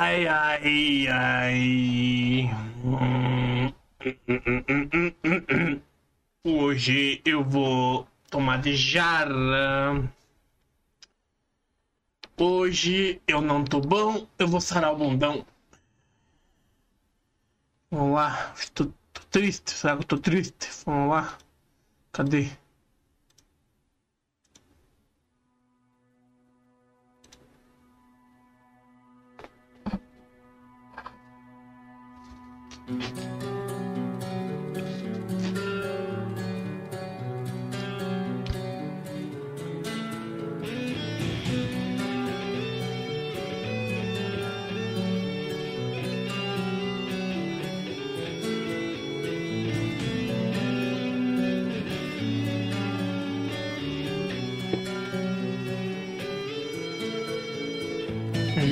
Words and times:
ai, 0.00 0.26
ai, 0.26 1.06
ai. 1.08 2.50
Hoje 6.46 7.20
eu 7.24 7.42
vou 7.42 8.06
tomar 8.30 8.58
de 8.60 8.76
jarra. 8.76 10.08
Hoje 12.38 13.22
eu 13.26 13.40
não 13.40 13.64
tô 13.64 13.80
bom, 13.80 14.26
eu 14.38 14.46
vou 14.46 14.60
sarar 14.60 14.92
o 14.92 14.96
bundão. 14.96 15.46
Vamos 17.92 18.14
lá, 18.16 18.52
tô, 18.74 18.86
tô 19.12 19.22
triste, 19.30 19.70
será 19.70 19.94
que 19.96 20.02
eu 20.02 20.06
tô 20.08 20.18
triste? 20.18 20.68
Vamos 20.84 21.10
lá, 21.10 21.38
cadê? 22.12 22.50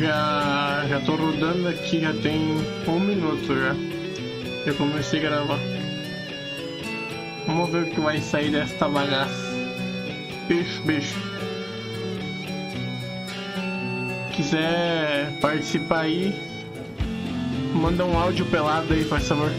Já, 0.01 0.87
já 0.89 1.01
tô 1.01 1.15
rodando 1.15 1.69
aqui, 1.69 2.01
já 2.01 2.13
tem 2.15 2.57
um 2.89 3.01
minuto 3.01 3.55
já. 3.55 3.90
Eu 4.67 4.75
comecei 4.75 5.21
a 5.21 5.23
gravar. 5.23 5.59
Vamos 7.47 7.71
ver 7.71 7.85
o 7.85 7.87
que 7.87 8.01
vai 8.01 8.21
sair 8.21 8.51
desta 8.51 8.89
bagaça. 8.89 9.51
Beijo, 10.47 10.83
beijo. 10.83 11.15
Quiser 14.33 15.33
participar 15.41 16.01
aí, 16.01 16.35
manda 17.75 18.05
um 18.05 18.19
áudio 18.19 18.47
pelado 18.47 18.93
aí, 18.93 19.05
por 19.05 19.21
favor. 19.21 19.51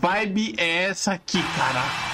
Vibe 0.00 0.54
é 0.56 0.84
essa 0.84 1.12
aqui, 1.12 1.42
cara. 1.56 2.07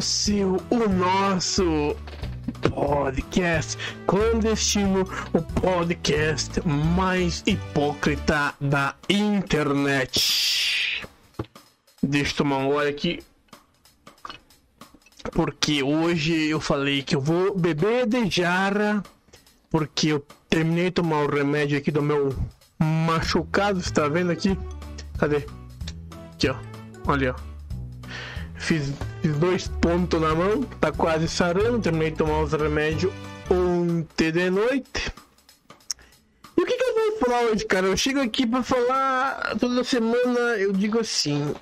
O 0.00 0.02
seu, 0.02 0.56
o 0.70 0.88
nosso 0.88 1.94
podcast 2.70 3.76
clandestino, 4.06 5.02
o 5.34 5.42
podcast 5.60 6.66
mais 6.66 7.42
hipócrita 7.46 8.54
da 8.58 8.94
internet. 9.10 11.06
Deixa 12.02 12.32
eu 12.32 12.36
tomar 12.38 12.56
um 12.56 12.68
gole 12.68 12.88
aqui. 12.88 13.22
Porque 15.32 15.82
hoje 15.82 16.48
eu 16.48 16.60
falei 16.60 17.02
que 17.02 17.14
eu 17.14 17.20
vou 17.20 17.54
beber 17.54 18.06
de 18.06 18.30
jarra. 18.30 19.02
Porque 19.68 20.08
eu 20.08 20.24
terminei 20.48 20.84
de 20.84 20.92
tomar 20.92 21.24
o 21.24 21.30
remédio 21.30 21.76
aqui 21.76 21.90
do 21.90 22.00
meu 22.00 22.34
machucado. 22.78 23.82
Você 23.82 23.92
tá 23.92 24.08
vendo 24.08 24.32
aqui? 24.32 24.58
Cadê? 25.18 25.44
Aqui, 26.32 26.48
ó. 26.48 26.56
Olha, 27.06 27.34
ó. 27.34 27.49
Fiz, 28.60 28.92
fiz 29.22 29.36
dois 29.38 29.68
pontos 29.68 30.20
na 30.20 30.34
mão, 30.34 30.62
tá 30.62 30.92
quase 30.92 31.26
sarando. 31.26 31.80
Terminei 31.80 32.10
de 32.10 32.18
tomar 32.18 32.42
os 32.42 32.52
remédios 32.52 33.10
ontem 33.50 34.30
de 34.30 34.50
noite. 34.50 35.12
E 36.56 36.62
o 36.62 36.66
que, 36.66 36.76
que 36.76 36.84
eu 36.84 36.94
vou 36.94 37.18
falar 37.18 37.40
hoje, 37.44 37.64
cara? 37.64 37.86
Eu 37.86 37.96
chego 37.96 38.20
aqui 38.20 38.46
pra 38.46 38.62
falar 38.62 39.56
toda 39.58 39.82
semana, 39.82 40.38
eu 40.58 40.72
digo 40.72 41.00
assim. 41.00 41.54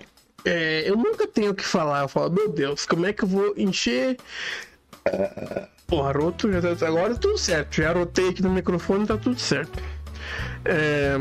É, 0.44 0.90
eu 0.90 0.96
nunca 0.96 1.26
tenho 1.28 1.52
o 1.52 1.54
que 1.54 1.64
falar. 1.64 2.02
Eu 2.02 2.08
falo, 2.08 2.32
meu 2.32 2.48
Deus, 2.48 2.84
como 2.84 3.06
é 3.06 3.12
que 3.12 3.22
eu 3.22 3.28
vou 3.28 3.54
encher. 3.56 4.16
o 5.90 6.02
arroto 6.02 6.50
já 6.50 6.74
tá. 6.74 6.86
Agora 6.88 7.14
tá 7.14 7.20
tudo 7.20 7.38
certo. 7.38 7.76
Já 7.76 7.92
rotei 7.92 8.30
aqui 8.30 8.42
no 8.42 8.50
microfone, 8.50 9.06
tá 9.06 9.16
tudo 9.16 9.38
certo. 9.38 9.80
É. 10.64 11.16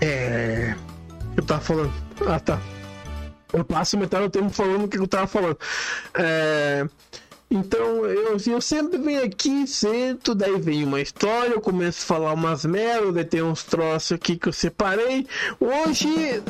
É. 0.00 0.74
Eu 1.36 1.44
tava 1.44 1.60
falando. 1.60 1.92
Ah, 2.26 2.40
tá. 2.40 2.58
Eu 3.52 3.64
passo 3.64 3.98
metade 3.98 4.24
do 4.24 4.30
tempo 4.30 4.50
falando 4.50 4.84
o 4.84 4.88
que 4.88 4.98
eu 4.98 5.06
tava 5.06 5.26
falando. 5.26 5.58
É, 6.14 6.86
então 7.52 8.06
eu, 8.06 8.38
eu 8.46 8.60
sempre 8.62 8.96
venho 8.96 9.22
aqui, 9.22 9.66
sento, 9.66 10.34
daí 10.34 10.58
vem 10.58 10.84
uma 10.84 11.02
história, 11.02 11.52
eu 11.52 11.60
começo 11.60 12.02
a 12.02 12.06
falar 12.06 12.32
umas 12.32 12.64
merda, 12.64 13.22
tem 13.26 13.42
uns 13.42 13.62
troços 13.62 14.12
aqui 14.12 14.38
que 14.38 14.48
eu 14.48 14.54
separei. 14.54 15.26
Hoje, 15.60 16.42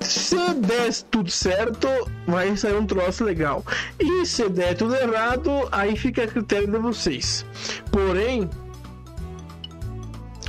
se 0.00 0.36
der 0.56 0.92
tudo 1.10 1.30
certo, 1.30 1.88
vai 2.26 2.54
sair 2.58 2.74
um 2.74 2.84
troço 2.84 3.24
legal. 3.24 3.64
E 3.98 4.26
se 4.26 4.50
der 4.50 4.76
tudo 4.76 4.94
errado, 4.94 5.50
aí 5.72 5.96
fica 5.96 6.24
a 6.24 6.26
critério 6.26 6.68
de 6.68 6.78
vocês. 6.78 7.46
Porém, 7.90 8.48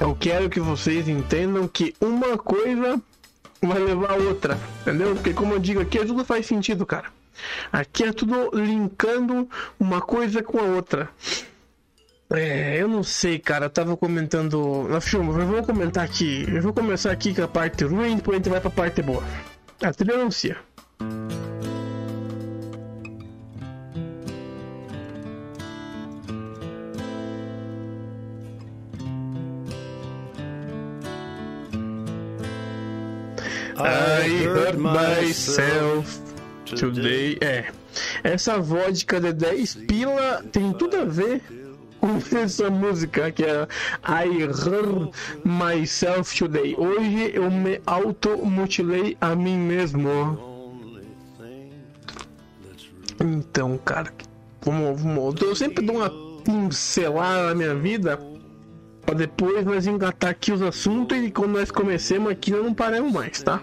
eu 0.01 0.13
quero 0.19 0.49
que 0.49 0.59
vocês 0.59 1.07
entendam 1.07 1.69
que 1.69 1.95
uma 2.01 2.37
coisa 2.37 3.01
vai 3.61 3.79
levar 3.79 4.13
outra, 4.13 4.57
entendeu? 4.81 5.13
Porque 5.15 5.33
como 5.33 5.53
eu 5.53 5.59
digo 5.59 5.79
aqui, 5.81 5.99
tudo 6.05 6.25
faz 6.25 6.45
sentido, 6.45 6.85
cara. 6.85 7.05
Aqui 7.71 8.03
é 8.03 8.13
tudo 8.13 8.51
linkando 8.53 9.49
uma 9.79 10.01
coisa 10.01 10.43
com 10.43 10.59
a 10.59 10.63
outra. 10.63 11.09
É, 12.29 12.81
eu 12.81 12.87
não 12.87 13.03
sei, 13.03 13.39
cara. 13.39 13.65
Eu 13.65 13.69
tava 13.69 13.97
comentando 13.97 14.87
na 14.89 15.01
filme, 15.01 15.29
eu 15.29 15.47
vou 15.47 15.63
comentar 15.63 16.03
aqui. 16.03 16.45
Eu 16.47 16.61
vou 16.61 16.73
começar 16.73 17.11
aqui 17.11 17.33
com 17.33 17.43
a 17.43 17.47
parte 17.47 17.83
ruim, 17.83 18.15
depois 18.15 18.35
a 18.35 18.37
gente 18.37 18.49
vai 18.49 18.61
pra 18.61 18.69
parte 18.69 19.01
boa. 19.01 19.23
A 19.81 19.91
trilha 19.91 20.15
anuncia. 20.15 20.57
I 33.85 34.45
hurt 34.45 34.77
myself 34.77 36.21
today. 36.65 37.37
É. 37.41 37.65
Essa 38.23 38.59
vodka 38.59 39.19
de 39.19 39.33
10 39.33 39.75
pila 39.87 40.43
tem 40.51 40.71
tudo 40.73 40.97
a 40.97 41.05
ver 41.05 41.41
com 41.99 42.17
essa 42.37 42.69
música 42.69 43.31
que 43.31 43.43
é 43.43 43.67
I 44.03 44.43
hurt 44.43 45.13
myself 45.43 46.37
today. 46.37 46.75
Hoje 46.77 47.31
eu 47.33 47.49
me 47.49 47.81
automutilei 47.85 49.17
a 49.19 49.35
mim 49.35 49.57
mesmo. 49.57 50.49
Então, 53.19 53.77
cara, 53.77 54.11
vamos, 54.61 55.01
vamos. 55.01 55.41
Eu 55.41 55.55
sempre 55.55 55.85
dou 55.85 55.97
uma 55.97 56.09
pincelada 56.43 57.49
na 57.49 57.55
minha 57.55 57.75
vida 57.75 58.17
Pra 59.11 59.17
depois 59.17 59.65
nós 59.65 59.87
engatar 59.87 60.29
aqui 60.29 60.53
os 60.53 60.61
assuntos 60.61 61.17
e 61.17 61.29
quando 61.29 61.51
nós 61.51 61.69
comecemos 61.69 62.31
aqui 62.31 62.49
nós 62.49 62.63
não 62.63 62.73
paramos 62.73 63.11
mais, 63.11 63.43
tá? 63.43 63.61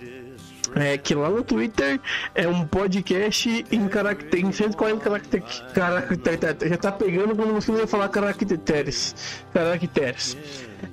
é 0.80 0.96
que 0.98 1.14
lá 1.14 1.28
no 1.28 1.42
Twitter 1.42 2.00
é 2.34 2.46
um 2.46 2.66
podcast 2.66 3.64
em 3.70 3.88
caractere, 3.88 4.42
em 4.42 4.52
140 4.52 5.04
caracteres, 5.04 5.62
caracteres, 5.74 6.70
já 6.70 6.76
tá 6.76 6.92
pegando 6.92 7.34
quando 7.34 7.52
você 7.52 7.72
vai 7.72 7.86
falar 7.86 8.08
caracteres, 8.08 9.44
caracteres. 9.52 10.36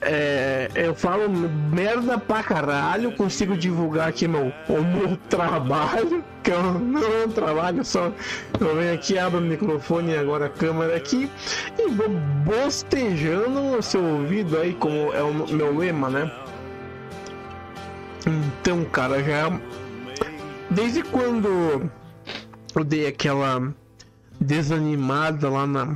É, 0.01 0.69
eu 0.73 0.95
falo 0.95 1.29
merda 1.29 2.17
pra 2.17 2.41
caralho, 2.41 3.11
consigo 3.11 3.55
divulgar 3.55 4.09
aqui 4.09 4.27
meu, 4.27 4.51
o 4.67 4.81
meu 4.81 5.17
trabalho, 5.29 6.23
que 6.43 6.51
eu 6.51 6.63
não 6.63 7.29
trabalho, 7.29 7.85
só 7.85 8.11
eu 8.59 8.75
venho 8.75 8.93
aqui, 8.93 9.17
abro 9.17 9.39
o 9.39 9.41
microfone 9.41 10.13
e 10.13 10.17
agora 10.17 10.47
a 10.47 10.49
câmera 10.49 10.95
aqui 10.95 11.29
e 11.77 11.87
vou 11.89 12.09
bostejando 12.43 13.61
no 13.61 13.81
seu 13.81 14.03
ouvido 14.03 14.57
aí, 14.57 14.73
como 14.73 15.13
é 15.13 15.21
o 15.21 15.33
meu 15.33 15.77
lema, 15.77 16.09
né? 16.09 16.31
Então, 18.25 18.83
cara, 18.85 19.23
já. 19.23 19.59
Desde 20.69 21.03
quando 21.03 21.89
eu 22.75 22.83
dei 22.83 23.07
aquela 23.07 23.73
desanimada 24.39 25.49
lá 25.49 25.67
na, 25.67 25.95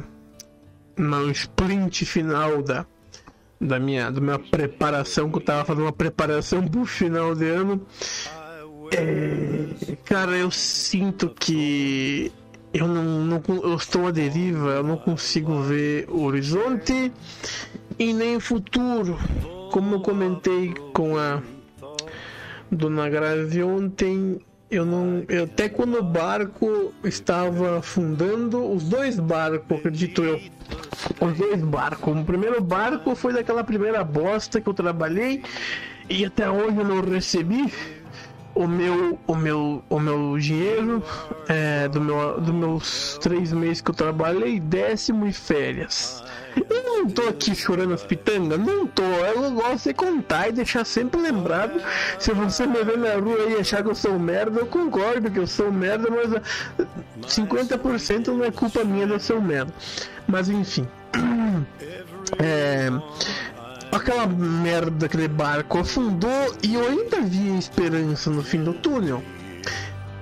no 0.95 1.31
sprint 1.31 2.05
final 2.05 2.61
da, 2.61 2.85
da, 3.59 3.79
minha, 3.79 4.11
da 4.11 4.21
minha 4.21 4.39
preparação, 4.39 5.29
que 5.29 5.37
eu 5.37 5.41
tava 5.41 5.65
fazendo 5.65 5.85
uma 5.85 5.91
preparação 5.91 6.65
pro 6.67 6.85
final 6.85 7.33
de 7.33 7.49
ano. 7.49 7.85
É, 8.91 9.95
cara, 10.05 10.37
eu 10.37 10.49
sinto 10.51 11.29
que 11.29 12.31
eu 12.73 12.87
não, 12.87 13.03
não 13.03 13.43
eu 13.47 13.75
estou 13.75 14.07
à 14.07 14.11
deriva, 14.11 14.69
eu 14.69 14.83
não 14.83 14.97
consigo 14.97 15.61
ver 15.61 16.07
o 16.09 16.23
horizonte 16.23 17.11
e 17.97 18.13
nem 18.13 18.35
o 18.35 18.39
futuro. 18.39 19.17
Como 19.71 19.95
eu 19.95 19.99
comentei 19.99 20.73
com 20.93 21.17
a 21.17 21.41
Dona 22.71 23.09
Grazi, 23.09 23.63
ontem 23.63 24.39
eu 24.69 24.85
não. 24.85 25.23
Eu, 25.27 25.45
até 25.45 25.67
quando 25.67 25.97
o 25.97 26.03
barco 26.03 26.93
estava 27.03 27.79
afundando, 27.79 28.71
os 28.71 28.83
dois 28.83 29.19
barcos, 29.19 29.77
acredito 29.77 30.23
eu. 30.23 30.39
Os 31.19 31.37
dois 31.37 31.61
barcos. 31.61 32.15
O 32.15 32.23
primeiro 32.23 32.61
barco 32.61 33.15
foi 33.15 33.33
daquela 33.33 33.63
primeira 33.63 34.03
bosta 34.03 34.61
que 34.61 34.69
eu 34.69 34.73
trabalhei 34.73 35.41
e 36.09 36.23
até 36.23 36.49
hoje 36.49 36.77
eu 36.77 36.83
não 36.85 37.01
recebi 37.01 37.71
o 38.53 38.67
meu, 38.67 39.17
o 39.25 39.35
meu, 39.35 39.83
o 39.89 39.99
meu 39.99 40.37
dinheiro 40.37 41.03
é, 41.47 41.87
do 41.87 42.01
meu, 42.01 42.39
dos 42.39 42.53
meus 42.53 43.17
três 43.21 43.53
meses 43.53 43.81
que 43.81 43.89
eu 43.89 43.95
trabalhei, 43.95 44.59
décimo 44.59 45.25
e 45.25 45.33
férias. 45.33 46.23
Eu 46.69 46.83
não 46.83 47.09
tô 47.09 47.23
aqui 47.23 47.55
chorando 47.55 47.93
as 47.93 48.03
pitangas, 48.03 48.59
não 48.59 48.87
tô. 48.87 49.03
Eu 49.03 49.51
gosto 49.51 49.89
de 49.89 49.93
contar 49.93 50.49
e 50.49 50.51
deixar 50.51 50.85
sempre 50.85 51.21
lembrado. 51.21 51.81
Se 52.17 52.31
você 52.33 52.65
me 52.65 52.83
ver 52.83 52.97
na 52.97 53.13
rua 53.15 53.49
e 53.49 53.59
achar 53.59 53.83
que 53.83 53.89
eu 53.89 53.95
sou 53.95 54.17
merda, 54.19 54.59
eu 54.59 54.65
concordo 54.65 55.29
que 55.29 55.39
eu 55.39 55.47
sou 55.47 55.71
merda, 55.71 56.09
mas 56.09 56.87
50% 57.27 58.27
não 58.27 58.43
é 58.43 58.51
culpa 58.51 58.83
minha 58.83 59.05
de 59.05 59.13
eu 59.13 59.19
ser 59.19 59.41
merda. 59.41 59.73
Mas 60.27 60.49
enfim. 60.49 60.87
É, 62.37 62.89
aquela 63.91 64.27
merda 64.27 64.91
daquele 64.91 65.27
barco 65.27 65.79
afundou 65.79 66.55
e 66.63 66.75
eu 66.75 66.87
ainda 66.87 67.21
via 67.21 67.57
esperança 67.57 68.29
no 68.29 68.43
fim 68.43 68.63
do 68.63 68.73
túnel. 68.73 69.23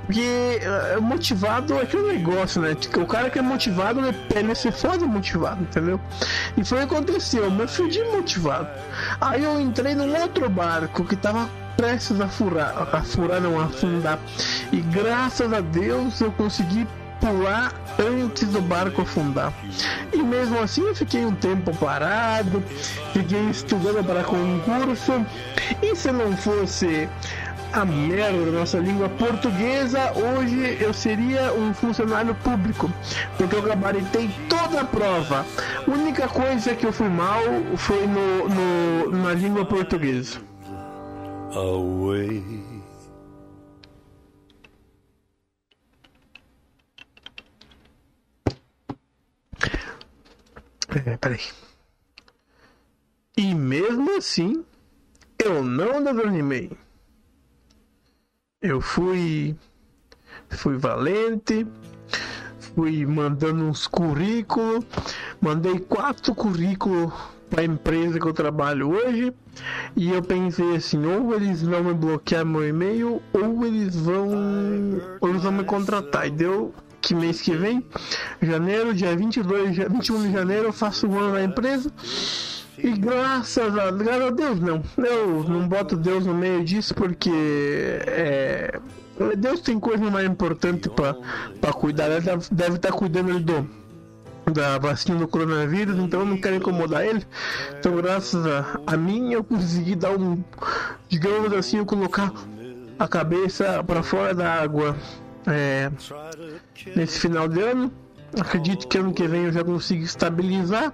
Porque 0.08 0.62
é 0.62 1.00
motivado 1.02 1.74
é 1.74 1.82
aquele 1.82 2.14
negócio, 2.14 2.62
né? 2.62 2.76
O 2.96 3.06
cara 3.06 3.30
que 3.30 3.40
é 3.40 3.42
motivado, 3.42 4.00
ele, 4.00 4.18
ele 4.34 4.56
se 4.56 4.72
foda 4.72 5.06
motivado, 5.06 5.62
entendeu? 5.64 6.00
E 6.56 6.64
foi 6.64 6.84
o 6.84 6.88
que 6.88 6.96
aconteceu, 6.96 7.44
eu 7.44 7.52
me 7.52 7.68
fudi 7.68 8.02
motivado. 8.06 8.70
Aí 9.20 9.44
eu 9.44 9.60
entrei 9.60 9.94
num 9.94 10.18
outro 10.18 10.50
barco 10.50 11.04
que 11.04 11.18
tava 11.18 11.50
prestes 11.76 12.22
a 12.22 12.28
furar, 12.28 12.74
a 12.92 13.02
furar, 13.04 13.42
não, 13.42 13.60
a 13.60 13.66
afundar. 13.66 14.18
E 14.72 14.78
graças 14.78 15.52
a 15.52 15.60
Deus 15.60 16.22
eu 16.22 16.32
consegui 16.32 16.88
pular 17.20 17.74
antes 18.00 18.48
do 18.48 18.62
barco 18.62 19.02
afundar. 19.02 19.52
E 20.14 20.18
mesmo 20.18 20.60
assim 20.60 20.88
eu 20.88 20.96
fiquei 20.96 21.26
um 21.26 21.36
tempo 21.36 21.76
parado, 21.76 22.64
fiquei 23.12 23.50
estudando 23.50 24.06
para 24.06 24.24
concurso. 24.24 25.26
E 25.82 25.96
se 25.96 26.12
não 26.12 26.36
fosse 26.38 27.10
a 27.74 27.86
merda 27.86 28.46
da 28.46 28.60
nossa 28.60 28.80
língua 28.80 29.10
portuguesa, 29.10 30.12
hoje 30.14 30.78
eu 30.82 30.94
seria 30.94 31.54
um 31.54 31.74
funcionário 31.74 32.34
público, 32.36 32.92
porque 33.38 33.56
eu 33.56 33.62
gabaritei 33.62 34.30
toda 34.50 34.82
a 34.82 34.86
prova. 34.86 35.46
A 35.86 35.92
única 35.92 36.28
coisa 36.28 36.76
que 36.76 36.86
eu 36.86 36.94
fui 36.94 37.10
mal 37.10 37.42
foi 37.76 38.08
no, 38.08 38.50
no 38.50 39.24
na 39.24 39.34
língua 39.34 39.66
portuguesa. 39.66 40.40
Away. 41.54 42.44
É, 51.06 51.18
peraí. 51.18 51.40
E 53.38 53.54
mesmo 53.54 54.18
assim, 54.18 54.66
eu 55.38 55.64
não 55.64 56.04
desanimei. 56.04 56.72
Eu 58.68 58.82
fui 58.82 59.56
fui 60.50 60.78
valente, 60.78 61.66
fui 62.76 63.06
mandando 63.06 63.64
uns 63.64 63.88
currículos, 63.88 64.84
mandei 65.40 65.80
quatro 65.80 66.36
currículos 66.36 67.14
para 67.50 67.62
a 67.62 67.66
empresa 67.66 68.20
que 68.20 68.26
eu 68.26 68.34
trabalho 68.34 68.90
hoje 68.90 69.34
e 69.96 70.12
eu 70.12 70.22
pensei 70.22 70.76
assim, 70.76 71.06
ou 71.06 71.34
eles 71.34 71.62
vão 71.62 71.82
me 71.82 71.94
bloquear 71.94 72.46
meu 72.46 72.68
e-mail 72.68 73.22
ou 73.32 73.66
eles 73.66 73.96
vão 73.96 74.32
ou 75.22 75.30
eles 75.30 75.44
vão 75.44 75.54
me 75.54 75.64
contratar. 75.64 76.28
E 76.28 76.32
deu 76.32 76.74
que 77.00 77.16
mês 77.16 77.40
que 77.40 77.56
vem, 77.56 77.86
janeiro, 78.42 78.94
dia 78.94 79.16
22, 79.16 79.76
dia 79.76 79.88
21 79.88 80.24
de 80.24 80.34
janeiro, 80.34 80.66
eu 80.66 80.74
faço 80.74 81.08
um 81.08 81.18
ano 81.18 81.36
na 81.36 81.44
empresa. 81.44 81.90
E 82.78 82.92
graças 82.92 83.78
a, 83.78 83.92
graças 83.92 84.28
a 84.28 84.30
Deus, 84.30 84.60
não. 84.60 84.84
Eu 84.98 85.44
não 85.44 85.68
boto 85.68 85.98
Deus 85.98 86.26
no 86.26 86.34
meio 86.34 86.64
disso 86.64 86.94
porque 86.94 87.32
é, 87.32 88.80
Deus 89.38 89.62
tem 89.62 89.80
coisa 89.80 90.10
mais 90.12 90.30
importante 90.30 90.90
para 90.90 91.74
cuidar. 91.74 92.10
Ele 92.12 92.22
deve 92.52 92.76
estar 92.76 92.92
tá 92.92 92.96
cuidando 92.96 93.40
do, 93.40 93.68
da 94.52 94.78
vacina 94.78 95.18
do 95.18 95.28
coronavírus, 95.28 95.98
então 95.98 96.20
eu 96.22 96.26
não 96.26 96.38
quero 96.40 96.56
incomodar 96.56 97.06
ele. 97.06 97.26
Então, 97.80 97.96
graças 97.96 98.46
a, 98.46 98.80
a 98.86 98.96
mim, 98.96 99.34
eu 99.34 99.44
consegui 99.44 99.96
dar 99.96 100.12
um, 100.12 100.44
digamos 101.10 101.52
assim, 101.54 101.78
eu 101.78 101.86
colocar 101.86 102.32
a 103.00 103.08
cabeça 103.08 103.84
para 103.84 104.04
fora 104.04 104.34
da 104.34 104.54
água 104.54 104.96
é, 105.48 105.92
nesse 106.96 107.20
final 107.20 107.48
de 107.48 107.60
ano. 107.62 107.92
Acredito 108.40 108.88
que 108.88 108.98
ano 108.98 109.14
que 109.14 109.28
vem 109.28 109.46
eu 109.46 109.52
já 109.52 109.64
consigo 109.64 110.04
estabilizar. 110.04 110.94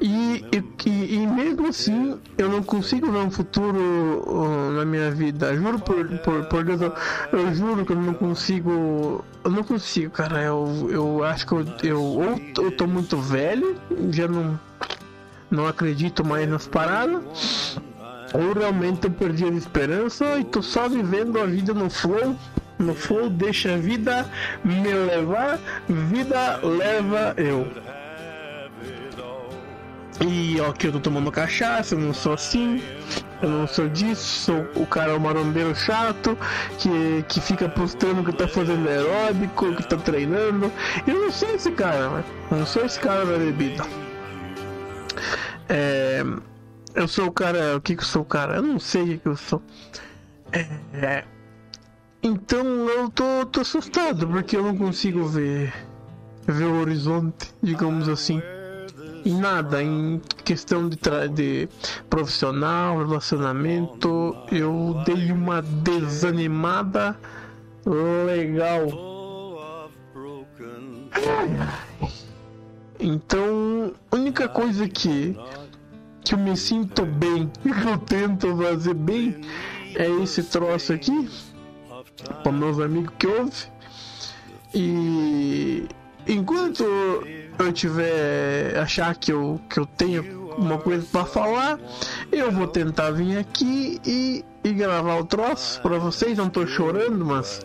E, 0.00 0.44
e, 0.52 1.14
e, 1.14 1.26
mesmo 1.26 1.68
assim, 1.68 2.18
eu 2.36 2.48
não 2.48 2.62
consigo 2.62 3.10
ver 3.10 3.18
um 3.18 3.30
futuro 3.30 4.72
na 4.76 4.84
minha 4.84 5.10
vida. 5.10 5.56
Juro 5.56 5.78
por, 5.78 6.06
por, 6.18 6.44
por 6.44 6.64
Deus, 6.64 6.80
eu, 6.80 6.94
eu, 7.32 7.54
juro 7.54 7.84
que 7.84 7.92
eu 7.92 7.96
não 7.96 8.14
consigo. 8.14 9.24
Eu 9.42 9.50
não 9.50 9.64
consigo, 9.64 10.10
cara. 10.10 10.42
Eu, 10.42 10.88
eu 10.90 11.24
acho 11.24 11.46
que 11.46 11.52
eu, 11.52 11.64
eu 11.82 12.02
ou 12.02 12.40
eu 12.58 12.76
tô 12.76 12.86
muito 12.86 13.16
velho, 13.16 13.76
já 14.10 14.28
não, 14.28 14.58
não 15.50 15.66
acredito 15.66 16.24
mais 16.24 16.48
nas 16.48 16.66
paradas. 16.66 17.78
Ou 18.32 18.52
realmente 18.52 19.06
eu 19.06 19.10
perdi 19.10 19.44
a 19.44 19.48
esperança 19.48 20.38
e 20.38 20.44
tô 20.44 20.62
só 20.62 20.88
vivendo 20.88 21.40
a 21.40 21.46
vida 21.46 21.74
no 21.74 21.90
flow 21.90 22.36
no 22.80 22.94
flow 22.94 23.28
deixa 23.28 23.74
a 23.74 23.76
vida 23.76 24.26
me 24.64 24.92
levar, 24.92 25.58
vida 25.88 26.58
leva 26.62 27.34
eu. 27.36 27.66
E 30.26 30.60
ó, 30.60 30.70
que 30.72 30.86
eu 30.86 30.92
tô 30.92 31.00
tomando 31.00 31.32
cachaça, 31.32 31.94
eu 31.94 31.98
não 31.98 32.12
sou 32.12 32.34
assim, 32.34 32.82
eu 33.40 33.48
não 33.48 33.66
sou 33.66 33.88
disso, 33.88 34.22
sou 34.22 34.82
o 34.82 34.86
cara 34.86 35.16
o 35.16 35.20
marombeiro 35.20 35.74
chato 35.74 36.36
que, 36.78 37.24
que 37.26 37.40
fica 37.40 37.68
postando 37.70 38.22
que 38.22 38.32
tá 38.36 38.46
fazendo 38.46 38.86
aeróbico, 38.86 39.74
que 39.76 39.82
tá 39.88 39.96
treinando. 39.96 40.70
Eu 41.06 41.14
não 41.14 41.30
sou 41.30 41.54
esse 41.54 41.70
cara, 41.70 42.10
né? 42.10 42.24
Eu 42.50 42.58
não 42.58 42.66
sou 42.66 42.84
esse 42.84 43.00
cara 43.00 43.24
da 43.24 43.38
bebida. 43.38 43.82
É, 45.70 46.22
eu 46.94 47.08
sou 47.08 47.28
o 47.28 47.32
cara. 47.32 47.76
O 47.76 47.80
que 47.80 47.96
que 47.96 48.02
eu 48.02 48.06
sou 48.06 48.24
cara? 48.24 48.56
Eu 48.56 48.62
não 48.62 48.78
sei 48.78 49.02
o 49.02 49.06
que, 49.06 49.18
que 49.18 49.28
eu 49.28 49.36
sou. 49.36 49.62
É, 50.52 50.66
é, 50.92 51.24
então 52.22 52.64
eu 52.88 53.08
tô, 53.10 53.46
tô 53.46 53.60
assustado 53.60 54.26
porque 54.26 54.56
eu 54.56 54.62
não 54.62 54.76
consigo 54.76 55.26
ver, 55.26 55.72
ver 56.46 56.64
o 56.64 56.80
horizonte, 56.80 57.52
digamos 57.62 58.08
assim 58.08 58.40
em 59.24 59.38
nada, 59.38 59.82
em 59.82 60.20
questão 60.44 60.88
de, 60.88 60.96
de 61.34 61.68
profissional, 62.08 62.98
relacionamento, 62.98 64.36
eu 64.50 65.02
dei 65.04 65.30
uma 65.32 65.62
desanimada 65.62 67.16
legal. 68.26 68.86
Então, 72.98 73.92
única 74.12 74.48
coisa 74.48 74.88
que, 74.88 75.36
que 76.24 76.34
eu 76.34 76.38
me 76.38 76.56
sinto 76.56 77.04
bem, 77.04 77.50
que 77.62 77.88
eu 77.88 77.98
tento 77.98 78.56
fazer 78.56 78.94
bem, 78.94 79.40
é 79.94 80.08
esse 80.22 80.42
troço 80.44 80.92
aqui, 80.92 81.28
para 82.42 82.52
meus 82.52 82.78
amigos 82.78 83.12
que 83.18 83.26
ouvem. 83.26 83.52
E 84.74 85.84
enquanto 86.26 86.84
eu 87.58 87.72
tiver 87.72 88.78
achar 88.78 89.14
que 89.16 89.32
eu, 89.32 89.60
que 89.68 89.78
eu 89.78 89.86
tenho 89.86 90.40
uma 90.56 90.78
coisa 90.78 91.06
para 91.10 91.24
falar, 91.24 91.78
eu 92.30 92.50
vou 92.50 92.66
tentar 92.66 93.10
vir 93.10 93.38
aqui 93.38 94.00
e, 94.06 94.44
e 94.62 94.72
gravar 94.72 95.18
o 95.18 95.24
troço 95.24 95.80
para 95.80 95.98
vocês. 95.98 96.36
Não 96.36 96.48
tô 96.48 96.66
chorando, 96.66 97.24
mas 97.24 97.60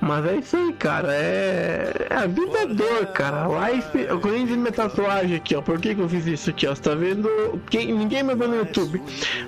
mas 0.00 0.24
é 0.24 0.36
isso 0.36 0.56
aí, 0.56 0.72
cara. 0.72 1.12
É, 1.12 2.06
é 2.08 2.14
a 2.14 2.26
vida 2.26 2.58
é 2.58 2.66
dor, 2.66 3.06
cara. 3.12 3.46
Life. 3.46 3.98
Eu 3.98 4.18
conheço 4.20 4.56
minha 4.56 4.72
tatuagem 4.72 5.36
aqui, 5.36 5.54
ó. 5.54 5.60
Por 5.60 5.78
que, 5.78 5.94
que 5.94 6.00
eu 6.00 6.08
fiz 6.08 6.26
isso 6.26 6.50
aqui, 6.50 6.66
ó? 6.66 6.74
Você 6.74 6.82
tá 6.82 6.94
vendo? 6.94 7.28
Quem... 7.68 7.92
Ninguém 7.92 8.22
me 8.22 8.34
vê 8.34 8.46
no 8.46 8.56
YouTube. 8.56 9.02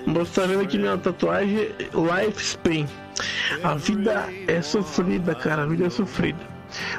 Você 0.06 0.40
tá 0.40 0.46
vendo 0.46 0.62
aqui 0.62 0.78
minha 0.78 0.98
tatuagem 0.98 1.70
Life 1.78 2.42
Spin. 2.42 2.86
A 3.62 3.74
vida 3.74 4.28
é 4.46 4.60
sofrida, 4.60 5.34
cara. 5.34 5.62
A 5.62 5.66
vida 5.66 5.86
é 5.86 5.90
sofrida. 5.90 6.52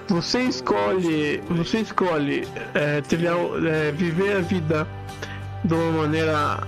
Você 0.07 0.41
escolhe, 0.41 1.41
você 1.49 1.79
escolhe 1.79 2.47
é, 2.75 3.01
é, 3.01 3.91
viver 3.91 4.37
a 4.37 4.41
vida 4.41 4.87
de 5.63 5.73
uma 5.73 6.03
maneira 6.03 6.59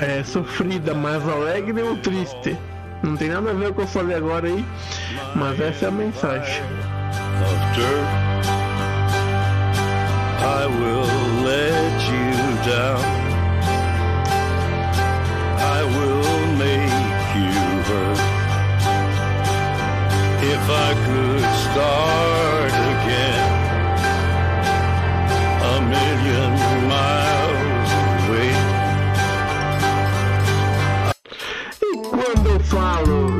é, 0.00 0.22
sofrida, 0.22 0.94
mais 0.94 1.26
alegre 1.26 1.82
ou 1.82 1.96
triste. 1.98 2.56
Não 3.02 3.16
tem 3.16 3.28
nada 3.28 3.50
a 3.50 3.54
ver 3.54 3.66
com 3.66 3.70
o 3.70 3.74
que 3.74 3.80
eu 3.82 3.86
falei 3.88 4.16
agora 4.16 4.46
aí, 4.46 4.64
mas 5.34 5.60
essa 5.60 5.86
é 5.86 5.88
a 5.88 5.90
mensagem. 5.90 6.62
I 10.44 10.66
will 10.66 11.42
let 11.44 12.02
you 12.10 12.32
down. 12.64 13.02
I 15.58 15.82
will 15.82 16.46
make 16.58 17.34
you 17.34 17.82
hurt. 17.88 18.20
If 20.44 20.70
I 20.70 20.94
could 21.06 21.44
start 21.64 22.72
again 22.92 23.62
a 25.62 25.80
million 25.80 26.52
miles 26.88 27.31
quando 32.12 32.46
eu 32.46 32.60
falo 32.60 33.38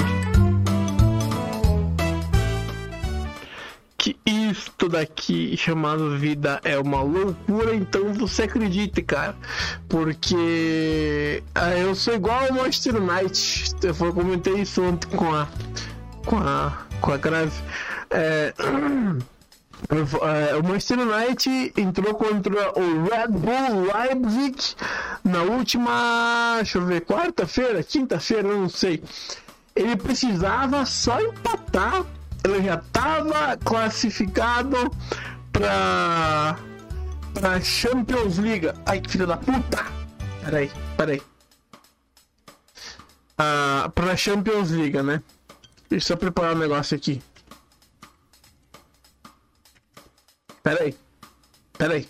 que 3.98 4.16
isto 4.24 4.88
daqui 4.88 5.54
chamado 5.58 6.18
vida 6.18 6.58
é 6.64 6.78
uma 6.78 7.02
loucura, 7.02 7.74
então 7.74 8.14
você 8.14 8.44
acredite, 8.44 9.02
cara. 9.02 9.36
Porque 9.88 11.42
ah, 11.54 11.76
eu 11.76 11.94
sou 11.94 12.14
igual 12.14 12.46
ao 12.46 12.54
Monster 12.54 12.94
Knight. 13.00 13.74
Eu 13.82 14.12
comentei 14.14 14.54
isso 14.54 14.82
ontem 14.82 15.08
com 15.16 15.32
a 15.34 15.46
com 16.24 16.38
a 16.38 16.86
com 17.00 17.12
a 17.12 17.16
grave. 17.18 17.62
É, 18.10 18.54
é, 19.90 20.56
o 20.56 20.62
Manchester 20.62 21.00
United 21.00 21.72
entrou 21.76 22.14
contra 22.14 22.78
o 22.78 23.04
Red 23.04 23.28
Bull 23.28 23.92
Leipzig 23.92 24.74
na 25.24 25.42
última, 25.42 26.54
deixa 26.56 26.78
eu 26.78 26.86
ver, 26.86 27.02
quarta-feira, 27.02 27.82
quinta-feira, 27.82 28.48
não 28.48 28.68
sei. 28.68 29.02
Ele 29.74 29.96
precisava 29.96 30.84
só 30.86 31.20
empatar, 31.20 32.04
ele 32.44 32.62
já 32.62 32.74
estava 32.74 33.56
classificado 33.58 34.76
para 35.52 36.56
para 37.34 37.60
Champions 37.60 38.38
League. 38.38 38.70
Ai, 38.84 39.02
filha 39.08 39.26
da 39.26 39.36
puta! 39.36 39.84
Peraí, 40.44 40.70
peraí. 40.96 41.22
Ah, 43.38 43.90
para 43.94 44.16
Champions 44.16 44.70
League, 44.70 45.00
né? 45.02 45.22
Deixa 45.88 46.12
eu 46.12 46.16
preparar 46.16 46.54
um 46.54 46.58
negócio 46.58 46.96
aqui. 46.96 47.22
Pera 50.62 50.82
aí. 50.82 50.94
Pera 51.76 51.94
aí. 51.94 52.08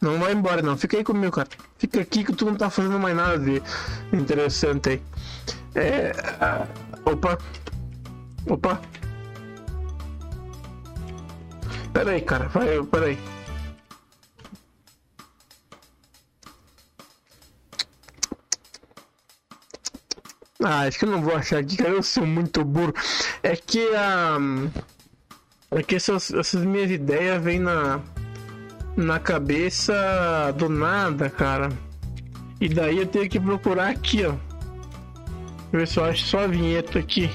Não 0.00 0.18
vai 0.18 0.32
embora 0.32 0.60
não. 0.60 0.76
Fica 0.76 0.96
aí 0.96 1.04
comigo, 1.04 1.32
cara. 1.32 1.48
Fica 1.78 2.00
aqui 2.00 2.24
que 2.24 2.32
tu 2.32 2.44
não 2.44 2.56
tá 2.56 2.68
fazendo 2.68 2.98
mais 2.98 3.16
nada 3.16 3.38
de 3.38 3.62
interessante 4.12 4.90
aí. 4.90 5.02
É... 5.74 6.12
Opa. 7.04 7.38
Opa. 8.48 8.80
Pera 11.92 12.10
aí, 12.10 12.20
cara. 12.20 12.48
Vai, 12.48 12.82
pera 12.82 13.06
aí. 13.06 13.18
Ah, 20.62 20.80
acho 20.80 20.98
que 20.98 21.04
eu 21.04 21.10
não 21.10 21.22
vou 21.22 21.36
achar 21.36 21.58
aqui, 21.58 21.76
cara. 21.76 21.90
Eu 21.90 22.02
sou 22.02 22.26
muito 22.26 22.64
burro. 22.64 22.94
É 23.42 23.54
que 23.54 23.94
a. 23.94 24.38
é 24.38 24.93
que 25.82 25.96
essas, 25.96 26.32
essas 26.32 26.64
minhas 26.64 26.90
ideias 26.90 27.42
vêm 27.42 27.58
na. 27.58 28.00
Na 28.96 29.18
cabeça 29.18 30.54
do 30.56 30.68
nada, 30.68 31.28
cara. 31.28 31.68
E 32.60 32.68
daí 32.68 32.98
eu 32.98 33.06
tenho 33.06 33.28
que 33.28 33.40
procurar 33.40 33.88
aqui, 33.88 34.24
ó. 34.24 34.36
Ver 35.72 35.88
se 35.88 35.98
eu 35.98 36.04
acho 36.04 36.24
só 36.26 36.44
a 36.44 36.46
vinheta 36.46 37.00
aqui. 37.00 37.28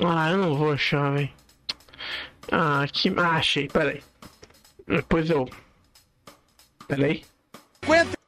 Ah, 0.00 0.30
eu 0.30 0.38
não 0.38 0.54
vou 0.54 0.72
achar, 0.72 1.12
velho. 1.12 1.28
Ah, 2.52 2.82
aqui. 2.82 3.12
Ah, 3.16 3.32
achei, 3.32 3.66
peraí. 3.66 4.00
Depois 4.86 5.28
eu. 5.28 5.48
Peraí. 6.86 7.24
Aguenta! 7.82 8.18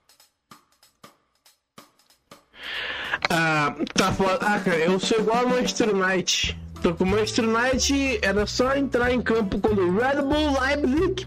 Ah, 3.31 3.75
tá 3.95 4.13
foda. 4.13 4.39
Ah, 4.41 4.59
cara, 4.61 4.79
eu 4.79 4.99
sou 4.99 5.21
igual 5.21 5.45
a 5.45 5.49
Manchester 5.49 5.95
United. 5.95 6.64
Com 6.93 7.05
o 7.05 7.07
Manchester 7.07 7.47
United, 7.49 8.19
era 8.21 8.47
só 8.47 8.77
entrar 8.77 9.11
em 9.11 9.23
campo 9.23 9.59
quando 9.59 9.81
o 9.81 9.97
Red 9.97 10.21
Bull 10.21 10.61
Leipzig 10.61 11.27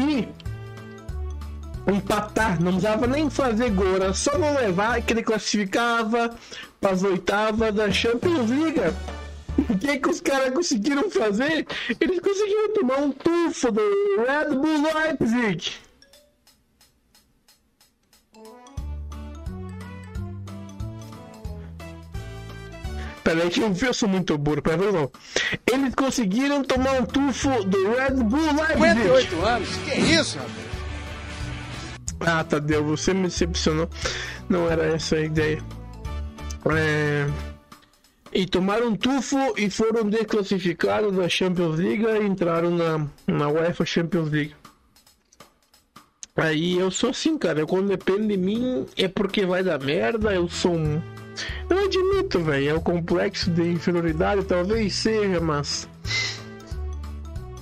e 0.00 0.28
empatar. 1.92 2.58
Não 2.62 2.72
precisava 2.72 3.06
nem 3.06 3.28
fazer 3.28 3.70
gol, 3.70 3.96
era 3.96 4.14
só 4.14 4.38
não 4.38 4.54
levar 4.54 5.02
que 5.02 5.12
ele 5.12 5.22
classificava 5.22 6.34
para 6.80 6.92
as 6.92 7.02
oitavas 7.02 7.74
da 7.74 7.90
Champions 7.90 8.48
League. 8.48 8.80
O 9.58 9.78
que, 9.78 9.98
que 9.98 10.08
os 10.08 10.20
caras 10.22 10.54
conseguiram 10.54 11.10
fazer? 11.10 11.66
Eles 12.00 12.20
conseguiram 12.20 12.72
tomar 12.72 12.98
um 12.98 13.12
tufo 13.12 13.70
do 13.70 13.82
Red 14.26 14.56
Bull 14.56 14.82
Leipzig. 14.94 15.83
Peraí 23.24 23.48
que 23.48 23.60
eu 23.60 23.94
sou 23.94 24.08
muito 24.08 24.36
burro, 24.36 24.60
peraí, 24.60 24.92
não. 24.92 25.10
Eles 25.72 25.94
conseguiram 25.94 26.62
tomar 26.62 27.00
um 27.00 27.06
tufo 27.06 27.64
do 27.64 27.94
Red 27.94 28.22
Bull 28.22 28.52
Leipzig. 28.52 29.02
58 29.02 29.46
anos? 29.46 29.76
Que 29.76 29.94
isso, 29.94 30.38
rapaz? 30.38 30.64
Ah, 32.20 32.44
Tadeu, 32.44 32.84
você 32.84 33.12
me 33.14 33.24
decepcionou. 33.24 33.88
Não 34.48 34.70
era 34.70 34.84
essa 34.86 35.16
a 35.16 35.20
ideia. 35.20 35.62
É... 36.66 37.26
E 38.32 38.46
tomaram 38.46 38.88
um 38.88 38.96
tufo 38.96 39.38
e 39.56 39.70
foram 39.70 40.08
desclassificados 40.08 41.16
da 41.16 41.28
Champions 41.28 41.78
League 41.78 42.04
e 42.04 42.26
entraram 42.26 42.70
na, 42.70 43.06
na 43.26 43.48
UEFA 43.48 43.84
Champions 43.86 44.30
League. 44.30 44.54
Aí 46.36 46.76
eu 46.78 46.90
sou 46.90 47.10
assim, 47.10 47.38
cara. 47.38 47.64
Quando 47.64 47.88
depende 47.88 48.28
de 48.28 48.36
mim 48.36 48.86
é 48.96 49.06
porque 49.06 49.46
vai 49.46 49.62
dar 49.62 49.78
merda. 49.78 50.34
Eu 50.34 50.48
sou 50.48 50.74
um. 50.74 51.00
Eu 51.70 51.84
admito, 51.84 52.40
velho. 52.40 52.70
É 52.70 52.74
o 52.74 52.80
complexo 52.80 53.50
de 53.50 53.62
inferioridade, 53.62 54.44
talvez 54.44 54.94
seja, 54.94 55.40
mas. 55.40 55.88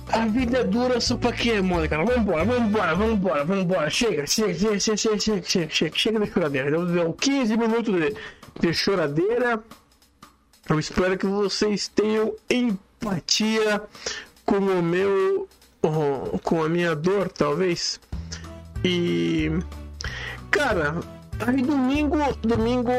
A 0.07 0.25
vida 0.25 0.59
é 0.59 0.63
dura 0.63 0.99
só 0.99 1.15
pra 1.17 1.31
mole, 1.61 1.87
cara. 1.87 2.03
Vambora, 2.03 2.45
vambora, 2.45 2.95
vambora, 2.95 3.45
vambora. 3.45 3.89
Chega, 3.91 4.25
chega, 4.25 4.53
chega, 4.53 4.79
chega, 4.79 4.97
chega, 4.97 5.19
chega, 5.19 5.43
chega, 5.43 5.69
chega, 5.69 5.95
chega 5.95 6.19
de 6.19 6.31
choradeira. 6.31 6.71
Deu, 6.71 6.85
deu 6.85 7.13
15 7.13 7.57
minutos 7.57 7.93
de, 7.93 8.15
de 8.59 8.73
choradeira. 8.73 9.63
Eu 10.67 10.79
espero 10.79 11.15
que 11.15 11.27
vocês 11.27 11.87
tenham 11.89 12.33
empatia 12.49 13.83
com 14.45 14.57
o 14.57 14.81
meu. 14.81 15.47
com 16.43 16.63
a 16.63 16.69
minha 16.69 16.95
dor, 16.95 17.29
talvez. 17.29 17.99
E. 18.83 19.51
Cara, 20.51 20.99
aí 21.39 21.61
domingo, 21.61 22.17
domingo 22.41 22.91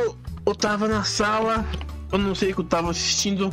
eu 0.47 0.55
tava 0.55 0.89
na 0.89 1.05
sala, 1.05 1.65
eu 2.13 2.19
não 2.19 2.35
sei 2.35 2.53
o 2.53 2.55
que 2.55 2.61
eu 2.61 2.65
tava 2.65 2.91
assistindo. 2.91 3.53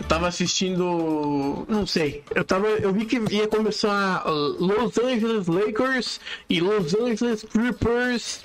Eu 0.00 0.06
tava 0.08 0.28
assistindo. 0.28 1.66
Não 1.68 1.86
sei. 1.86 2.22
Eu 2.34 2.44
tava. 2.44 2.66
Eu 2.66 2.92
vi 2.92 3.04
que 3.04 3.20
ia 3.34 3.48
começar 3.48 4.24
Los 4.26 4.98
Angeles 4.98 5.46
Lakers 5.46 6.20
e 6.48 6.60
Los 6.60 6.94
Angeles 6.94 7.44
Clippers 7.44 8.42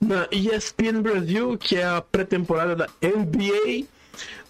na 0.00 0.26
ESPN 0.30 1.00
Brasil, 1.00 1.56
que 1.56 1.76
é 1.76 1.84
a 1.84 2.00
pré-temporada 2.00 2.74
da 2.74 2.88
NBA 3.02 3.86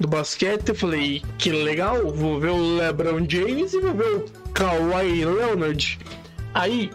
do 0.01 0.09
basquete. 0.09 0.71
Eu 0.71 0.75
falei, 0.75 1.23
que 1.39 1.51
legal, 1.51 2.11
vou 2.13 2.41
ver 2.41 2.51
o 2.51 2.77
LeBron 2.77 3.27
James 3.29 3.73
e 3.75 3.81
vou 3.81 3.95
ver 3.95 4.17
o 4.17 4.25
Kawhi 4.53 5.25
Leonard. 5.25 5.99
Aí. 6.55 6.91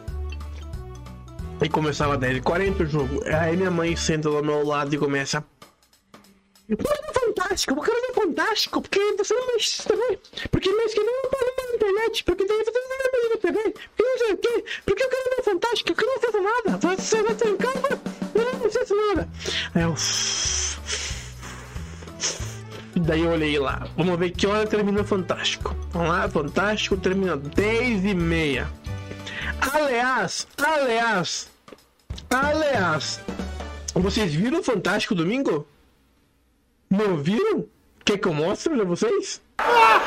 Aí 1.59 1.69
começava 1.69 2.17
10h40 2.17 2.81
o 2.81 2.85
jogo. 2.85 3.23
Aí 3.25 3.57
minha 3.57 3.71
mãe 3.71 3.95
senta 3.95 4.29
ao 4.29 4.43
meu 4.43 4.65
lado 4.65 4.93
e 4.93 4.97
começa. 4.97 5.43
Quero 6.67 6.77
ver 6.77 7.13
fantástico, 7.13 7.73
eu 7.73 7.81
quero 7.81 8.01
ver 8.01 8.13
fantástico, 8.13 8.81
porque 8.81 8.99
você 9.17 9.33
não 9.33 9.47
mexe 9.47 9.83
TV. 9.83 10.19
Porque 10.51 10.69
mais 10.69 10.93
que 10.93 10.99
não 10.99 11.29
pode 11.31 11.45
na 11.45 11.75
internet, 11.75 12.23
porque 12.25 12.45
daí 12.45 12.57
você 12.57 12.71
não 12.71 12.87
vai 12.89 13.21
ver 13.21 13.29
na 13.29 13.37
TV, 13.37 13.73
porque 13.95 14.03
não 14.03 14.17
sei 14.17 14.33
o 14.33 14.37
quê, 14.37 14.65
porque 14.85 15.03
eu 15.03 15.09
quero 15.09 15.35
ver 15.37 15.43
fantástico, 15.43 15.93
eu 15.97 16.07
não 16.07 16.15
acesso 16.15 16.41
nada. 16.41 16.97
Você 16.97 17.23
vai 17.23 17.35
ter 17.35 17.47
em 17.47 17.57
casa, 17.57 18.01
não 18.35 18.65
acesso 18.65 18.95
nada. 18.95 19.29
Aí 19.75 19.83
eu. 19.83 19.95
E 22.97 22.99
daí 22.99 23.21
eu 23.21 23.29
olhei 23.29 23.57
lá. 23.59 23.87
Vamos 23.95 24.19
ver 24.19 24.31
que 24.31 24.45
hora 24.45 24.67
termina 24.67 25.01
o 25.01 25.05
Fantástico. 25.05 25.73
Vamos 25.91 26.09
lá, 26.09 26.27
Fantástico 26.27 26.97
termina 26.97 27.37
10 27.37 28.05
e 28.05 28.13
meia. 28.13 28.67
Aliás, 29.79 30.47
aliás, 30.57 31.51
aliás, 32.31 33.19
vocês 33.93 34.33
viram 34.33 34.59
o 34.59 34.63
Fantástico 34.63 35.13
domingo? 35.13 35.67
Não 36.89 37.17
viram? 37.17 37.63
Quer 38.03 38.17
que 38.17 38.27
eu 38.27 38.33
mostre 38.33 38.73
pra 38.73 38.83
vocês? 38.83 39.39
Ah, 39.59 40.01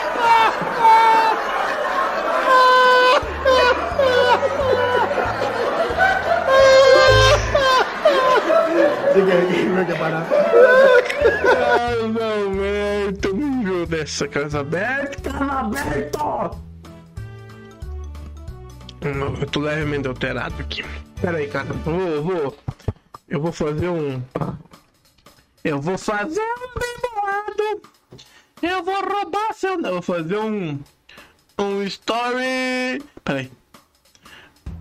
não, 12.09 12.55
velho. 12.55 13.35
Me 13.37 13.65
viu 13.65 13.87
dessa 13.87 14.27
casa 14.27 14.61
aberta? 14.61 15.31
Casa 15.31 15.61
aberta! 15.61 16.70
Eu 19.03 19.47
tô 19.47 19.61
levemente 19.61 20.07
alterado 20.07 20.55
aqui. 20.61 20.85
Pera 21.21 21.39
aí, 21.39 21.49
cara. 21.49 21.73
Vou, 21.85 22.23
vou. 22.23 22.59
Eu 23.29 23.41
vou 23.41 23.53
fazer 23.53 23.89
um. 23.89 24.23
Eu 25.65 25.81
vou 25.81 25.97
fazer 25.97 26.41
um 26.41 26.79
bem 26.79 26.97
bolado. 27.03 27.83
Eu 28.63 28.85
vou 28.85 28.95
roubar 28.95 29.55
seu. 29.55 29.81
Eu 29.81 29.93
vou 29.93 30.03
fazer 30.03 30.37
um. 30.37 30.79
Um 31.59 31.83
story. 31.85 33.03
Pera 33.25 33.39
aí. 33.41 33.51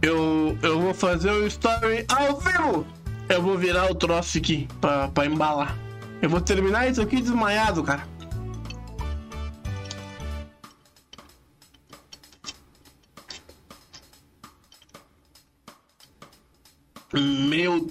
Eu, 0.02 0.58
eu 0.62 0.80
vou 0.82 0.94
fazer 0.94 1.32
um 1.32 1.46
story 1.48 2.06
ao 2.10 2.38
vivo. 2.40 2.86
Eu 3.30 3.42
vou 3.42 3.58
virar 3.58 3.90
o 3.92 3.96
troço 3.96 4.38
aqui 4.38 4.68
pra, 4.82 5.08
pra 5.10 5.26
embalar. 5.26 5.78
Eu 6.22 6.30
vou 6.30 6.42
terminar 6.42 6.90
isso 6.90 7.02
aqui 7.02 7.22
desmaiado, 7.22 7.84
cara. 7.84 8.04
Meu. 17.14 17.90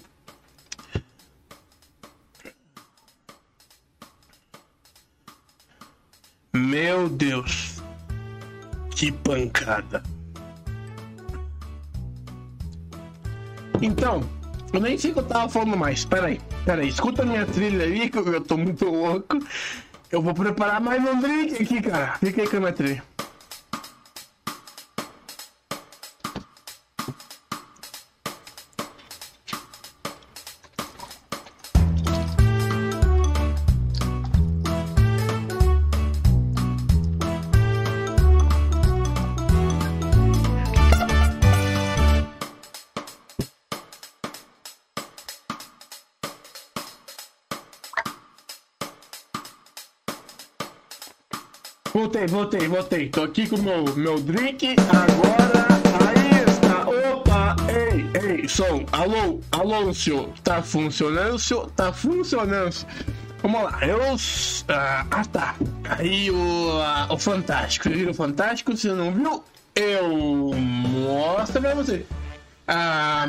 Meu 6.55 7.09
Deus. 7.09 7.83
Que 8.91 9.13
pancada. 9.13 10.03
Então, 13.81 14.29
eu 14.73 14.81
nem 14.81 14.99
sei 14.99 15.11
o 15.11 15.15
que 15.15 15.21
eu 15.21 15.25
tava 15.25 15.49
falando 15.49 15.77
mais. 15.77 16.05
Pera 16.05 16.27
aí, 16.27 16.41
pera 16.65 16.83
aí. 16.83 16.89
Escuta 16.89 17.25
minha 17.25 17.47
trilha 17.47 17.85
aí, 17.85 18.11
que 18.11 18.19
eu 18.19 18.41
tô 18.41 18.57
muito 18.57 18.85
louco. 18.85 19.39
Eu 20.11 20.23
vou 20.23 20.35
preparar 20.35 20.81
mais 20.81 21.03
um 21.03 21.21
drink 21.21 21.63
aqui, 21.63 21.81
cara. 21.83 22.17
Fica 22.19 22.43
aí 22.43 22.49
com 22.49 22.57
a 22.57 22.61
minha 22.61 22.73
trilha. 22.73 23.03
Voltei, 51.93 52.27
voltei, 52.27 52.69
voltei. 52.69 53.09
Tô 53.09 53.23
aqui 53.23 53.49
com 53.49 53.57
o 53.57 53.63
meu, 53.63 53.97
meu 53.97 54.21
drink. 54.21 54.77
Agora, 54.89 55.67
aí 56.07 56.45
está. 56.47 56.87
Opa, 56.89 57.57
ei, 57.69 58.41
ei, 58.43 58.49
som. 58.49 58.85
Alô, 58.93 59.41
alô, 59.51 59.93
senhor. 59.95 60.29
Tá 60.45 60.63
funcionando, 60.63 61.39
senhor? 61.39 61.71
Tá 61.71 61.93
funcionando. 61.93 62.87
Vamos 63.43 63.63
lá, 63.63 63.79
eu. 63.87 64.01
Ah, 64.69 65.07
ah 65.11 65.25
tá. 65.25 65.55
Aí 65.99 66.31
o, 66.31 66.81
ah, 66.83 67.09
o 67.11 67.19
Fantástico. 67.19 67.89
Você 67.89 67.95
viu 67.95 68.11
o 68.11 68.15
Fantástico? 68.15 68.77
Você 68.77 68.89
não 68.89 69.13
viu? 69.13 69.43
Eu 69.75 70.53
mostro 70.55 71.61
pra 71.61 71.75
você. 71.75 72.05
Ah. 72.67 73.27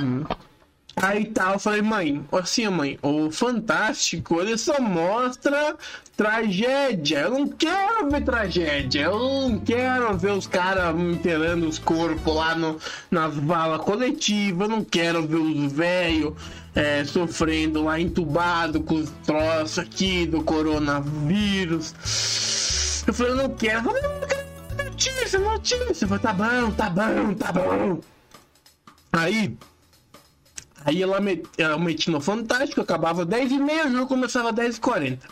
Aí 1.01 1.25
tá, 1.25 1.53
eu 1.53 1.59
falei, 1.59 1.81
mãe, 1.81 2.25
assim, 2.31 2.67
mãe, 2.67 2.99
o 3.01 3.31
Fantástico, 3.31 4.41
ele 4.41 4.57
só 4.57 4.81
mostra 4.81 5.77
tragédia. 6.17 7.19
Eu 7.19 7.31
não 7.31 7.47
quero 7.47 8.09
ver 8.09 8.25
tragédia. 8.25 9.03
Eu 9.03 9.17
não 9.17 9.59
quero 9.59 10.17
ver 10.17 10.33
os 10.33 10.45
caras 10.45 10.93
enterrando 10.99 11.69
os 11.69 11.79
corpos 11.79 12.35
lá 12.35 12.53
no, 12.53 12.77
nas 13.09 13.33
valas 13.35 13.81
coletivas. 13.81 14.69
Eu 14.69 14.75
não 14.75 14.83
quero 14.83 15.25
ver 15.25 15.37
os 15.37 15.71
velhos 15.71 16.33
é, 16.75 17.05
sofrendo 17.05 17.83
lá 17.83 17.97
entubado 17.97 18.81
com 18.81 18.95
os 18.95 19.09
troços 19.25 19.79
aqui 19.79 20.25
do 20.25 20.43
coronavírus. 20.43 21.93
Eu 23.07 23.13
falei, 23.13 23.31
eu 23.31 23.37
não 23.37 23.49
quero. 23.55 23.77
Eu 23.77 23.83
falei, 23.83 24.01
não 24.01 24.27
quero 24.27 24.83
notícia, 24.83 25.39
notícia. 25.39 26.03
Eu 26.03 26.09
falei, 26.09 26.23
tá 26.23 26.33
bom, 26.33 26.71
tá 26.71 26.89
bom, 26.89 27.33
tá 27.35 27.51
bom. 27.53 28.01
Aí 29.13 29.57
Aí 30.85 31.01
ela, 31.01 31.19
met, 31.19 31.43
ela 31.57 31.77
metia 31.77 32.11
no 32.11 32.21
Fantástico, 32.21 32.81
acabava 32.81 33.25
10 33.25 33.51
e 33.51 33.59
meia, 33.59 33.87
o 33.87 33.91
jogo 33.91 34.07
começava 34.07 34.53
10 34.53 34.77
e 34.77 34.81
40. 34.81 35.27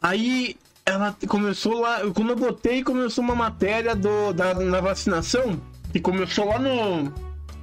Aí 0.00 0.56
ela 0.86 1.16
começou 1.28 1.80
lá, 1.80 2.00
quando 2.14 2.30
eu 2.30 2.36
botei, 2.36 2.82
começou 2.82 3.24
uma 3.24 3.34
matéria 3.34 3.94
do, 3.96 4.32
da, 4.32 4.52
da 4.52 4.80
vacinação, 4.80 5.60
que 5.92 5.98
começou 5.98 6.46
lá 6.46 6.58
no, 6.58 7.12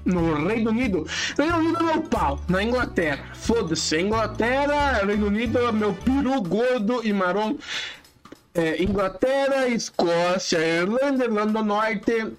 no 0.06 0.48
Reino 0.48 0.72
Unido. 0.72 1.06
Reino 1.38 1.58
Unido 1.58 1.78
é 1.78 1.84
meu 1.84 2.02
pau, 2.04 2.40
na 2.48 2.64
Inglaterra. 2.64 3.24
Foda-se, 3.34 4.00
Inglaterra, 4.00 5.06
Reino 5.06 5.28
Unido 5.28 5.60
é 5.60 5.72
meu 5.72 5.94
peru 5.94 6.42
gordo 6.42 7.06
e 7.06 7.14
marrom. 7.14 7.58
É, 8.54 8.84
Inglaterra, 8.84 9.68
Escócia, 9.68 10.58
Irlanda, 10.58 11.24
Irlanda 11.24 11.54
do 11.54 11.64
Norte, 11.64 12.34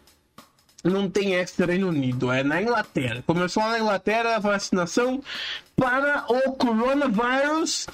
não 0.83 1.09
tem 1.09 1.35
extra 1.35 1.67
Reino 1.67 1.89
Unido, 1.89 2.33
é 2.33 2.43
na 2.43 2.61
Inglaterra. 2.61 3.23
Começou 3.27 3.63
na 3.63 3.79
Inglaterra 3.79 4.37
a 4.37 4.39
vacinação 4.39 5.23
para 5.77 6.25
o 6.29 6.53
coronavírus. 6.53 7.87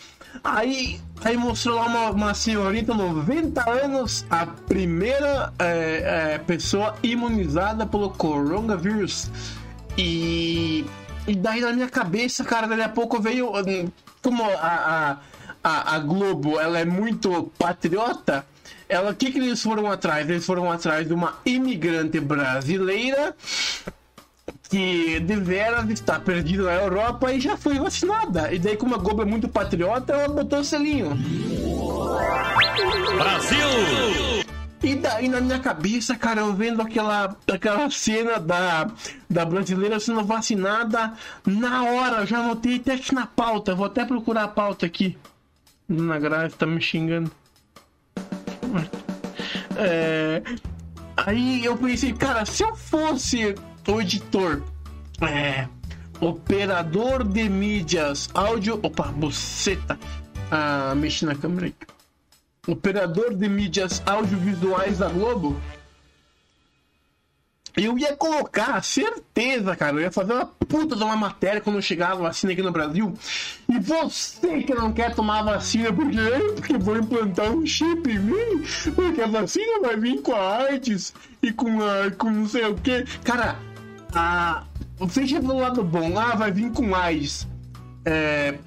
Aí, 0.43 1.01
aí 1.25 1.37
mostrou 1.37 1.77
lá 1.77 1.87
uma, 1.87 2.11
uma 2.11 2.35
senhorita, 2.35 2.95
90 2.95 3.71
anos, 3.71 4.27
a 4.31 4.47
primeira 4.47 5.53
é, 5.59 6.35
é, 6.35 6.39
pessoa 6.39 6.95
imunizada 7.03 7.87
pelo 7.87 8.11
coronavírus. 8.11 9.31
E, 9.97 10.85
e 11.27 11.35
daí 11.35 11.61
na 11.61 11.73
minha 11.73 11.89
cabeça, 11.89 12.45
cara, 12.45 12.67
daqui 12.67 12.83
a 12.83 12.89
pouco 12.89 13.21
veio. 13.21 13.53
Como 14.23 14.43
a, 14.45 15.19
a, 15.63 15.95
a 15.95 15.99
Globo 15.99 16.59
ela 16.61 16.79
é 16.79 16.85
muito 16.85 17.51
patriota 17.59 18.45
ela, 18.89 19.11
o 19.11 19.15
que, 19.15 19.31
que 19.31 19.39
eles 19.39 19.63
foram 19.63 19.91
atrás? 19.91 20.29
Eles 20.29 20.45
foram 20.45 20.71
atrás 20.71 21.07
de 21.07 21.13
uma 21.13 21.39
imigrante 21.45 22.19
brasileira 22.21 23.35
que 24.71 25.21
deveras 25.21 25.89
está 25.91 26.19
perdida 26.21 26.65
na 26.65 26.75
Europa 26.75 27.33
e 27.33 27.41
já 27.41 27.57
foi 27.57 27.79
vacinada. 27.79 28.53
E 28.53 28.59
daí, 28.59 28.77
como 28.77 28.95
a 28.95 28.99
Globo 28.99 29.23
é 29.23 29.25
muito 29.25 29.49
patriota, 29.49 30.13
ela 30.13 30.29
botou 30.29 30.61
o 30.61 30.65
selinho. 30.65 31.11
Brasil! 33.17 34.47
E 34.83 34.95
daí 34.95 35.29
na 35.29 35.41
minha 35.41 35.59
cabeça, 35.59 36.15
cara, 36.15 36.43
eu 36.43 36.55
vendo 36.55 36.81
aquela, 36.81 37.37
aquela 37.53 37.91
cena 37.91 38.39
da, 38.39 38.89
da 39.29 39.45
brasileira 39.45 39.99
sendo 39.99 40.25
vacinada, 40.25 41.15
na 41.45 41.85
hora, 41.85 42.25
já 42.25 42.39
anotei 42.39 42.77
até 42.77 42.97
na 43.13 43.27
pauta, 43.27 43.75
vou 43.75 43.87
até 43.87 44.05
procurar 44.05 44.45
a 44.45 44.49
pauta 44.49 44.87
aqui. 44.87 45.19
Dona 45.89 46.19
Graça 46.19 46.55
tá 46.57 46.67
me 46.67 46.81
xingando. 46.81 47.31
É... 49.77 50.43
Aí 51.17 51.65
eu 51.65 51.77
pensei, 51.77 52.13
cara, 52.13 52.45
se 52.45 52.63
eu 52.63 52.75
fosse 52.77 53.55
o 53.87 54.01
editor, 54.01 54.63
é, 55.21 55.67
operador 56.21 57.25
de 57.25 57.49
mídias, 57.49 58.29
áudio. 58.35 58.79
Opa, 58.83 59.05
buceta. 59.09 59.99
Ah, 60.51 60.95
mexi 60.97 61.25
na 61.25 61.35
câmera 61.35 61.67
aí. 61.67 61.75
Operador 62.67 63.35
de 63.35 63.49
mídias 63.49 64.03
audiovisuais 64.07 64.99
da 64.99 65.09
Globo, 65.09 65.57
eu 67.85 67.99
ia 67.99 68.17
colocar, 68.17 68.83
certeza, 68.83 69.77
cara. 69.77 69.97
Eu 69.97 70.01
ia 70.01 70.11
fazer 70.11 70.33
uma 70.33 70.47
puta 70.47 70.97
de 70.97 71.03
uma 71.03 71.17
matéria 71.17 71.61
quando 71.61 71.81
chegar 71.81 72.13
a 72.13 72.17
vacina 72.17 72.53
aqui 72.53 72.63
no 72.63 72.73
Brasil. 72.73 73.15
E 73.69 73.79
você 73.79 74.63
que 74.63 74.75
não 74.75 74.93
quer 74.93 75.15
tomar 75.15 75.43
vacina 75.43 75.93
porque, 75.93 76.17
porque 76.57 76.79
vou 76.79 76.97
implantar 76.97 77.51
um 77.51 77.65
chip 77.65 78.11
em 78.11 78.19
mim, 78.19 78.65
porque 78.95 79.23
a 79.23 79.27
vacina 79.27 79.81
vai 79.81 79.97
vir 79.97 80.21
com 80.23 80.35
a 80.35 80.57
AIDS 80.65 81.15
e 81.43 81.53
com, 81.53 81.81
a, 81.83 82.11
com 82.11 82.31
não 82.31 82.49
sei 82.49 82.65
o 82.67 82.75
que. 82.75 83.05
Cara, 83.23 83.57
a, 84.13 84.65
veja 85.01 85.41
do 85.41 85.57
lado 85.57 85.85
bom. 85.85 86.19
Ah, 86.19 86.35
vai 86.35 86.51
vir 86.51 86.73
com 86.73 86.95
AIDS. 86.95 87.47
É, 88.05 88.59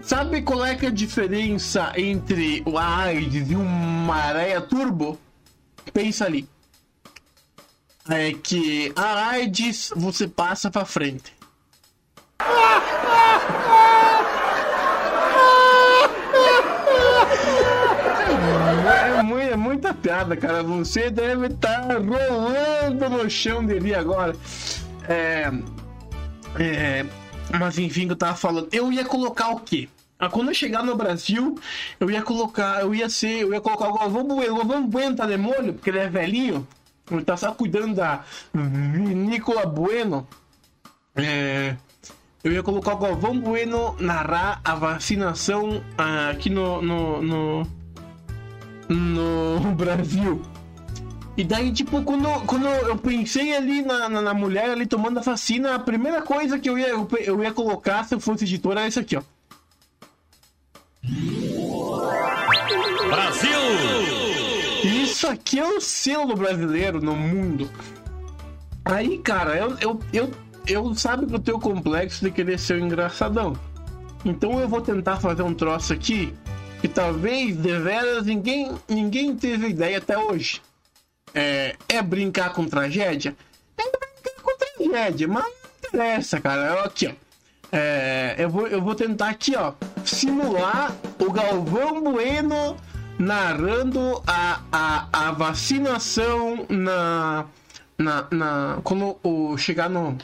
sabe 0.00 0.42
qual 0.42 0.64
é, 0.64 0.78
é 0.80 0.86
a 0.86 0.90
diferença 0.90 1.92
entre 1.96 2.62
o 2.64 2.78
AIDS 2.78 3.50
e 3.50 3.56
uma 3.56 4.14
areia 4.14 4.60
turbo? 4.60 5.18
Pensa 5.92 6.24
ali 6.24 6.48
é 8.08 8.32
que 8.32 8.92
a 8.96 9.28
AIDS 9.30 9.92
você 9.96 10.28
passa 10.28 10.70
pra 10.70 10.84
frente. 10.84 11.32
É, 18.86 19.50
é 19.52 19.56
muita 19.56 19.94
piada, 19.94 20.36
cara. 20.36 20.62
Você 20.62 21.10
deve 21.10 21.46
estar 21.46 21.86
tá 21.86 21.94
rolando 21.94 23.08
no 23.08 23.30
chão 23.30 23.64
dele 23.64 23.94
agora. 23.94 24.36
É, 25.08 25.50
é, 26.58 27.06
mas 27.58 27.78
enfim, 27.78 28.08
eu 28.08 28.16
tava 28.16 28.36
falando. 28.36 28.68
Eu 28.72 28.92
ia 28.92 29.04
colocar 29.04 29.50
o 29.50 29.60
quê? 29.60 29.88
Ah, 30.18 30.28
quando 30.28 30.48
eu 30.48 30.54
chegar 30.54 30.82
no 30.84 30.96
Brasil, 30.96 31.58
eu 31.98 32.10
ia 32.10 32.22
colocar, 32.22 32.82
eu 32.82 32.94
ia 32.94 33.08
ser, 33.08 33.42
eu 33.42 33.52
ia 33.52 33.60
colocar 33.60 33.88
o 33.88 33.98
Galvão 33.98 34.24
Bueno. 34.24 34.54
O 34.54 34.56
Galvão 34.58 34.86
Bueno 34.86 35.16
tá 35.16 35.26
de 35.26 35.36
molho, 35.36 35.74
porque 35.74 35.90
ele 35.90 35.98
é 35.98 36.08
velhinho. 36.08 36.66
Tá 37.24 37.36
só 37.36 37.52
cuidando 37.52 37.94
da 37.94 38.24
Vinícola 38.52 39.66
Bueno. 39.66 40.26
É, 41.14 41.76
eu 42.44 42.52
ia 42.52 42.62
colocar 42.62 42.92
o 42.92 42.98
Galvão 42.98 43.38
Bueno 43.38 43.96
narrar 43.98 44.60
a 44.62 44.74
vacinação 44.74 45.78
uh, 45.78 46.30
aqui 46.30 46.50
no, 46.50 46.82
no, 46.82 47.22
no, 47.22 47.66
no, 48.88 49.72
Brasil. 49.76 50.42
E 51.36 51.42
daí, 51.42 51.72
tipo, 51.72 52.02
quando, 52.02 52.28
quando 52.46 52.66
eu 52.66 52.96
pensei 52.96 53.56
ali 53.56 53.82
na, 53.82 54.08
na, 54.08 54.20
na, 54.20 54.34
mulher 54.34 54.70
ali 54.70 54.86
tomando 54.86 55.18
a 55.18 55.22
vacina, 55.22 55.74
a 55.74 55.78
primeira 55.78 56.22
coisa 56.22 56.58
que 56.58 56.68
eu 56.68 56.78
ia, 56.78 56.88
eu 56.88 57.42
ia 57.42 57.52
colocar 57.52 58.04
se 58.04 58.14
eu 58.14 58.20
fosse 58.20 58.44
editor 58.44 58.72
era 58.72 58.86
isso 58.86 59.00
aqui, 59.00 59.16
ó. 59.16 59.22
Brasil! 63.08 64.23
Isso 64.84 65.26
aqui 65.26 65.58
é 65.58 65.66
o 65.66 65.80
selo 65.80 66.36
brasileiro 66.36 67.00
no 67.00 67.16
mundo. 67.16 67.70
Aí, 68.84 69.16
cara, 69.18 69.56
eu, 69.56 69.78
eu, 69.80 70.00
eu, 70.12 70.30
eu 70.66 70.94
sabe 70.94 71.26
que 71.26 71.34
eu 71.34 71.38
tenho 71.38 71.58
complexo 71.58 72.22
de 72.22 72.30
querer 72.30 72.58
ser 72.58 72.80
um 72.80 72.86
engraçadão. 72.86 73.58
Então 74.24 74.60
eu 74.60 74.68
vou 74.68 74.82
tentar 74.82 75.16
fazer 75.16 75.42
um 75.42 75.54
troço 75.54 75.94
aqui 75.94 76.34
que 76.82 76.88
talvez 76.88 77.56
deveras 77.56 78.26
ninguém, 78.26 78.72
ninguém 78.86 79.34
teve 79.34 79.68
ideia 79.68 79.96
até 79.96 80.18
hoje. 80.18 80.60
É, 81.34 81.76
é 81.88 82.02
brincar 82.02 82.52
com 82.52 82.66
tragédia? 82.66 83.34
É 83.78 83.82
brincar 83.84 84.42
com 84.42 84.52
tragédia, 84.58 85.26
mas 85.26 85.44
não 85.44 85.88
interessa, 85.88 86.38
cara. 86.42 86.84
Aqui, 86.84 87.06
ó. 87.06 87.12
É, 87.72 88.36
eu, 88.38 88.50
vou, 88.50 88.66
eu 88.66 88.82
vou 88.82 88.94
tentar 88.94 89.30
aqui, 89.30 89.56
ó, 89.56 89.72
simular 90.04 90.94
o 91.18 91.32
Galvão 91.32 92.02
Bueno 92.02 92.76
narrando 93.18 94.22
a, 94.26 94.60
a, 94.72 95.08
a 95.12 95.30
vacinação 95.32 96.66
na, 96.68 97.46
na, 97.98 98.26
na 98.30 98.80
quando 98.82 99.18
o, 99.22 99.56
chegar 99.56 99.88
no, 99.88 100.16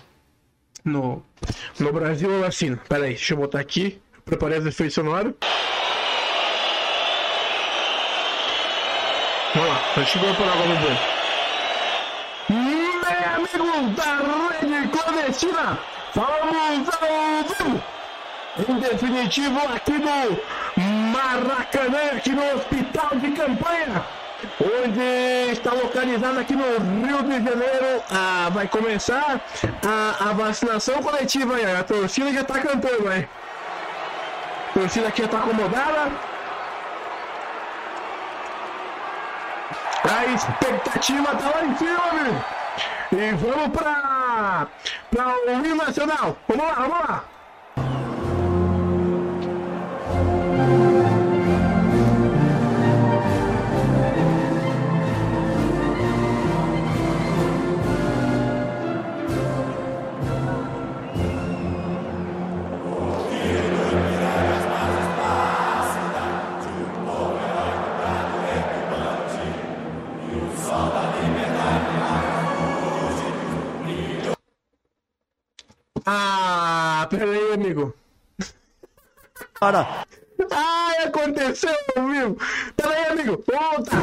no, 0.85 1.22
no 1.79 1.92
Brasil 1.92 2.37
a 2.37 2.46
vacina. 2.46 2.76
Pera 2.88 3.05
aí, 3.05 3.11
deixa 3.11 3.35
eu 3.35 3.38
botar 3.38 3.61
aqui. 3.61 4.00
Preparei 4.24 4.59
as 4.59 4.66
efeitos 4.66 4.94
sonoros. 4.94 5.35
Vamos 9.55 9.68
lá, 9.68 9.81
deixa 9.96 10.18
eu 10.18 10.35
por 10.35 10.48
água 10.48 10.66
no 10.66 10.76
banho. 10.76 10.98
Meu 12.50 13.00
amigo 13.35 13.90
da 13.96 14.50
rede 14.61 14.88
clandestina, 14.88 15.79
vamos 16.14 16.57
ao 16.57 17.44
vivo! 17.44 17.83
Em 18.68 18.79
definitivo, 18.81 19.59
aqui 19.72 19.92
no 19.92 20.40
Maracanã, 21.22 22.16
aqui 22.16 22.30
no 22.30 22.54
hospital 22.54 23.11
de 23.16 23.30
campanha. 23.33 24.04
onde 24.59 25.52
está 25.52 25.72
localizada 25.74 26.40
aqui 26.40 26.54
no 26.54 26.64
Rio 27.06 27.22
de 27.22 27.44
Janeiro. 27.44 28.02
Ah, 28.11 28.48
vai 28.50 28.66
começar 28.66 29.40
a, 29.87 30.30
a 30.30 30.33
vacinação 30.33 31.02
coletiva 31.02 31.56
aí. 31.56 31.76
A 31.76 31.85
torcida 31.85 32.33
já 32.33 32.40
está 32.40 32.59
cantando 32.59 33.09
aí. 33.09 33.28
A 34.70 34.72
torcida 34.72 35.09
aqui 35.09 35.18
já 35.20 35.26
está 35.26 35.38
acomodada. 35.38 36.11
A 40.04 40.24
expectativa 40.26 41.37
tá 41.37 41.50
lá 41.54 41.64
em 41.64 41.76
cima, 41.76 42.00
amigo. 42.11 42.44
E 43.12 43.33
vamos 43.33 43.68
para 43.78 44.68
o 45.46 45.66
hino 45.66 45.76
nacional. 45.76 46.37
Vamos 46.48 46.64
lá, 46.64 46.74
vamos 46.74 46.98
lá. 46.98 47.24
Ah, 76.06 77.06
peraí, 77.10 77.52
amigo. 77.52 77.94
Para. 79.58 80.04
Ai, 80.50 81.04
aconteceu, 81.06 81.74
amigo. 81.96 82.38
Peraí, 82.76 83.06
amigo. 83.06 83.44
Volta. 83.46 83.96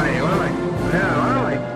Aí, 0.00 0.18
agora 0.18 0.36
vai. 0.36 0.50
É, 0.92 1.02
agora 1.02 1.38
vai. 1.40 1.75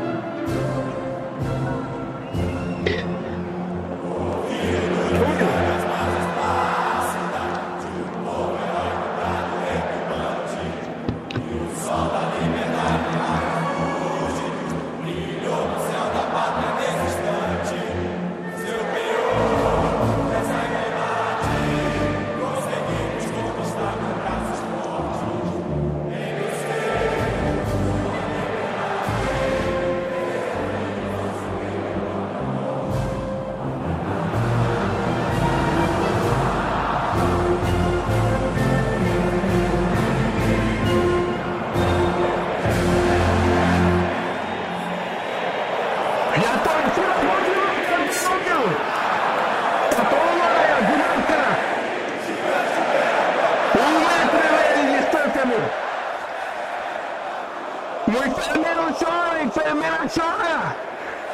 Chora. 60.14 60.76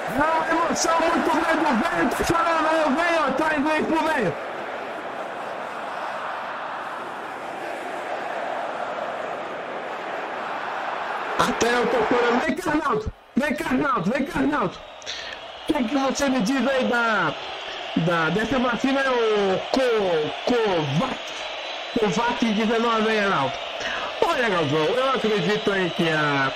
É 0.09 0.23
uma 0.23 0.51
emoção 0.51 0.95
muito 1.01 1.31
grande, 1.31 1.65
o 1.65 1.77
velho 1.77 2.11
tá 2.11 2.25
chorando, 2.25 2.69
aí 2.69 2.85
o 2.85 2.91
velho 2.91 3.25
atrás 3.29 3.63
vem 3.63 3.85
pro 3.85 4.05
velho. 4.05 4.33
Até 11.39 11.75
eu 11.75 11.87
tô 11.87 11.97
chorando. 12.07 12.41
Vem 12.47 12.55
cá, 12.57 12.71
Arnaldo. 12.71 13.13
Vem 13.37 13.55
cá, 13.55 13.65
Arnaldo. 13.71 14.11
Vem 14.11 14.25
cá, 14.25 14.39
Arnaldo. 14.39 14.79
O 15.69 15.73
que, 15.73 15.85
que 15.85 15.97
você 15.97 16.29
me 16.29 16.41
diz 16.41 16.69
aí 16.69 16.85
da, 16.85 17.35
da, 17.97 18.31
dessa 18.31 18.59
vacina, 18.59 19.01
o 19.01 19.59
Co, 19.73 19.81
Covax, 20.45 21.19
Covax 21.99 22.41
19 22.41 23.09
aí, 23.11 23.21
Arnaldo? 23.21 23.53
Olha, 24.29 24.49
Galvão, 24.49 24.85
eu 24.85 25.11
acredito 25.11 25.73
aí 25.73 25.91
que 25.91 26.09
a, 26.09 26.53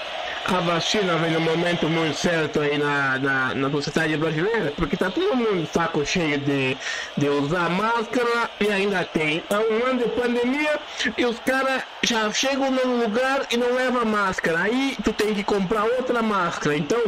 a 0.47 0.61
vacina 0.61 1.17
vem 1.17 1.33
no 1.33 1.41
momento 1.41 1.89
muito 1.89 2.17
certo 2.17 2.61
aí 2.61 2.77
na, 2.79 3.19
na, 3.19 3.55
na 3.55 3.71
sociedade 3.71 4.17
brasileira, 4.17 4.73
porque 4.77 4.97
tá 4.97 5.11
todo 5.11 5.37
mundo 5.37 5.69
saco 5.73 6.05
cheio 6.05 6.39
de, 6.39 6.77
de 7.17 7.29
usar 7.29 7.69
máscara 7.71 8.51
e 8.59 8.69
ainda 8.69 9.05
tem 9.05 9.43
um 9.51 9.87
ano 9.87 10.03
de 10.03 10.09
pandemia 10.11 10.81
e 11.17 11.25
os 11.25 11.39
caras 11.41 11.83
já 12.03 12.33
chegam 12.33 12.71
num 12.71 13.03
lugar 13.03 13.47
e 13.51 13.57
não 13.57 13.75
levam 13.75 14.05
máscara. 14.05 14.61
Aí 14.61 14.97
tu 15.05 15.13
tem 15.13 15.35
que 15.35 15.45
comprar 15.45 15.85
outra 15.85 16.23
máscara. 16.23 16.77
Então, 16.77 17.01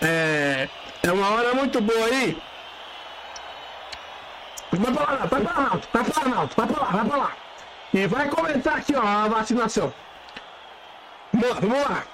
é, 0.00 0.68
é 1.02 1.12
uma 1.12 1.30
hora 1.30 1.54
muito 1.54 1.80
boa 1.80 2.06
aí. 2.06 2.36
Vai 4.72 4.92
pra 4.92 5.04
lá, 5.04 5.16
vai 5.26 5.40
pra 5.40 5.52
lá, 5.52 5.80
vai 5.92 6.04
pra 6.04 6.30
lá, 6.30 6.48
vai 6.56 6.66
pra 6.66 6.80
lá, 6.80 6.90
vai 6.90 7.04
pra 7.04 7.16
lá. 7.16 7.32
E 7.94 8.06
vai 8.06 8.28
começar 8.28 8.76
aqui, 8.76 8.94
ó, 8.94 9.02
a 9.06 9.28
vacinação. 9.28 9.92
Vamos 11.32 11.48
lá, 11.48 11.60
vamos 11.60 11.80
lá. 11.88 12.04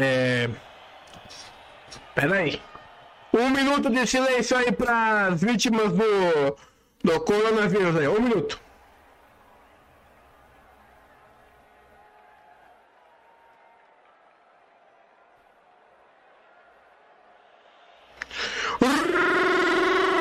É... 0.00 0.50
Pera 2.14 2.36
aí. 2.36 2.60
Um 3.32 3.48
minuto 3.50 3.88
de 3.88 4.06
silêncio 4.06 4.56
aí 4.56 4.72
para 4.72 5.28
as 5.28 5.40
vítimas 5.40 5.92
do, 5.92 6.56
do 7.02 7.20
coronavírus 7.20 7.96
aí. 7.96 8.08
Um 8.08 8.20
minuto. 8.20 8.60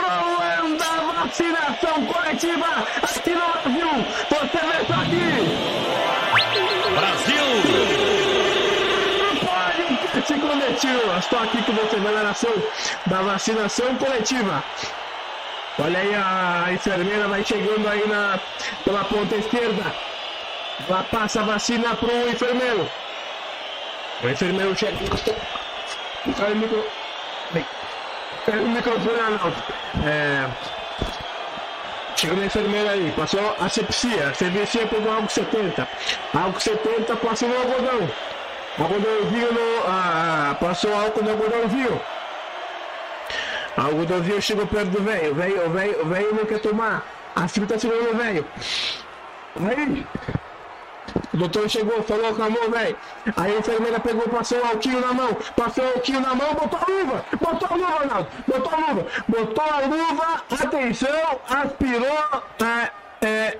Rolando 0.09 0.83
a 0.83 1.25
vacinação 1.25 2.05
coletiva 2.05 2.67
aqui 3.01 3.31
no 3.31 3.39
Brasil. 3.39 4.05
Você 4.29 4.59
vê 4.67 4.85
só 4.85 4.93
aqui. 5.01 5.70
Estou 10.83 11.37
aqui 11.37 11.61
com 11.61 11.73
você, 11.73 11.95
aceleração 11.95 12.51
da 13.05 13.21
vacinação 13.21 13.95
coletiva. 13.97 14.63
Olha 15.77 15.99
aí, 15.99 16.15
a 16.15 16.73
enfermeira 16.73 17.27
vai 17.27 17.43
chegando 17.45 17.87
aí 17.87 18.07
na, 18.07 18.39
pela 18.83 19.03
ponta 19.03 19.35
esquerda. 19.35 19.93
Ela 20.89 21.03
passa 21.03 21.41
a 21.41 21.43
vacina 21.43 21.95
pro 21.95 22.27
enfermeiro. 22.27 22.89
O 24.23 24.29
enfermeiro 24.29 24.75
chega. 24.75 24.97
Cai 26.35 26.51
o 26.51 26.55
micro. 26.55 26.87
Cai 28.47 28.59
o 28.59 28.67
microfone, 28.67 29.19
Arnaldo. 29.19 29.63
É. 30.03 30.49
Chegou 32.15 32.37
na 32.37 32.45
enfermeira 32.45 32.91
aí, 32.91 33.13
passou 33.15 33.55
asepsia. 33.59 34.29
Asepsia 34.29 34.87
pegou 34.87 35.11
álcool 35.11 35.29
70. 35.29 35.87
Álcool 36.33 36.59
70 36.59 37.15
passou 37.17 37.49
no 37.49 37.57
algodão. 37.57 38.09
Algodãozinho 38.77 39.53
no. 39.53 39.87
Ah, 39.87 40.55
passou 40.59 40.93
álcool 40.93 41.23
no 41.23 41.31
algodãozinho. 41.31 42.01
Algodãozinho 43.77 44.41
chegou 44.41 44.67
perto 44.67 44.89
do 44.89 45.03
velho. 45.03 45.31
O 45.31 45.35
velho, 45.69 46.31
o 46.31 46.35
não 46.35 46.45
quer 46.45 46.59
tomar. 46.59 47.05
A 47.35 47.47
filha 47.47 47.67
tá 47.67 47.77
segurando 47.77 48.13
o 48.13 48.17
velho. 48.17 48.45
Aí. 49.69 50.05
O 51.33 51.37
doutor 51.37 51.69
chegou, 51.69 52.01
falou 52.03 52.33
com 52.33 52.43
a 52.43 52.49
mão, 52.49 52.69
velho. 52.69 52.95
Aí 53.35 53.55
a 53.55 53.59
enfermeira 53.59 53.99
pegou, 53.99 54.27
passou 54.29 54.59
o 54.59 54.65
alquinho 54.65 55.01
na 55.01 55.13
mão. 55.13 55.37
Passou 55.55 55.83
o 55.83 55.87
alquinho 55.87 56.21
na 56.21 56.35
mão, 56.35 56.53
botou 56.53 56.79
a 56.79 56.91
luva. 56.91 57.25
Botou 57.39 57.69
a 57.69 57.75
luva, 57.75 57.99
Ronaldo. 57.99 58.27
Botou 58.47 58.73
a 58.73 58.77
luva. 58.77 59.07
Botou 59.27 59.63
a 59.63 59.79
luva, 59.81 60.43
atenção, 60.49 61.39
aspirou, 61.49 62.43
é, 62.61 62.91
é, 63.25 63.57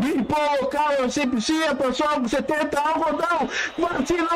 limpou 0.00 0.38
o 0.38 0.62
local, 0.62 1.04
asepsia, 1.04 1.74
passou 1.74 2.06
álcool 2.06 2.28
70, 2.28 2.80
algodão, 2.80 3.48
vacinou! 3.78 4.28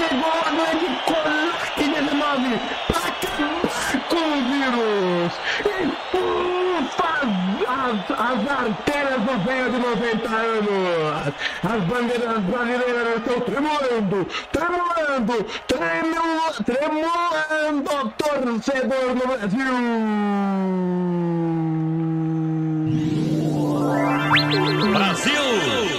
Chegou 0.00 0.32
a 0.32 0.50
grande 0.50 0.88
Covid-19 1.04 2.42
para 2.88 3.08
acabar 3.08 4.00
com 4.08 4.16
o 4.16 4.40
vírus. 4.48 5.32
E 5.66 5.68
ufa, 6.16 7.12
as, 7.68 7.98
as 8.10 8.40
artérias 8.48 9.20
do 9.20 9.34
velho 9.44 9.68
de 9.70 9.78
90 9.78 10.28
anos. 10.28 11.34
As 11.62 11.82
bandeiras 11.84 12.42
brasileiras 12.44 13.16
estão 13.18 13.40
tremulando, 13.40 14.26
tremulando, 14.52 15.36
tremulando, 15.66 16.64
tremulando, 16.64 17.92
torcedor 18.16 19.14
Brasil. 19.14 19.70
Brasil! 24.92 25.40
Brasil! 25.40 25.89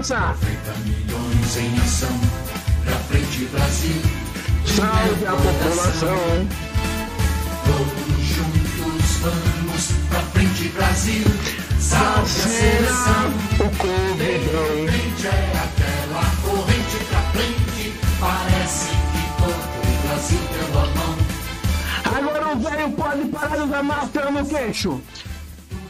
Praça. 0.00 0.34
30 0.40 0.72
milhões 0.84 1.56
em 1.56 1.78
ação, 1.78 2.20
pra 2.84 2.94
frente 2.94 3.44
Brasil. 3.52 4.02
Salve 4.64 5.26
a 5.26 5.32
população. 5.32 6.48
Todos 7.66 8.24
juntos 8.24 9.16
vamos, 9.20 9.88
pra 10.08 10.20
frente 10.20 10.68
Brasil. 10.70 11.26
Salve 11.78 12.20
a 12.20 12.26
seleção. 12.26 13.30
O 13.58 13.76
Covidão. 13.76 14.88
Frente 14.88 15.26
é 15.26 15.52
aquela 15.64 16.24
corrente 16.42 17.04
pra 17.08 17.20
frente. 17.32 17.94
Parece 18.18 18.88
que 18.88 19.22
todo 19.38 19.54
o 19.80 20.06
Brasil 20.06 20.40
deu 20.52 20.80
a 20.80 20.86
mão. 20.96 21.14
Agora 22.16 22.56
o 22.56 22.58
velho 22.58 22.90
pode 22.92 23.28
parar 23.28 23.56
de 23.56 23.62
usar 23.62 23.82
máscara 23.82 24.30
no 24.30 24.46
queixo. 24.46 25.00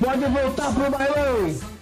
Pode 0.01 0.25
voltar 0.25 0.73
pro 0.73 0.91
bailão. 0.91 1.80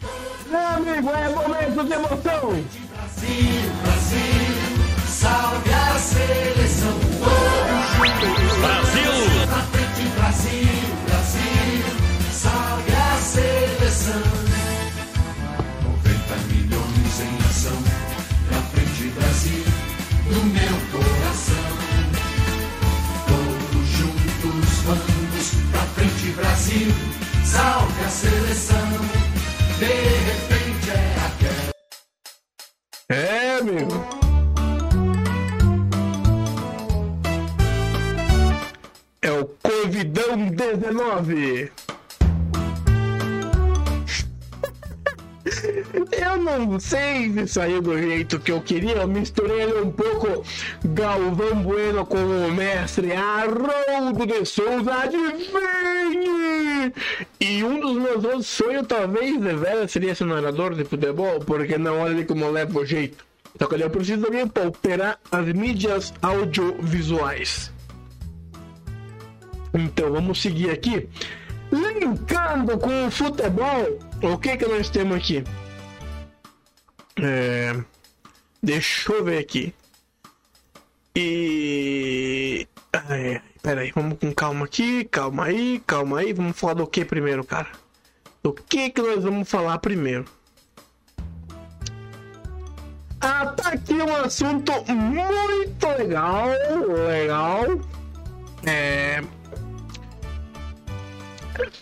Meu 0.50 0.66
amigo, 0.66 1.11
é 1.11 1.28
momento 1.28 1.84
de 1.84 1.92
emoção. 1.92 2.64
Brasil, 2.94 3.70
Brasil, 3.82 4.54
salve 5.06 5.74
a 5.74 5.98
seleção. 5.98 6.98
Brasil! 8.61 9.46
pra 9.46 9.62
frente 9.62 10.08
Brasil, 10.16 10.68
Brasil, 11.04 11.84
salve 12.32 12.92
a 12.92 13.16
seleção. 13.20 14.22
90 15.84 16.37
milhões 16.50 17.20
em 17.20 17.37
ação, 17.46 17.82
pra 18.48 18.61
frente 18.62 19.04
Brasil, 19.11 19.64
no 20.30 20.44
meu 20.44 20.76
coração. 20.92 21.76
Todos 23.28 23.87
juntos 23.88 24.68
vamos 24.87 25.46
pra 25.72 25.82
frente 25.94 26.30
Brasil, 26.32 26.94
salve 27.44 28.04
a 28.04 28.08
seleção. 28.08 29.27
É 33.10 33.58
amigo. 33.60 34.04
É 39.22 39.30
o 39.30 39.44
Covidão 39.46 40.36
19. 40.48 41.70
Eu 46.12 46.36
não 46.36 46.78
sei 46.78 47.32
se 47.32 47.48
saiu 47.48 47.80
do 47.80 47.96
jeito 47.98 48.38
que 48.38 48.52
eu 48.52 48.60
queria. 48.60 48.96
Eu 48.96 49.08
misturei 49.08 49.66
um 49.80 49.90
pouco 49.90 50.44
Galvão 50.84 51.62
Bueno 51.62 52.04
com 52.06 52.18
o 52.18 52.52
mestre 52.52 53.12
Haroldo 53.12 54.26
de 54.26 54.44
Souza. 54.44 54.92
Adivinhe! 54.94 56.92
E 57.40 57.64
um 57.64 57.80
dos 57.80 57.96
meus 57.96 58.24
outros 58.24 58.46
sonhos, 58.46 58.86
talvez, 58.86 59.40
de 59.40 59.54
velho, 59.54 59.88
seria 59.88 60.14
ser 60.14 60.26
narrador 60.26 60.74
de 60.74 60.84
futebol, 60.84 61.40
porque 61.40 61.78
não 61.78 62.00
olha 62.00 62.24
como 62.24 62.50
leva 62.50 62.78
o 62.78 62.86
jeito. 62.86 63.24
Só 63.58 63.66
que 63.66 63.74
eu 63.74 63.90
preciso 63.90 64.22
também 64.22 64.46
pra 64.46 64.68
operar 64.68 65.18
as 65.30 65.46
mídias 65.52 66.14
audiovisuais. 66.22 67.72
Então 69.74 70.12
vamos 70.12 70.40
seguir 70.40 70.70
aqui. 70.70 71.08
Linkando 71.70 72.78
com 72.78 73.06
o 73.06 73.10
futebol, 73.10 73.98
o 74.22 74.38
que 74.38 74.57
que 74.57 74.66
nós 74.66 74.90
temos 74.90 75.16
aqui? 75.16 75.44
É... 77.22 77.74
Deixa 78.62 79.12
eu 79.12 79.24
ver 79.24 79.38
aqui. 79.38 79.74
E. 81.14 82.66
Ai, 82.92 83.40
peraí, 83.62 83.92
vamos 83.94 84.18
com 84.18 84.33
calma 84.33 84.64
aqui, 84.64 85.04
calma 85.04 85.44
aí, 85.44 85.83
calma 85.87 86.20
aí. 86.20 86.33
Vamos 86.33 86.59
falar 86.59 86.74
do 86.74 86.87
que 86.87 87.04
primeiro, 87.04 87.44
cara? 87.44 87.68
Do 88.42 88.52
que 88.52 88.90
que 88.90 89.02
nós 89.02 89.22
vamos 89.22 89.48
falar 89.48 89.78
primeiro? 89.78 90.24
Ah, 93.20 93.46
tá 93.46 93.70
aqui 93.70 93.94
um 93.94 94.16
assunto 94.16 94.72
muito 94.92 95.87
legal, 95.98 96.46
legal. 97.09 97.64
É, 98.64 99.22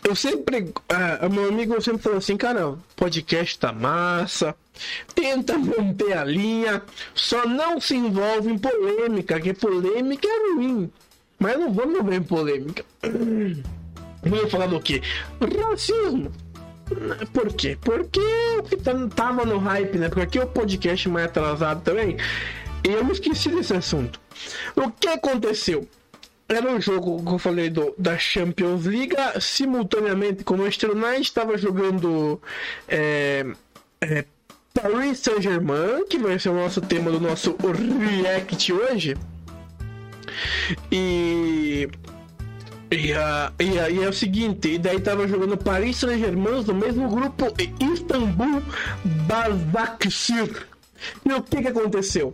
eu 0.05 0.15
sempre, 0.15 0.73
ah, 0.89 1.29
meu 1.29 1.49
amigo 1.49 1.81
sempre 1.81 2.03
falou 2.03 2.19
assim, 2.19 2.37
cara, 2.37 2.75
podcast 2.95 3.59
tá 3.59 3.73
massa, 3.73 4.55
tenta 5.15 5.59
manter 5.59 6.17
a 6.17 6.25
linha, 6.25 6.83
só 7.15 7.47
não 7.47 7.81
se 7.81 7.95
envolve 7.97 8.51
em 8.51 8.59
polêmica, 8.59 9.41
que 9.41 9.53
polêmica 9.53 10.27
é 10.29 10.55
ruim, 10.55 10.91
mas 11.39 11.59
não 11.59 11.73
vamos 11.73 12.05
ver 12.05 12.17
em 12.17 12.23
polêmica. 12.23 12.85
Vamos 14.29 14.51
falar 14.51 14.67
do 14.67 14.81
que? 14.81 15.01
Racismo. 15.41 16.33
Por 17.33 17.53
quê? 17.53 17.79
Porque 17.81 18.21
que 18.69 18.77
tá- 18.77 19.09
tava 19.15 19.45
no 19.45 19.59
hype, 19.59 19.99
né? 19.99 20.09
Porque 20.09 20.23
aqui 20.23 20.39
é 20.39 20.43
o 20.43 20.49
podcast 20.49 21.09
mais 21.09 21.27
atrasado 21.27 21.83
também. 21.83 22.17
E 22.83 22.89
eu 22.89 23.05
me 23.05 23.13
esqueci 23.13 23.49
desse 23.51 23.75
assunto. 23.75 24.21
O 24.75 24.91
que 24.91 25.07
aconteceu? 25.07 25.87
Era 26.49 26.71
um 26.71 26.81
jogo 26.81 27.23
que 27.25 27.33
eu 27.33 27.39
falei 27.39 27.69
do, 27.69 27.93
da 27.99 28.17
Champions 28.17 28.85
League. 28.85 29.17
Simultaneamente, 29.41 30.45
como 30.45 30.61
o 30.61 30.65
Manchester 30.65 30.93
United 30.93 31.23
estava 31.23 31.59
jogando 31.59 32.41
é, 32.89 33.45
é, 34.01 34.25
Paris 34.73 35.19
Saint-Germain, 35.19 36.07
que 36.09 36.19
vai 36.19 36.39
ser 36.39 36.51
o 36.51 36.55
nosso 36.55 36.81
tema 36.81 37.11
do 37.11 37.19
nosso 37.19 37.57
React 37.59 38.73
hoje. 38.73 39.17
E. 40.93 41.89
E, 42.89 43.13
a, 43.13 43.53
e, 43.59 43.65
e 43.65 44.05
é 44.05 44.09
o 44.09 44.13
seguinte, 44.13 44.69
e 44.69 44.79
daí 44.79 45.01
tava 45.01 45.27
jogando 45.27 45.57
Paris 45.57 45.97
Saint-Germain 45.97 46.63
no 46.63 46.75
mesmo 46.75 47.09
grupo 47.09 47.53
e 47.59 47.93
Istambul 47.93 48.63
Basaksehir. 49.27 50.69
E 51.25 51.33
o 51.33 51.43
que 51.43 51.63
que 51.63 51.69
aconteceu? 51.69 52.33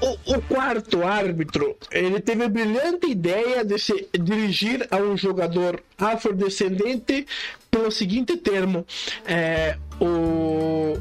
O, 0.00 0.34
o- 0.34 0.42
quarto 0.42 1.02
árbitro, 1.04 1.76
ele 1.90 2.20
teve 2.20 2.44
a 2.44 2.48
brilhante 2.48 3.06
ideia 3.06 3.64
de 3.64 3.78
se 3.78 4.08
dirigir 4.20 4.86
a 4.90 4.96
um 4.96 5.16
jogador 5.16 5.80
afrodescendente 5.96 7.26
pelo 7.70 7.90
seguinte 7.90 8.36
termo, 8.36 8.84
é, 9.24 9.76
o, 10.00 10.98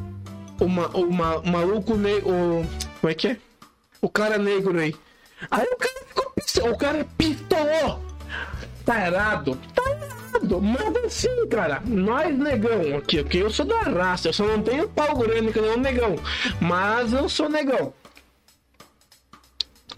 o, 0.59 0.67
ma- 0.67 0.87
o, 0.93 1.11
ma- 1.11 1.37
o 1.37 1.47
maluco, 1.47 1.93
o, 1.93 2.65
como 3.01 3.11
é 3.11 3.13
que 3.13 3.27
é? 3.29 3.37
O 4.01 4.09
cara 4.09 4.37
negro 4.37 4.79
aí. 4.79 4.95
Aí 5.49 5.65
o 5.65 5.75
cara 5.75 6.05
ficou 6.07 6.31
pistola, 6.31 6.71
o 6.71 6.77
cara 6.77 7.05
pistolou. 7.17 7.99
Tá 8.85 9.07
errado? 9.07 9.57
Tá 9.73 9.83
errado. 9.91 10.61
Mas 10.61 11.05
assim, 11.05 11.47
cara, 11.47 11.81
nós 11.85 12.37
negão 12.37 12.97
aqui, 12.97 13.21
porque 13.23 13.37
eu 13.39 13.49
sou 13.49 13.65
da 13.65 13.81
raça, 13.81 14.27
eu 14.29 14.33
só 14.33 14.45
não 14.45 14.61
tenho 14.61 14.87
pau 14.89 15.17
grande 15.17 15.51
que 15.51 15.59
não 15.61 15.77
negão. 15.77 16.15
Mas 16.61 17.13
eu 17.13 17.27
sou 17.29 17.49
negão. 17.49 17.93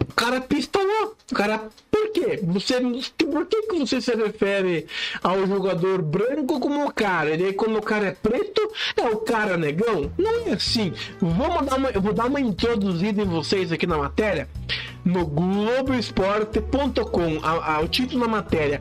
O 0.08 0.14
cara 0.14 0.40
pistolou. 0.40 1.16
O 1.30 1.34
cara, 1.34 1.68
por 1.90 2.12
quê? 2.12 2.40
Você, 2.44 2.80
por 2.80 3.46
que, 3.46 3.62
que 3.62 3.78
você 3.78 4.00
se 4.00 4.14
refere 4.14 4.86
ao 5.22 5.46
jogador 5.46 6.02
branco 6.02 6.60
como 6.60 6.86
o 6.86 6.92
cara? 6.92 7.36
E 7.36 7.44
aí 7.44 7.52
quando 7.52 7.78
o 7.78 7.82
cara 7.82 8.06
é 8.06 8.12
preto, 8.12 8.60
é 8.96 9.02
o 9.02 9.18
cara 9.18 9.56
negão? 9.56 10.10
Não 10.16 10.48
é 10.48 10.52
assim. 10.52 10.92
Vamos 11.20 11.66
dar 11.66 11.76
uma, 11.76 11.90
eu 11.90 12.00
vou 12.00 12.12
dar 12.12 12.26
uma 12.26 12.40
introduzida 12.40 13.22
em 13.22 13.26
vocês 13.26 13.72
aqui 13.72 13.86
na 13.86 13.98
matéria. 13.98 14.48
No 15.04 15.24
Globoesporte.com, 15.24 17.38
o 17.82 17.88
título 17.88 18.22
da 18.22 18.28
matéria: 18.28 18.80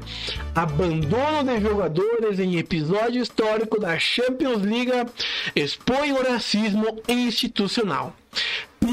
Abandono 0.56 1.54
de 1.54 1.62
jogadores 1.62 2.40
em 2.40 2.58
episódio 2.58 3.22
histórico 3.22 3.80
da 3.80 4.00
Champions 4.00 4.64
League 4.64 4.92
expõe 5.56 6.14
o 6.14 6.24
racismo 6.24 7.00
institucional. 7.08 8.16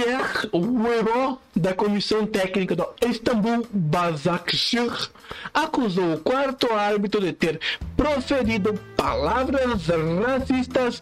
Pierre 0.03 0.51
Weron, 0.53 1.39
da 1.55 1.75
comissão 1.75 2.27
técnica 2.27 2.75
do 2.75 2.89
Istanbul 3.09 3.65
Basaksehir, 3.73 4.91
acusou 5.55 6.15
o 6.15 6.19
quarto 6.19 6.73
árbitro 6.73 7.21
de 7.21 7.33
ter 7.33 7.61
proferido 7.97 8.75
palavras 8.97 9.87
racistas 10.27 11.01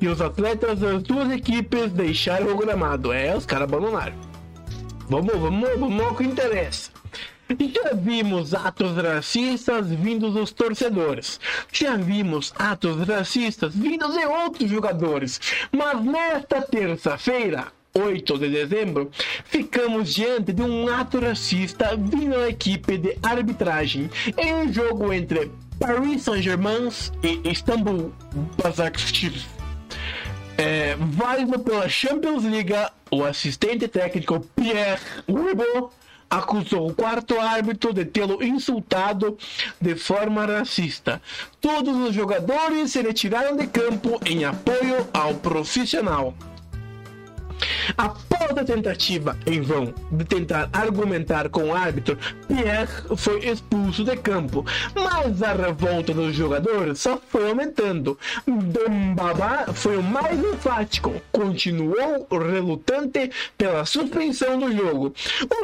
e 0.00 0.08
os 0.08 0.20
atletas 0.20 0.80
das 0.80 1.00
duas 1.04 1.30
equipes 1.30 1.92
deixaram 1.92 2.52
o 2.52 2.56
gramado. 2.56 3.12
É, 3.12 3.36
os 3.36 3.46
caras 3.46 3.68
abandonaram. 3.68 4.16
Vamos, 5.08 5.36
vamos, 5.36 5.70
vamos 5.78 6.04
ao 6.04 6.16
que 6.16 6.24
interessa. 6.24 6.90
Já 7.48 7.94
vimos 7.94 8.52
atos 8.52 8.96
racistas 8.96 9.90
vindos 9.90 10.34
dos 10.34 10.50
torcedores. 10.50 11.38
Já 11.72 11.96
vimos 11.96 12.52
atos 12.58 13.06
racistas 13.06 13.76
vindos 13.76 14.12
de 14.12 14.24
outros 14.24 14.68
jogadores. 14.68 15.40
Mas 15.72 16.04
nesta 16.04 16.62
terça-feira, 16.62 17.72
8 17.94 18.38
de 18.38 18.48
dezembro, 18.48 19.10
ficamos 19.44 20.14
diante 20.14 20.52
de 20.52 20.62
um 20.62 20.88
ato 20.88 21.18
racista 21.18 21.96
vindo 21.96 22.36
da 22.36 22.48
equipe 22.48 22.96
de 22.96 23.18
arbitragem 23.22 24.10
em 24.36 24.54
um 24.54 24.72
jogo 24.72 25.12
entre 25.12 25.50
Paris 25.78 26.22
Saint-Germain 26.22 26.88
e 27.22 27.40
Istanbul 27.50 28.12
Basaksehir. 28.62 29.32
É, 30.56 30.94
válido 30.98 31.58
pela 31.58 31.88
Champions 31.88 32.44
League, 32.44 32.74
o 33.10 33.24
assistente 33.24 33.88
técnico 33.88 34.40
Pierre 34.54 35.00
Ribot 35.26 35.90
acusou 36.28 36.88
o 36.88 36.94
quarto 36.94 37.40
árbitro 37.40 37.92
de 37.92 38.04
tê-lo 38.04 38.42
insultado 38.42 39.36
de 39.80 39.96
forma 39.96 40.46
racista. 40.46 41.20
Todos 41.60 41.96
os 41.96 42.14
jogadores 42.14 42.92
se 42.92 43.02
retiraram 43.02 43.56
de 43.56 43.66
campo 43.66 44.20
em 44.24 44.44
apoio 44.44 45.08
ao 45.12 45.34
profissional. 45.34 46.34
Após 47.96 48.56
a 48.56 48.64
tentativa 48.64 49.36
em 49.46 49.60
vão 49.60 49.92
de 50.10 50.24
tentar 50.24 50.68
argumentar 50.72 51.48
com 51.48 51.68
o 51.68 51.74
árbitro, 51.74 52.18
Pierre 52.46 53.16
foi 53.16 53.46
expulso 53.46 54.04
de 54.04 54.16
campo, 54.16 54.64
mas 54.94 55.42
a 55.42 55.52
revolta 55.52 56.12
dos 56.12 56.34
jogadores 56.34 57.00
só 57.00 57.20
foi 57.28 57.48
aumentando. 57.50 58.18
Dembaba 58.46 59.72
foi 59.72 59.96
o 59.96 60.02
mais 60.02 60.38
enfático, 60.38 61.12
continuou 61.30 62.26
relutante 62.30 63.30
pela 63.56 63.84
suspensão 63.84 64.58
do 64.58 64.72
jogo. 64.72 65.12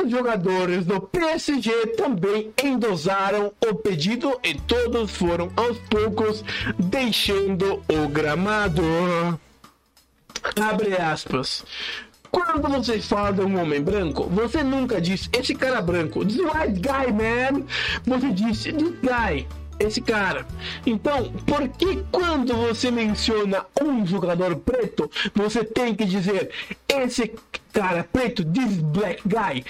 Os 0.03 0.11
jogadores 0.11 0.85
do 0.85 1.01
PSG 1.01 1.71
também 1.97 2.53
endosaram 2.63 3.53
o 3.69 3.75
pedido 3.75 4.39
e 4.43 4.55
todos 4.55 5.11
foram 5.11 5.51
aos 5.57 5.79
poucos 5.89 6.45
deixando 6.79 7.83
o 7.89 8.09
gramado. 8.09 8.83
Abre 10.61 10.95
aspas. 10.95 11.65
Quando 12.31 12.69
você 12.69 13.01
fala 13.01 13.33
de 13.33 13.41
um 13.41 13.61
homem 13.61 13.81
branco, 13.81 14.25
você 14.25 14.63
nunca 14.63 15.01
diz 15.01 15.29
esse 15.33 15.55
cara 15.55 15.81
branco. 15.81 16.25
This 16.25 16.39
white 16.39 16.81
guy, 16.81 17.13
man. 17.13 17.65
Você 18.05 18.31
diz 18.33 18.63
this 18.65 18.95
guy. 19.01 19.47
Esse 19.79 20.01
cara. 20.01 20.47
Então, 20.87 21.33
por 21.47 21.69
que 21.69 22.03
quando 22.11 22.55
você 22.55 22.91
menciona 22.91 23.67
um 23.83 24.07
jogador 24.07 24.57
preto, 24.57 25.11
você 25.35 25.65
tem 25.65 25.95
que 25.95 26.05
dizer 26.05 26.51
esse 26.89 27.35
cara 27.73 28.05
preto, 28.05 28.45
this 28.45 28.79
black 28.79 29.23
guy? 29.27 29.65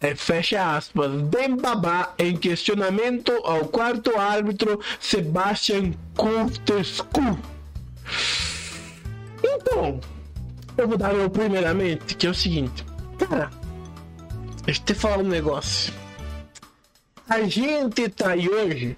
É, 0.00 0.14
fecha 0.14 0.76
aspas, 0.76 1.10
Dembabá 1.22 2.14
em 2.18 2.36
questionamento 2.36 3.32
ao 3.44 3.64
quarto 3.64 4.16
árbitro 4.16 4.80
Sebastian 5.00 5.92
Contescu. 6.16 7.36
Então, 9.42 10.00
eu 10.78 10.88
vou 10.88 10.96
dar 10.96 11.12
meu 11.12 11.28
primeiramente, 11.28 12.14
que 12.14 12.26
é 12.26 12.30
o 12.30 12.34
seguinte. 12.34 12.86
Cara, 13.18 13.50
deixa 14.64 14.80
eu 14.80 14.84
te 14.84 14.94
falar 14.94 15.18
um 15.18 15.28
negócio. 15.28 15.92
A 17.28 17.42
gente 17.42 18.08
tá 18.08 18.30
aí 18.30 18.48
hoje 18.48 18.96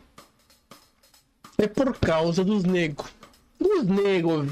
é 1.59 1.67
por 1.67 1.97
causa 1.99 2.45
dos 2.45 2.65
negros. 2.65 3.11
Os 3.59 3.85
negros 3.85 4.51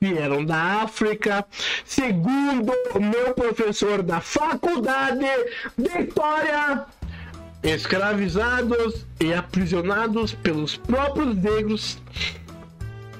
vieram 0.00 0.44
da 0.44 0.82
África, 0.82 1.46
segundo 1.84 2.72
o 2.94 3.00
meu 3.00 3.34
professor 3.34 4.02
da 4.02 4.20
faculdade 4.20 5.26
de 5.78 6.02
História, 6.02 6.86
escravizados 7.62 9.06
e 9.18 9.32
aprisionados 9.32 10.34
pelos 10.34 10.76
próprios 10.76 11.36
negros, 11.36 11.98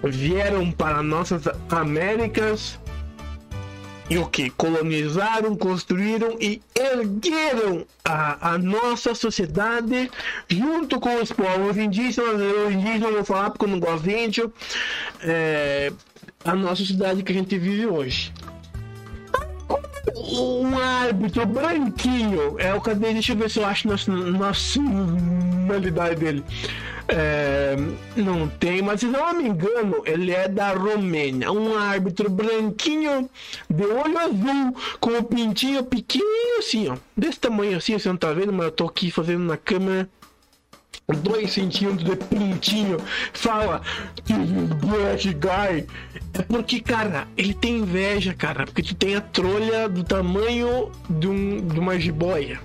vieram 0.03 0.71
para 0.71 1.03
nossas 1.03 1.45
Américas 1.71 2.79
e 4.09 4.19
o 4.19 4.27
que? 4.27 4.51
Colonizaram, 4.51 5.57
construíram 5.57 6.37
e 6.39 6.61
ergueram 6.79 7.87
a, 8.05 8.53
a 8.53 8.59
nossa 8.59 9.15
sociedade 9.15 10.11
junto 10.49 11.01
com 11.01 11.23
os 11.23 11.33
povos 11.33 11.79
indígenas. 11.79 12.39
Eu 12.41 12.71
indígena 12.71 13.11
vou 13.11 13.25
falar 13.25 13.51
porque 13.51 13.65
eu 13.65 13.71
não 13.71 13.81
gosto 13.81 14.05
de 14.05 14.15
índio. 14.15 14.53
É, 15.23 15.91
a 16.45 16.55
nossa 16.55 16.77
sociedade 16.77 17.23
que 17.23 17.33
a 17.33 17.35
gente 17.35 17.57
vive 17.59 17.87
hoje. 17.87 18.31
Um 20.15 20.79
árbitro 20.79 21.47
branquinho. 21.47 22.61
É 22.61 22.75
o 22.75 22.81
cadê? 22.83 23.15
Deixa 23.15 23.33
eu 23.33 23.37
ver 23.37 23.49
se 23.51 23.59
eu 23.59 23.65
acho 23.65 23.89
a 23.91 23.97
nacionalidade 24.33 26.17
dele. 26.17 26.45
É, 27.07 27.77
não 28.17 28.49
tem, 28.49 28.81
mas 28.81 29.01
se 29.01 29.07
não 29.07 29.35
me 29.35 29.49
engano, 29.49 30.03
ele 30.07 30.33
é 30.33 30.49
da 30.49 30.73
Romênia. 30.73 31.53
Um 31.53 31.77
árbitro 31.77 32.31
branquinho, 32.31 33.29
de 33.69 33.85
olho 33.85 34.19
azul, 34.19 34.77
com 35.01 35.19
o 35.19 35.23
pintinho 35.23 35.85
pequenininho 35.85 36.59
assim, 36.59 36.89
ó. 36.89 36.97
Desse 37.17 37.39
tamanho 37.41 37.77
assim, 37.77 37.99
você 37.99 38.09
não 38.09 38.17
tá 38.17 38.33
vendo, 38.33 38.53
mas 38.53 38.67
eu 38.67 38.73
tô 38.73 38.87
aqui 38.87 39.11
fazendo 39.11 39.45
na 39.45 39.57
câmera. 39.57 40.09
Dois 41.07 41.53
centímetros 41.53 42.03
de 42.03 42.17
pintinho. 42.17 42.97
Fala, 43.35 43.83
black 44.81 45.35
guy. 45.35 45.87
É 46.33 46.43
porque, 46.49 46.81
cara, 46.81 47.29
ele 47.37 47.53
tem 47.53 47.79
inveja, 47.79 48.33
cara. 48.33 48.65
Porque 48.65 48.83
tu 48.83 48.95
tem 48.95 49.15
a 49.15 49.21
trolha 49.21 49.87
do 49.87 50.03
tamanho 50.03 50.91
de, 51.11 51.29
um, 51.29 51.61
de 51.61 51.79
uma 51.79 52.01
jiboia. 52.01 52.59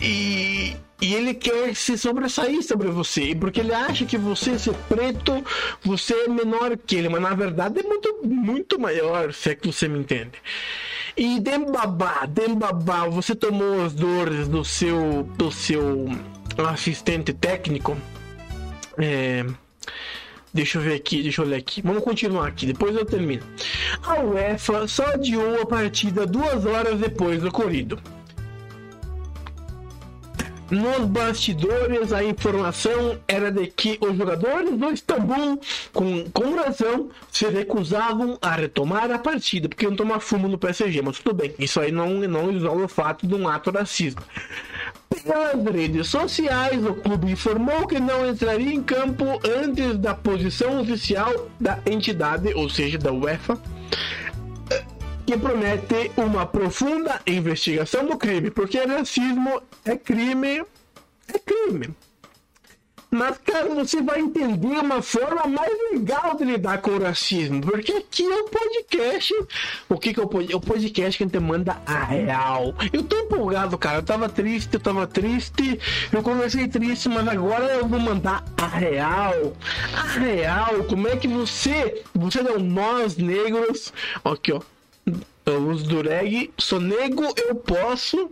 E, 0.00 0.76
e 1.00 1.14
ele 1.14 1.34
quer 1.34 1.74
se 1.74 1.96
sobressair 1.98 2.62
sobre 2.62 2.88
você, 2.88 3.34
porque 3.34 3.60
ele 3.60 3.74
acha 3.74 4.04
que 4.04 4.16
você 4.16 4.58
ser 4.58 4.74
preto, 4.88 5.44
você 5.82 6.14
é 6.14 6.28
menor 6.28 6.76
que 6.76 6.96
ele, 6.96 7.08
mas 7.08 7.20
na 7.20 7.34
verdade 7.34 7.80
é 7.80 7.82
muito, 7.82 8.20
muito 8.24 8.78
maior, 8.78 9.32
se 9.32 9.50
é 9.50 9.54
que 9.54 9.66
você 9.66 9.88
me 9.88 9.98
entende. 9.98 10.32
E 11.16 11.40
Dembabá, 11.40 12.26
Dembabá, 12.26 13.06
você 13.06 13.34
tomou 13.34 13.84
as 13.84 13.92
dores 13.92 14.48
do 14.48 14.64
seu, 14.64 15.24
do 15.36 15.50
seu 15.50 16.08
assistente 16.56 17.32
técnico? 17.32 17.96
É, 18.96 19.44
Deixa 20.54 20.76
eu 20.76 20.82
ver 20.82 20.94
aqui, 20.94 21.22
deixa 21.22 21.40
eu 21.40 21.46
ler 21.46 21.56
aqui. 21.56 21.80
Vamos 21.80 22.04
continuar 22.04 22.48
aqui, 22.48 22.66
depois 22.66 22.94
eu 22.94 23.06
termino. 23.06 23.42
A 24.02 24.20
UEFA 24.20 24.86
só 24.86 25.06
adiou 25.06 25.62
a 25.62 25.66
partida 25.66 26.26
duas 26.26 26.66
horas 26.66 27.00
depois 27.00 27.40
do 27.40 27.48
ocorrido. 27.48 27.98
Nos 30.72 31.04
bastidores, 31.04 32.14
a 32.14 32.24
informação 32.24 33.18
era 33.28 33.52
de 33.52 33.66
que 33.66 33.98
os 34.00 34.16
jogadores 34.16 34.74
do 34.74 34.90
Istambul, 34.90 35.60
com, 35.92 36.24
com 36.30 36.54
razão, 36.54 37.10
se 37.30 37.46
recusavam 37.46 38.38
a 38.40 38.52
retomar 38.52 39.10
a 39.10 39.18
partida, 39.18 39.68
porque 39.68 39.84
iam 39.84 39.94
tomar 39.94 40.20
fumo 40.20 40.48
no 40.48 40.56
PSG. 40.56 41.02
Mas 41.02 41.18
tudo 41.18 41.34
bem, 41.34 41.54
isso 41.58 41.78
aí 41.78 41.92
não, 41.92 42.08
não 42.20 42.50
isola 42.50 42.86
o 42.86 42.88
fato 42.88 43.26
de 43.26 43.34
um 43.34 43.46
ato 43.46 43.70
racista. 43.70 44.22
Pelas 45.10 45.62
redes 45.62 46.08
sociais, 46.08 46.82
o 46.86 46.94
clube 46.94 47.30
informou 47.30 47.86
que 47.86 48.00
não 48.00 48.26
entraria 48.26 48.72
em 48.72 48.82
campo 48.82 49.26
antes 49.44 49.98
da 49.98 50.14
posição 50.14 50.80
oficial 50.80 51.50
da 51.60 51.80
entidade, 51.84 52.50
ou 52.54 52.70
seja, 52.70 52.96
da 52.96 53.12
UEFA, 53.12 53.60
que 55.26 55.36
promete 55.36 56.10
uma 56.16 56.46
profunda 56.46 57.20
investigação 57.26 58.06
do 58.06 58.16
crime, 58.16 58.50
porque 58.50 58.78
racismo 58.78 59.62
é 59.84 59.96
crime, 59.96 60.64
é 61.28 61.38
crime. 61.38 61.94
Mas, 63.14 63.36
cara, 63.44 63.68
você 63.68 64.00
vai 64.00 64.20
entender 64.20 64.78
uma 64.78 65.02
forma 65.02 65.46
mais 65.46 65.70
legal 65.92 66.34
de 66.34 66.44
lidar 66.44 66.80
com 66.80 66.92
o 66.92 67.02
racismo. 67.02 67.60
Porque 67.60 67.92
aqui 67.92 68.24
é 68.24 68.40
o 68.40 68.48
podcast. 68.48 69.34
O 69.86 69.98
que, 69.98 70.14
que 70.14 70.20
é 70.20 70.22
o 70.22 70.26
podcast? 70.26 70.54
É 70.54 70.56
o 70.56 70.60
podcast 70.60 71.18
que 71.18 71.22
a 71.22 71.26
gente 71.26 71.38
manda 71.38 71.76
a 71.84 72.04
real. 72.04 72.74
Eu 72.90 73.02
tô 73.02 73.18
empolgado, 73.18 73.76
cara. 73.76 73.98
Eu 73.98 74.02
tava 74.02 74.30
triste, 74.30 74.72
eu 74.72 74.80
tava 74.80 75.06
triste. 75.06 75.78
Eu 76.10 76.22
comecei 76.22 76.66
triste, 76.66 77.10
mas 77.10 77.28
agora 77.28 77.66
eu 77.74 77.86
vou 77.86 78.00
mandar 78.00 78.42
a 78.56 78.66
real. 78.66 79.52
A 79.94 80.18
real. 80.18 80.82
Como 80.84 81.06
é 81.06 81.14
que 81.14 81.28
você, 81.28 82.02
você 82.14 82.38
é 82.38 82.52
um 82.52 82.60
nós 82.60 83.18
negros. 83.18 83.92
Aqui, 84.24 84.52
ó. 84.52 84.62
Eu 85.44 85.68
uso 85.68 85.84
dureg, 85.86 86.52
sou 86.58 86.80
nego, 86.80 87.24
eu 87.36 87.54
posso. 87.54 88.30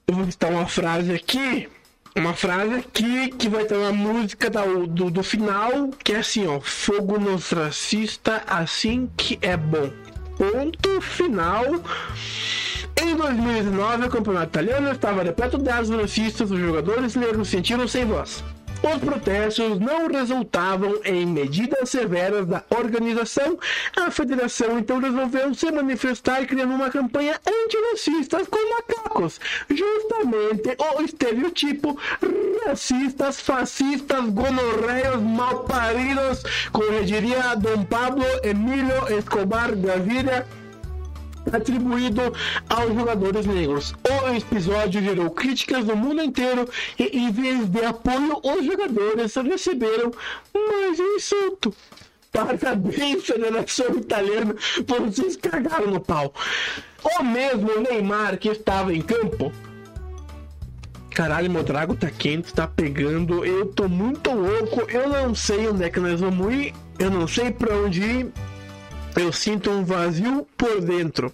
Eu 0.06 0.14
vou 0.14 0.30
citar 0.30 0.50
uma 0.50 0.66
frase 0.66 1.12
aqui. 1.12 1.68
Uma 2.16 2.32
frase 2.34 2.74
aqui 2.74 3.28
que 3.30 3.48
vai 3.48 3.64
ter 3.64 3.74
uma 3.76 3.92
música 3.92 4.48
da- 4.48 4.64
do, 4.64 5.10
do 5.10 5.22
final, 5.22 5.88
que 6.04 6.12
é 6.12 6.18
assim, 6.18 6.46
ó. 6.46 6.60
Fogo 6.60 7.18
nos 7.18 7.50
racista, 7.50 8.42
assim 8.46 9.10
que 9.16 9.38
é 9.42 9.56
bom. 9.56 9.90
Ponto 10.36 11.00
final. 11.00 11.64
Em 13.02 13.16
2019, 13.16 14.06
o 14.06 14.10
campeonato 14.10 14.46
italiano 14.46 14.90
estava 14.92 15.22
repleto 15.24 15.58
de 15.58 15.68
racistas, 15.68 16.50
os 16.50 16.58
jogadores 16.60 17.16
negros 17.16 17.48
se 17.48 17.56
sentiram 17.56 17.88
sem 17.88 18.04
voz. 18.04 18.44
Os 18.84 19.00
protestos 19.00 19.80
não 19.80 20.08
resultavam 20.08 21.00
em 21.06 21.24
medidas 21.24 21.88
severas 21.88 22.46
da 22.46 22.62
organização. 22.68 23.58
A 23.96 24.10
federação 24.10 24.78
então 24.78 24.98
resolveu 24.98 25.54
se 25.54 25.72
manifestar 25.72 26.44
criando 26.44 26.74
uma 26.74 26.90
campanha 26.90 27.40
antirracista 27.46 28.44
com 28.44 28.74
macacos. 28.74 29.40
Justamente 29.70 30.76
o 30.78 31.02
estereotipo 31.02 31.98
racistas, 32.66 33.40
fascistas, 33.40 34.24
gonorreios, 34.26 35.22
malparidos, 35.22 36.42
como 36.70 37.04
diria 37.04 37.54
Dom 37.54 37.84
Pablo 37.84 38.24
Emílio 38.42 39.18
Escobar 39.18 39.74
Gaviria 39.74 40.46
atribuído 41.52 42.20
aos 42.68 42.94
jogadores 42.94 43.46
negros. 43.46 43.94
O 44.08 44.34
episódio 44.34 45.02
gerou 45.02 45.30
críticas 45.30 45.84
do 45.84 45.96
mundo 45.96 46.22
inteiro 46.22 46.68
e, 46.98 47.18
em 47.18 47.30
vez 47.30 47.66
de 47.66 47.84
apoio, 47.84 48.40
os 48.42 48.64
jogadores 48.64 49.34
receberam 49.34 50.12
mais 50.54 50.98
um 50.98 51.16
insulto. 51.16 51.74
Parabéns, 52.32 53.24
Federação 53.24 53.94
Italiana, 53.96 54.56
vocês 54.88 55.36
cagaram 55.36 55.92
no 55.92 56.00
pau. 56.00 56.34
O 57.20 57.22
mesmo 57.22 57.80
Neymar 57.80 58.38
que 58.38 58.48
estava 58.48 58.92
em 58.92 59.00
campo. 59.00 59.52
Caralho, 61.14 61.48
meu 61.48 61.62
trago 61.62 61.94
tá 61.94 62.10
quente, 62.10 62.52
tá 62.52 62.66
pegando. 62.66 63.44
Eu 63.44 63.66
tô 63.66 63.88
muito 63.88 64.32
louco. 64.32 64.80
Eu 64.90 65.08
não 65.08 65.32
sei 65.32 65.68
onde 65.68 65.84
é 65.84 65.90
que 65.90 66.00
nós 66.00 66.18
vamos 66.18 66.52
ir. 66.52 66.74
Eu 66.98 67.08
não 67.08 67.28
sei 67.28 67.52
pra 67.52 67.76
onde 67.76 68.02
ir 68.02 68.32
eu 69.16 69.32
sinto 69.32 69.70
um 69.70 69.84
vazio 69.84 70.46
por 70.56 70.80
dentro. 70.80 71.32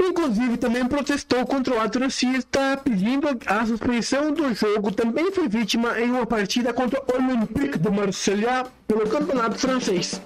Inclusive, 0.00 0.56
também 0.56 0.86
protestou 0.86 1.44
contra 1.44 1.74
o 1.74 1.80
ato 1.80 1.98
racista, 1.98 2.80
pedindo 2.82 3.26
a 3.46 3.66
suspensão 3.66 4.32
do 4.32 4.54
jogo. 4.54 4.92
Também 4.92 5.32
foi 5.32 5.48
vítima 5.48 6.00
em 6.00 6.10
uma 6.10 6.24
partida 6.24 6.72
contra 6.72 7.00
o 7.00 7.16
Olympique 7.16 7.78
de 7.78 7.90
Marselha 7.90 8.66
pelo 8.86 9.08
campeonato 9.08 9.58
francês. 9.58 10.20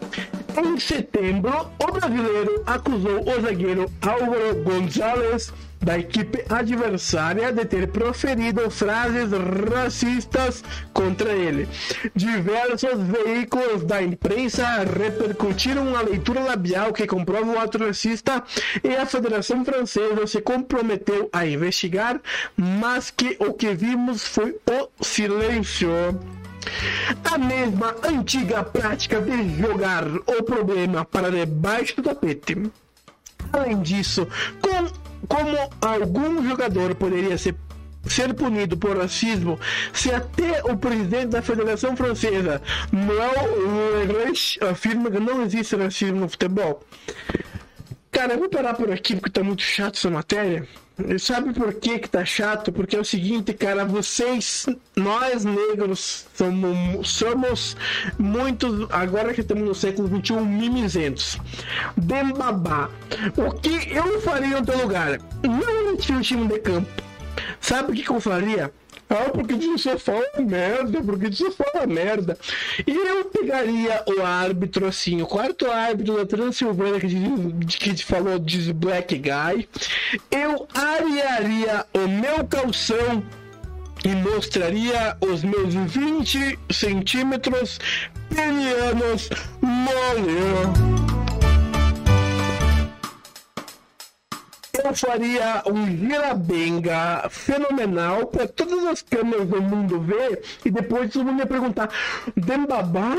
Em 0.63 0.79
setembro, 0.79 1.71
o 1.83 1.93
brasileiro 1.93 2.63
acusou 2.67 3.23
o 3.23 3.41
zagueiro 3.41 3.91
Álvaro 4.03 4.63
Gonzalez 4.63 5.51
da 5.83 5.99
equipe 5.99 6.45
adversária 6.49 7.53
de 7.53 7.65
ter 7.65 7.89
proferido 7.89 8.71
frases 8.71 9.31
racistas 9.75 10.63
contra 10.93 11.33
ele. 11.33 11.69
Diversos 12.15 13.01
veículos 13.03 13.85
da 13.85 14.03
imprensa 14.03 14.65
repercutiram 14.85 15.97
a 15.97 16.03
leitura 16.03 16.41
labial 16.41 16.93
que 16.93 17.07
comprova 17.07 17.53
o 17.53 17.59
ato 17.59 17.79
racista 17.79 18.43
e 18.83 18.95
a 18.95 19.07
Federação 19.07 19.65
Francesa 19.65 20.27
se 20.27 20.41
comprometeu 20.41 21.29
a 21.33 21.45
investigar, 21.47 22.21
mas 22.57 23.11
que 23.11 23.37
o 23.41 23.53
que 23.53 23.75
vimos 23.75 24.27
foi 24.27 24.57
o 24.71 24.89
silêncio. 25.05 25.91
A 27.25 27.37
mesma 27.39 27.95
antiga 28.05 28.63
prática 28.63 29.21
de 29.21 29.61
jogar 29.61 30.07
o 30.07 30.43
problema 30.45 31.05
para 31.05 31.31
debaixo 31.31 31.97
do 31.97 32.03
tapete. 32.05 32.71
Além 33.53 33.83
disso, 33.83 34.27
com- 34.61 35.12
como 35.29 35.57
algum 35.81 36.49
jogador 36.49 36.95
poderia 36.95 37.37
ser, 37.39 37.55
ser 38.07 38.35
punido 38.35 38.77
por 38.77 38.97
racismo 38.97 39.59
se 39.93 40.13
até 40.13 40.63
o 40.65 40.77
presidente 40.77 41.29
da 41.29 41.43
Federação 41.43 41.97
Francesa, 41.97 42.61
Noël 42.91 43.99
Legrech, 43.99 44.59
afirma 44.65 45.11
que 45.11 45.21
não 45.21 45.43
existe 45.43 45.77
racismo 45.77 46.21
no 46.21 46.29
futebol? 46.29 46.83
Cara, 48.13 48.35
eu 48.35 48.39
vou 48.39 48.49
parar 48.51 48.75
por 48.75 48.93
aqui 48.93 49.17
porque 49.17 49.31
tá 49.31 49.43
muito 49.43 49.63
chato 49.63 49.97
essa 49.97 50.11
matéria. 50.11 50.69
E 51.09 51.19
sabe 51.19 51.55
por 51.55 51.73
que 51.73 51.99
que 51.99 52.11
tá 52.11 52.23
chato? 52.27 52.71
Porque 52.71 52.95
é 52.95 53.01
o 53.01 53.05
seguinte, 53.05 53.55
cara, 53.55 53.87
vocês, 53.87 54.67
nós 54.95 55.47
negros, 55.47 56.27
somos, 56.35 57.09
somos 57.09 57.77
muitos, 58.19 58.87
agora 58.91 59.33
que 59.33 59.41
estamos 59.41 59.65
no 59.65 59.75
século 59.75 60.09
XXI, 60.09 60.35
mimizentos. 60.43 61.39
Dembabá. 61.97 62.91
O 63.35 63.51
que 63.55 63.91
eu 63.91 64.21
faria 64.21 64.61
no 64.61 64.67
teu 64.67 64.77
lugar? 64.77 65.19
Não 65.43 65.97
tinha 65.97 66.19
um 66.19 66.21
time 66.21 66.47
de 66.47 66.59
campo. 66.59 67.03
Sabe 67.63 67.93
o 67.93 67.95
que, 67.95 68.03
que 68.03 68.11
eu 68.11 68.21
faria? 68.21 68.71
Ah, 69.13 69.29
porque 69.29 69.55
você 69.55 69.99
fala 69.99 70.25
merda, 70.39 71.03
porque 71.03 71.31
você 71.31 71.51
fala 71.51 71.87
merda. 71.87 72.39
E 72.87 72.97
eu 72.97 73.27
pegaria 73.27 74.03
o 74.07 74.23
árbitro 74.23 74.87
assim, 74.87 75.21
o 75.21 75.27
quarto 75.27 75.71
árbitro 75.71 76.17
da 76.17 76.25
Transilvânia 76.25 76.99
que, 76.99 77.95
que 77.95 78.05
falou 78.05 78.39
diz 78.39 78.71
Black 78.71 79.15
Guy. 79.19 79.69
Eu 80.31 80.67
arearia 80.75 81.85
o 81.93 82.09
meu 82.09 82.47
calção 82.47 83.23
e 84.03 84.09
mostraria 84.09 85.15
os 85.21 85.45
meus 85.45 85.75
20 85.75 86.59
centímetros 86.71 87.79
penianos 88.35 89.29
mole. 89.61 91.22
Eu 94.85 94.95
faria 94.95 95.63
um 95.67 95.87
girabenga 95.87 97.29
fenomenal 97.31 98.27
para 98.27 98.47
todas 98.47 98.85
as 98.85 99.03
câmeras 99.03 99.47
do 99.47 99.63
mundo 99.63 100.01
ver 100.01 100.43
e 100.65 100.71
depois 100.71 101.13
todo 101.13 101.25
mundo 101.25 101.41
ia 101.41 101.47
perguntar 101.47 101.89
Dembabá, 102.37 103.15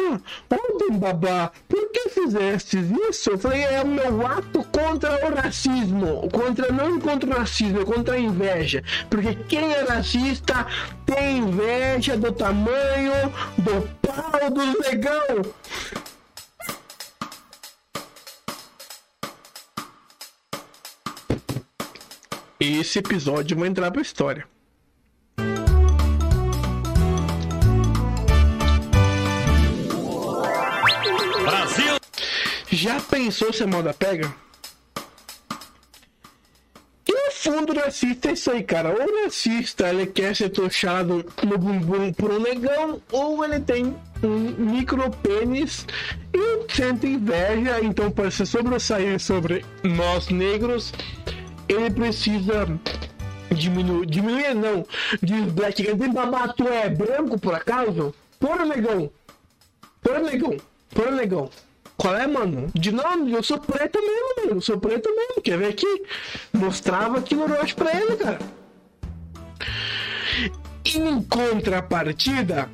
ô 0.50 0.78
Dembabá, 0.78 1.52
por 1.68 1.92
que 1.92 2.10
fizeste 2.10 2.78
isso? 3.10 3.32
Eu 3.32 3.38
falei, 3.38 3.64
é 3.64 3.82
o 3.82 3.88
meu 3.88 4.26
ato 4.26 4.64
contra 4.72 5.26
o 5.26 5.36
racismo, 5.36 6.30
contra 6.32 6.72
não 6.72 7.00
contra 7.00 7.30
o 7.30 7.40
racismo, 7.40 7.82
é 7.82 7.86
contra 7.86 8.16
a 8.16 8.20
inveja, 8.20 8.84
porque 9.10 9.36
quem 9.48 9.72
é 9.72 9.84
racista 9.84 10.66
tem 11.06 11.38
inveja 11.40 12.18
do 12.18 12.32
tamanho 12.32 13.34
do 13.58 13.90
pau 14.02 14.50
do 14.50 14.80
negão. 14.82 16.13
Esse 22.66 23.00
episódio 23.00 23.58
vai 23.58 23.68
entrar 23.68 23.92
pra 23.92 24.02
história. 24.02 24.48
Brasil! 31.42 31.98
Já 32.72 33.02
pensou 33.02 33.52
se 33.52 33.64
a 33.64 33.68
moda 33.68 33.94
pega? 33.94 34.34
E 37.06 37.32
fundo 37.32 37.74
racista 37.74 38.30
é 38.30 38.32
isso 38.32 38.50
aí, 38.50 38.64
cara. 38.64 38.92
Ou 38.92 38.96
o 38.96 39.24
racista 39.26 39.90
ele 39.90 40.06
quer 40.06 40.34
ser 40.34 40.48
tochado 40.48 41.26
no 41.44 41.58
bumbum 41.58 42.14
por 42.14 42.32
um 42.32 42.40
negão, 42.40 43.02
ou 43.12 43.44
ele 43.44 43.60
tem 43.60 43.94
um 44.24 44.72
micro 44.72 45.12
pênis 45.12 45.86
e 46.34 46.74
sente 46.74 47.08
inveja, 47.08 47.84
então 47.84 48.10
para 48.10 48.32
se 48.32 48.46
sobressair 48.46 49.20
sobre 49.20 49.66
nós 49.84 50.30
negros, 50.30 50.94
ele 51.68 51.90
precisa 51.90 52.68
diminuir, 53.52 54.06
diminuir 54.06 54.54
não, 54.54 54.86
diz 55.22 55.52
Black 55.52 55.84
babá, 56.14 56.48
tu 56.50 56.68
é 56.68 56.90
branco 56.90 57.40
por 57.40 57.54
acaso? 57.54 58.14
Porra, 58.40 58.66
negão. 58.66 59.10
Porra, 60.02 60.20
negão. 60.20 60.58
Porra, 60.90 61.12
negão. 61.12 61.50
Qual 61.96 62.16
é, 62.16 62.28
mano? 62.28 62.70
De 62.74 62.92
nome, 62.92 63.32
eu 63.32 63.44
sou 63.44 63.60
preto 63.60 64.00
mesmo, 64.02 64.36
mano. 64.38 64.58
Eu 64.58 64.62
sou 64.62 64.78
preto 64.78 65.10
mesmo. 65.16 65.42
Quer 65.42 65.58
ver 65.58 65.68
aqui? 65.68 66.04
Mostrava 66.52 67.20
aqui 67.20 67.36
no 67.36 67.48
rosto 67.48 67.76
pra 67.76 67.96
ele, 67.96 68.18
cara. 68.18 68.40
Em 70.86 71.22
contrapartida, 71.24 72.70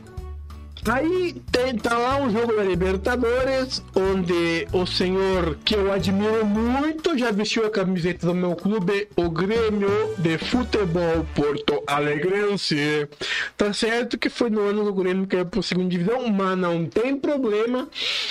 Aí 0.91 1.35
tem, 1.51 1.75
tá 1.77 1.95
lá 1.95 2.17
um 2.17 2.31
jogo 2.31 2.55
da 2.55 2.63
Libertadores, 2.63 3.83
onde 3.95 4.67
o 4.73 4.87
senhor 4.87 5.55
que 5.63 5.75
eu 5.75 5.91
admiro 5.93 6.43
muito 6.43 7.15
já 7.15 7.29
vestiu 7.29 7.67
a 7.67 7.69
camiseta 7.69 8.25
do 8.25 8.33
meu 8.33 8.55
clube, 8.55 9.07
o 9.15 9.29
Grêmio 9.29 10.15
de 10.17 10.39
Futebol 10.39 11.23
Porto 11.35 11.83
Alegrense. 11.85 13.07
Tá 13.55 13.71
certo 13.71 14.17
que 14.17 14.29
foi 14.29 14.49
no 14.49 14.61
ano 14.61 14.83
do 14.83 14.91
Grêmio 14.91 15.27
que 15.27 15.35
é 15.35 15.43
pro 15.43 15.61
segunda 15.61 15.89
divisão, 15.89 16.27
mas 16.27 16.57
não 16.57 16.83
tem 16.87 17.15
problema. 17.15 17.87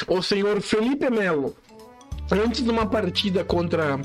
O 0.08 0.20
senhor 0.20 0.60
Felipe 0.60 1.08
Melo 1.10 1.54
antes 2.30 2.62
de 2.62 2.70
uma 2.70 2.86
partida 2.86 3.44
contra 3.44 3.98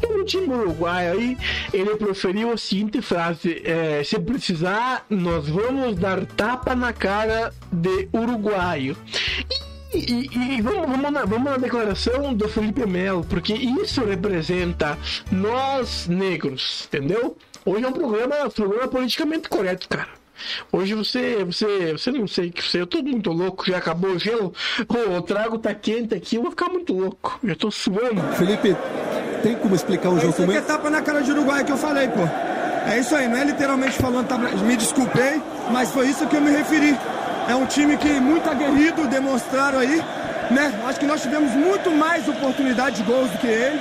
era 0.00 0.22
um 0.22 0.24
time 0.24 0.48
uruguaio 0.48 1.12
aí 1.12 1.36
ele 1.72 1.96
proferiu 1.96 2.52
a 2.52 2.56
seguinte 2.56 3.02
frase 3.02 3.60
é, 3.64 4.02
se 4.04 4.18
precisar 4.18 5.04
nós 5.10 5.48
vamos 5.48 5.96
dar 5.96 6.24
tapa 6.24 6.74
na 6.74 6.92
cara 6.92 7.52
de 7.72 8.08
uruguaio. 8.12 8.96
E, 9.92 9.98
e, 9.98 10.56
e 10.58 10.60
vamos, 10.60 10.86
vamos, 10.86 11.10
na, 11.10 11.24
vamos 11.24 11.50
na 11.50 11.56
declaração 11.56 12.34
do 12.34 12.48
Felipe 12.48 12.84
Melo 12.86 13.24
porque 13.24 13.54
isso 13.54 14.04
representa 14.04 14.98
nós 15.32 16.06
negros 16.06 16.86
entendeu? 16.86 17.36
Hoje 17.64 17.84
é 17.84 17.88
um 17.88 17.92
programa 17.92 18.44
um 18.44 18.50
programa 18.50 18.88
politicamente 18.88 19.48
correto 19.48 19.88
cara 19.88 20.17
Hoje 20.72 20.94
você, 20.94 21.44
você, 21.44 21.92
você 21.92 22.10
não 22.10 22.26
sei 22.26 22.50
que 22.50 22.62
você, 22.62 22.80
eu 22.80 22.86
tô 22.86 23.02
muito 23.02 23.30
louco, 23.30 23.66
já 23.66 23.78
acabou 23.78 24.10
o 24.10 24.18
gelo. 24.18 24.52
o 24.88 25.22
trago 25.22 25.58
tá 25.58 25.74
quente 25.74 26.14
aqui, 26.14 26.36
eu 26.36 26.42
vou 26.42 26.50
ficar 26.50 26.68
muito 26.68 26.92
louco. 26.92 27.38
Já 27.44 27.54
tô 27.54 27.70
suando. 27.70 28.22
Felipe, 28.36 28.76
tem 29.42 29.54
como 29.56 29.74
explicar 29.74 30.10
um 30.10 30.18
é 30.18 30.20
jogo 30.20 30.34
como 30.34 30.52
é 30.52 30.60
tapa 30.60 30.90
na 30.90 31.02
cara 31.02 31.20
de 31.20 31.30
Uruguai 31.30 31.64
que 31.64 31.72
eu 31.72 31.76
falei, 31.76 32.08
pô. 32.08 32.22
É 32.90 33.00
isso 33.00 33.14
aí, 33.14 33.28
não 33.28 33.36
é 33.36 33.44
literalmente 33.44 33.98
falando, 33.98 34.26
tá, 34.26 34.38
me 34.38 34.76
desculpei, 34.76 35.42
mas 35.70 35.90
foi 35.90 36.08
isso 36.08 36.26
que 36.26 36.36
eu 36.36 36.40
me 36.40 36.50
referi. 36.50 36.96
É 37.48 37.54
um 37.54 37.66
time 37.66 37.96
que 37.96 38.08
muito 38.20 38.48
aguerrido, 38.48 39.06
demonstraram 39.08 39.78
aí, 39.78 40.02
né? 40.50 40.82
Acho 40.86 41.00
que 41.00 41.06
nós 41.06 41.20
tivemos 41.20 41.52
muito 41.52 41.90
mais 41.90 42.26
oportunidade 42.28 42.96
de 42.96 43.02
gols 43.02 43.30
do 43.30 43.38
que 43.38 43.46
ele. 43.46 43.80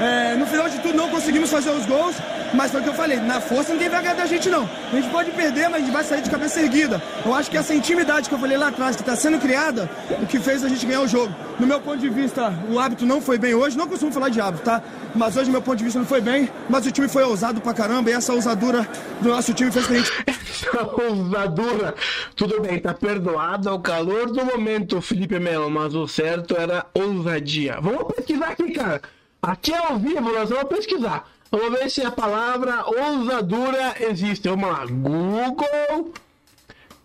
É, 0.00 0.34
no 0.34 0.46
final 0.46 0.68
de 0.68 0.78
tudo 0.80 0.96
não 0.96 1.08
conseguimos 1.08 1.50
fazer 1.50 1.70
os 1.70 1.86
gols, 1.86 2.16
mas 2.52 2.70
foi 2.70 2.80
o 2.80 2.82
que 2.82 2.90
eu 2.90 2.94
falei, 2.94 3.18
na 3.18 3.40
força 3.40 3.72
ninguém 3.72 3.88
vai 3.88 4.02
ganhar 4.02 4.14
da 4.14 4.26
gente 4.26 4.48
não. 4.48 4.68
A 4.92 4.96
gente 4.96 5.08
pode 5.10 5.30
perder, 5.32 5.68
mas 5.68 5.82
a 5.82 5.84
gente 5.84 5.92
vai 5.92 6.04
sair 6.04 6.22
de 6.22 6.30
cabeça 6.30 6.60
erguida. 6.60 7.02
Eu 7.24 7.34
acho 7.34 7.50
que 7.50 7.56
essa 7.56 7.74
intimidade 7.74 8.28
que 8.28 8.34
eu 8.34 8.38
falei 8.38 8.56
lá 8.56 8.68
atrás, 8.68 8.96
que 8.96 9.02
está 9.02 9.16
sendo 9.16 9.38
criada, 9.38 9.90
o 10.22 10.26
que 10.26 10.38
fez 10.38 10.64
a 10.64 10.68
gente 10.68 10.84
ganhar 10.86 11.00
o 11.00 11.08
jogo. 11.08 11.34
No 11.58 11.66
meu 11.66 11.80
ponto 11.80 11.98
de 11.98 12.08
vista, 12.08 12.52
o 12.70 12.78
hábito 12.78 13.06
não 13.06 13.20
foi 13.20 13.38
bem 13.38 13.54
hoje, 13.54 13.76
não 13.76 13.88
costumo 13.88 14.12
falar 14.12 14.28
de 14.28 14.40
hábito, 14.40 14.64
tá? 14.64 14.82
Mas 15.14 15.36
hoje, 15.36 15.50
meu 15.50 15.62
ponto 15.62 15.78
de 15.78 15.84
vista, 15.84 15.98
não 15.98 16.06
foi 16.06 16.20
bem, 16.20 16.48
mas 16.68 16.86
o 16.86 16.90
time 16.90 17.08
foi 17.08 17.22
ousado 17.22 17.60
pra 17.60 17.72
caramba 17.72 18.10
e 18.10 18.12
essa 18.12 18.32
ousadura 18.32 18.88
do 19.20 19.28
nosso 19.28 19.54
time 19.54 19.70
fez 19.70 19.90
a 19.90 19.94
gente... 19.94 20.12
Essa 20.54 20.84
ousadura, 20.86 21.94
tudo 22.36 22.60
bem, 22.60 22.78
tá 22.78 22.94
perdoado 22.94 23.68
ao 23.68 23.80
calor 23.80 24.30
do 24.30 24.44
momento, 24.44 25.00
Felipe 25.00 25.38
Melo, 25.40 25.68
mas 25.68 25.94
o 25.94 26.06
certo 26.06 26.56
era 26.56 26.86
ousadia. 26.94 27.78
Vamos 27.80 28.14
pesquisar 28.14 28.50
aqui, 28.50 28.72
cara. 28.72 29.02
Aqui 29.46 29.74
é 29.74 29.76
ao 29.76 29.98
vivo, 29.98 30.32
nós 30.32 30.48
vamos 30.48 30.68
pesquisar. 30.70 31.28
Vamos 31.50 31.78
ver 31.78 31.90
se 31.90 32.00
a 32.00 32.10
palavra 32.10 32.82
ousadura 32.86 33.94
existe. 34.00 34.48
Vamos 34.48 34.70
lá. 34.70 34.86
Google. 34.86 36.14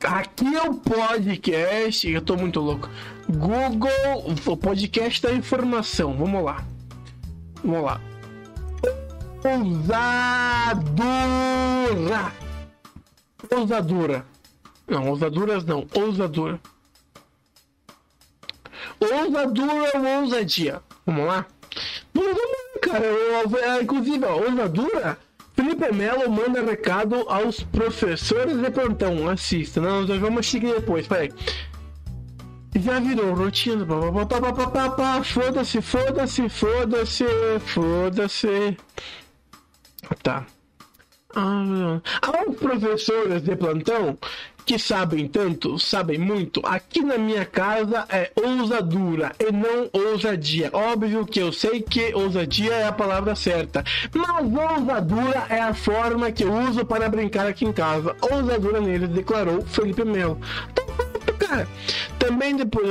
Aqui 0.02 0.56
é 0.56 0.62
o 0.62 0.76
podcast. 0.76 2.10
Eu 2.10 2.22
tô 2.22 2.38
muito 2.38 2.62
louco. 2.62 2.90
Google, 3.28 3.90
o 4.46 4.56
podcast 4.56 5.22
da 5.22 5.34
informação. 5.34 6.16
Vamos 6.16 6.42
lá. 6.42 6.64
Vamos 7.62 7.84
lá. 7.84 8.00
Ousadura. 9.44 10.72
Ousadura. 13.52 14.26
Não, 14.88 15.10
ousaduras 15.10 15.66
não. 15.66 15.86
Ousadura. 15.94 16.58
Ousadura 18.98 19.92
ou 19.94 20.22
ousadia? 20.22 20.82
Vamos 21.06 21.26
lá? 21.28 21.46
Vamos, 22.20 22.36
vamos 22.36 22.82
cara. 22.82 23.06
Eu, 23.06 23.58
é, 23.58 23.82
inclusive, 23.82 24.26
ó, 24.26 24.36
ousadura. 24.38 25.18
Felipe 25.56 25.92
Melo 25.94 26.30
manda 26.30 26.62
recado 26.62 27.16
aos 27.28 27.64
professores 27.64 28.58
de 28.58 28.70
plantão. 28.70 29.30
Assista. 29.30 29.82
Não, 29.82 30.06
nós 30.06 30.20
vamos 30.20 30.48
seguir 30.48 30.74
depois. 30.74 31.08
Peraí. 31.08 31.32
Já 32.76 33.00
virou 33.00 33.34
rotina. 33.34 33.86
Foda-se, 35.24 35.82
foda-se, 35.82 36.50
foda-se, 36.50 37.26
foda-se. 37.66 38.78
Tá. 40.24 40.46
Ah, 41.36 42.02
aos 42.22 42.56
professores 42.56 43.44
de 43.44 43.56
plantão 43.56 44.18
que 44.70 44.78
sabem 44.78 45.28
tanto, 45.28 45.80
sabem 45.80 46.20
muito, 46.20 46.62
aqui 46.64 47.02
na 47.02 47.18
minha 47.18 47.44
casa 47.44 48.06
é 48.08 48.32
ousadura 48.36 49.32
e 49.40 49.52
não 49.52 49.90
ousadia. 49.92 50.70
Óbvio 50.72 51.26
que 51.26 51.40
eu 51.40 51.52
sei 51.52 51.82
que 51.82 52.14
ousadia 52.14 52.76
é 52.76 52.86
a 52.86 52.92
palavra 52.92 53.36
certa, 53.36 53.84
mas 54.14 54.30
ousadura 54.30 55.48
é 55.50 55.60
a 55.60 55.74
forma 55.74 56.32
que 56.32 56.44
eu 56.44 56.54
uso 56.54 56.86
para 56.86 57.10
brincar 57.10 57.48
aqui 57.48 57.66
em 57.66 57.74
casa. 57.74 58.16
Ousadura 58.22 58.80
nele, 58.80 59.08
declarou 59.08 59.64
Felipe 59.64 60.06
Melo. 60.06 60.40
Cara, 61.40 61.68
também 62.20 62.56
depois. 62.56 62.88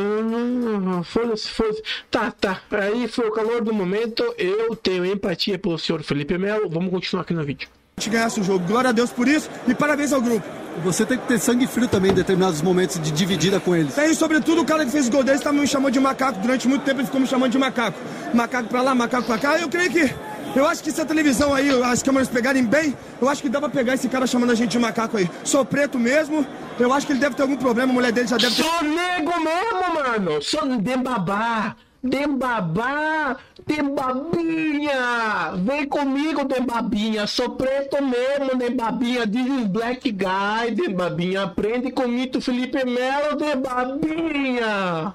Foda-se, 1.05 1.49
foda-se. 1.49 1.81
Tá, 2.11 2.33
tá. 2.33 2.61
Aí 2.72 3.07
foi 3.07 3.29
o 3.29 3.33
calor 3.33 3.62
do 3.62 3.72
momento. 3.72 4.24
Eu 4.37 4.74
tenho 4.74 5.07
empatia 5.07 5.57
pelo 5.61 5.79
senhor 5.79 6.03
Felipe 6.03 6.37
Melo. 6.37 6.68
Vamos 6.68 6.91
continuar 6.91 7.22
aqui 7.22 7.35
no 7.35 7.45
vídeo. 7.45 7.68
A 7.99 8.01
gente 8.01 8.11
ganhasse 8.11 8.38
o 8.38 8.44
jogo. 8.44 8.64
Glória 8.64 8.90
a 8.90 8.92
Deus 8.92 9.11
por 9.11 9.26
isso 9.26 9.51
e 9.66 9.74
parabéns 9.74 10.12
ao 10.12 10.20
grupo. 10.20 10.46
Você 10.84 11.05
tem 11.05 11.18
que 11.18 11.26
ter 11.26 11.40
sangue 11.40 11.66
frio 11.66 11.88
também 11.88 12.12
em 12.12 12.14
determinados 12.14 12.62
momentos 12.62 13.01
de 13.01 13.11
dividida 13.11 13.59
com 13.59 13.74
eles. 13.74 13.92
Tem, 13.92 14.14
sobretudo, 14.14 14.62
o 14.62 14.64
cara 14.64 14.84
que 14.84 14.92
fez 14.92 15.09
o 15.09 15.11
gol 15.11 15.24
dele 15.24 15.38
estava 15.38 15.57
me 15.57 15.66
chamando 15.66 15.92
de 15.92 15.99
macaco. 15.99 16.38
Durante 16.38 16.68
muito 16.68 16.84
tempo 16.84 17.01
ele 17.01 17.07
ficou 17.07 17.20
me 17.20 17.26
chamando 17.26 17.51
de 17.51 17.59
macaco. 17.59 17.99
Macaco 18.32 18.68
pra 18.68 18.82
lá, 18.82 18.94
macaco 18.94 19.26
pra 19.26 19.36
cá. 19.36 19.59
Eu 19.59 19.68
creio 19.68 19.90
que. 19.90 20.14
Eu 20.55 20.64
acho 20.64 20.80
que 20.80 20.92
se 20.92 21.01
a 21.01 21.05
televisão 21.05 21.53
aí, 21.53 21.68
as 21.82 22.05
câmeras 22.05 22.28
pegarem 22.28 22.64
bem, 22.64 22.96
eu 23.20 23.28
acho 23.28 23.42
que 23.42 23.49
dá 23.49 23.59
pra 23.59 23.68
pegar 23.68 23.94
esse 23.94 24.09
cara 24.09 24.28
chamando 24.28 24.51
a 24.51 24.55
gente 24.55 24.70
de 24.70 24.78
macaco 24.78 25.16
aí. 25.16 25.28
Sou 25.42 25.64
preto 25.64 25.99
mesmo, 25.99 26.46
eu 26.78 26.92
acho 26.92 27.05
que 27.05 27.12
ele 27.12 27.20
deve 27.20 27.34
ter 27.34 27.42
algum 27.42 27.57
problema, 27.57 27.90
a 27.90 27.94
mulher 27.94 28.12
dele 28.12 28.28
já 28.28 28.36
deve 28.36 28.55
ter. 28.55 28.62
Sou 28.62 28.82
nego 28.82 29.32
mesmo, 29.40 29.94
mano! 29.94 30.40
Sou 30.40 30.66
de 30.78 30.96
babá! 30.96 31.74
Dembabá, 32.03 33.36
Dembabinha, 33.69 35.53
vem 35.59 35.87
comigo, 35.87 36.43
Dembabinha, 36.45 37.27
sou 37.27 37.51
preto 37.51 37.99
mesmo, 38.03 38.57
Dembabinha, 38.57 39.27
diz 39.27 39.66
Black 39.66 40.11
Guy, 40.11 40.71
Dembabinha, 40.75 41.43
aprende 41.43 41.93
comigo, 41.93 42.41
Felipe 42.41 42.83
Melo, 42.87 43.37
Dembabinha. 43.37 45.14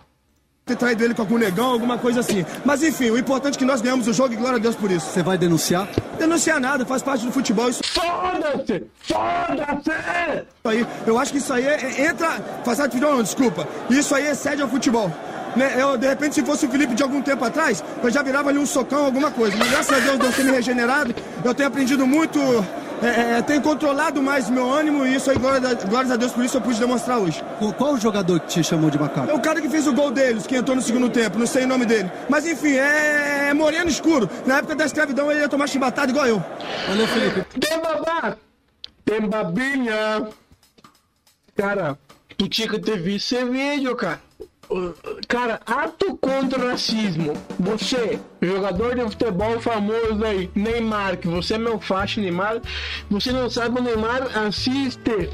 Ter 0.65 0.77
traído 0.77 1.03
ele 1.03 1.13
com 1.13 1.23
algum 1.23 1.37
negão, 1.37 1.71
alguma 1.71 1.97
coisa 1.97 2.21
assim. 2.21 2.45
Mas 2.63 2.81
enfim, 2.81 3.09
o 3.09 3.17
importante 3.17 3.55
é 3.55 3.57
que 3.57 3.65
nós 3.65 3.81
ganhamos 3.81 4.07
o 4.07 4.13
jogo 4.13 4.33
e 4.33 4.37
glória 4.37 4.55
a 4.57 4.61
Deus 4.61 4.75
por 4.75 4.89
isso. 4.89 5.07
Você 5.07 5.21
vai 5.21 5.37
denunciar? 5.37 5.89
Denunciar 6.17 6.57
nada, 6.57 6.85
faz 6.85 7.01
parte 7.01 7.25
do 7.25 7.33
futebol. 7.33 7.67
Isso... 7.67 7.81
Foda-se! 7.83 8.85
Foda-se! 9.01 10.47
Aí, 10.63 10.87
eu 11.05 11.19
acho 11.19 11.33
que 11.33 11.39
isso 11.39 11.51
aí 11.51 11.65
é, 11.65 11.83
é, 11.83 12.05
entra. 12.05 12.29
Faz 12.63 12.77
parte 12.77 12.97
não, 12.97 13.21
desculpa. 13.21 13.67
Isso 13.89 14.15
aí 14.15 14.27
excede 14.27 14.61
ao 14.61 14.69
futebol. 14.69 15.11
Né? 15.55 15.75
Eu, 15.77 15.97
de 15.97 16.07
repente, 16.07 16.35
se 16.35 16.43
fosse 16.43 16.65
o 16.65 16.69
Felipe 16.69 16.95
de 16.95 17.03
algum 17.03 17.21
tempo 17.21 17.43
atrás, 17.43 17.83
eu 18.01 18.09
já 18.09 18.21
virava 18.21 18.49
ali 18.49 18.59
um 18.59 18.65
socão, 18.65 19.05
alguma 19.05 19.31
coisa. 19.31 19.55
Mas 19.57 19.69
graças 19.69 19.97
a 19.97 19.99
Deus, 19.99 20.19
Deus 20.19 20.35
tem 20.35 20.45
me 20.45 20.51
regenerado. 20.51 21.13
Eu 21.43 21.53
tenho 21.53 21.67
aprendido 21.67 22.07
muito, 22.07 22.39
é, 23.03 23.37
é, 23.37 23.41
tenho 23.41 23.61
controlado 23.61 24.21
mais 24.21 24.49
meu 24.49 24.69
ânimo 24.69 25.05
e 25.05 25.15
isso 25.15 25.29
aí, 25.29 25.37
glórias 25.37 26.11
a 26.11 26.15
Deus, 26.15 26.31
por 26.31 26.43
isso 26.45 26.55
eu 26.57 26.61
pude 26.61 26.79
demonstrar 26.79 27.19
hoje. 27.19 27.43
Qual 27.77 27.93
o 27.93 27.99
jogador 27.99 28.39
que 28.39 28.47
te 28.47 28.63
chamou 28.63 28.89
de 28.89 28.97
macaco? 28.97 29.29
É 29.29 29.33
o 29.33 29.41
cara 29.41 29.61
que 29.61 29.67
fez 29.67 29.85
o 29.87 29.93
gol 29.93 30.09
deles, 30.09 30.47
que 30.47 30.55
entrou 30.55 30.75
no 30.75 30.81
segundo 30.81 31.09
tempo, 31.09 31.37
não 31.37 31.45
sei 31.45 31.65
o 31.65 31.67
nome 31.67 31.85
dele. 31.85 32.09
Mas 32.29 32.45
enfim, 32.45 32.75
é, 32.75 33.49
é 33.49 33.53
moreno 33.53 33.89
escuro. 33.89 34.29
Na 34.45 34.59
época 34.59 34.75
da 34.75 34.85
escravidão 34.85 35.29
ele 35.29 35.41
ia 35.41 35.49
tomar 35.49 35.67
chibatada 35.67 36.11
igual 36.11 36.27
eu. 36.27 36.43
Valeu, 36.87 37.07
Felipe. 37.07 37.45
Dembabá! 37.59 38.37
Dembabinha! 39.05 40.27
Cara, 41.55 41.97
tu 42.37 42.47
tinha 42.47 42.69
que 42.69 42.79
ter 42.79 42.99
visto 43.01 43.35
esse 43.35 43.45
vídeo, 43.45 43.95
cara. 43.95 44.21
Cara, 45.27 45.59
ato 45.65 46.17
contra 46.17 46.59
o 46.59 46.69
racismo. 46.69 47.33
Você, 47.59 48.19
jogador 48.41 48.95
de 48.95 49.01
futebol 49.01 49.59
famoso 49.59 50.23
aí, 50.23 50.49
Neymar, 50.55 51.17
que 51.17 51.27
você 51.27 51.55
é 51.55 51.57
meu 51.57 51.79
faixa, 51.79 52.21
Neymar. 52.21 52.61
Você 53.09 53.31
não 53.31 53.49
sabe 53.49 53.79
o 53.79 53.83
Neymar, 53.83 54.37
assiste. 54.37 55.29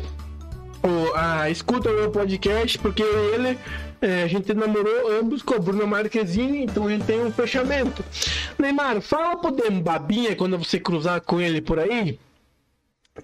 O, 0.81 1.15
a, 1.15 1.49
escuta 1.49 1.89
o 1.89 1.93
meu 1.93 2.11
podcast, 2.11 2.77
porque 2.79 3.03
ele. 3.03 3.57
é, 4.01 4.23
a 4.23 4.27
gente 4.27 4.53
namorou 4.53 5.11
ambos 5.19 5.41
com 5.41 5.55
a 5.55 5.59
Bruna 5.59 5.85
Marquezine, 5.85 6.63
então 6.63 6.87
a 6.87 6.89
gente 6.89 7.05
tem 7.05 7.23
um 7.23 7.31
fechamento. 7.31 8.03
Neymar, 8.57 9.01
fala 9.01 9.37
pro 9.37 9.51
Dembabinha 9.51 10.35
quando 10.35 10.57
você 10.57 10.79
cruzar 10.79 11.21
com 11.21 11.41
ele 11.41 11.61
por 11.61 11.79
aí 11.79 12.17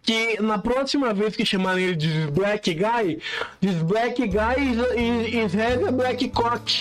que 0.02 0.41
na 0.41 0.58
próxima 0.58 1.14
vez 1.14 1.36
que 1.36 1.46
chamarem 1.46 1.86
ele 1.86 1.96
de 1.96 2.28
Black 2.32 2.74
Guy, 2.74 3.20
diz 3.62 3.76
Black 3.84 4.28
Guy 4.28 4.72
is, 4.72 5.34
is, 5.34 5.54
is 5.54 5.88
a 5.88 5.91
Black 5.91 6.28
Cock. 6.30 6.72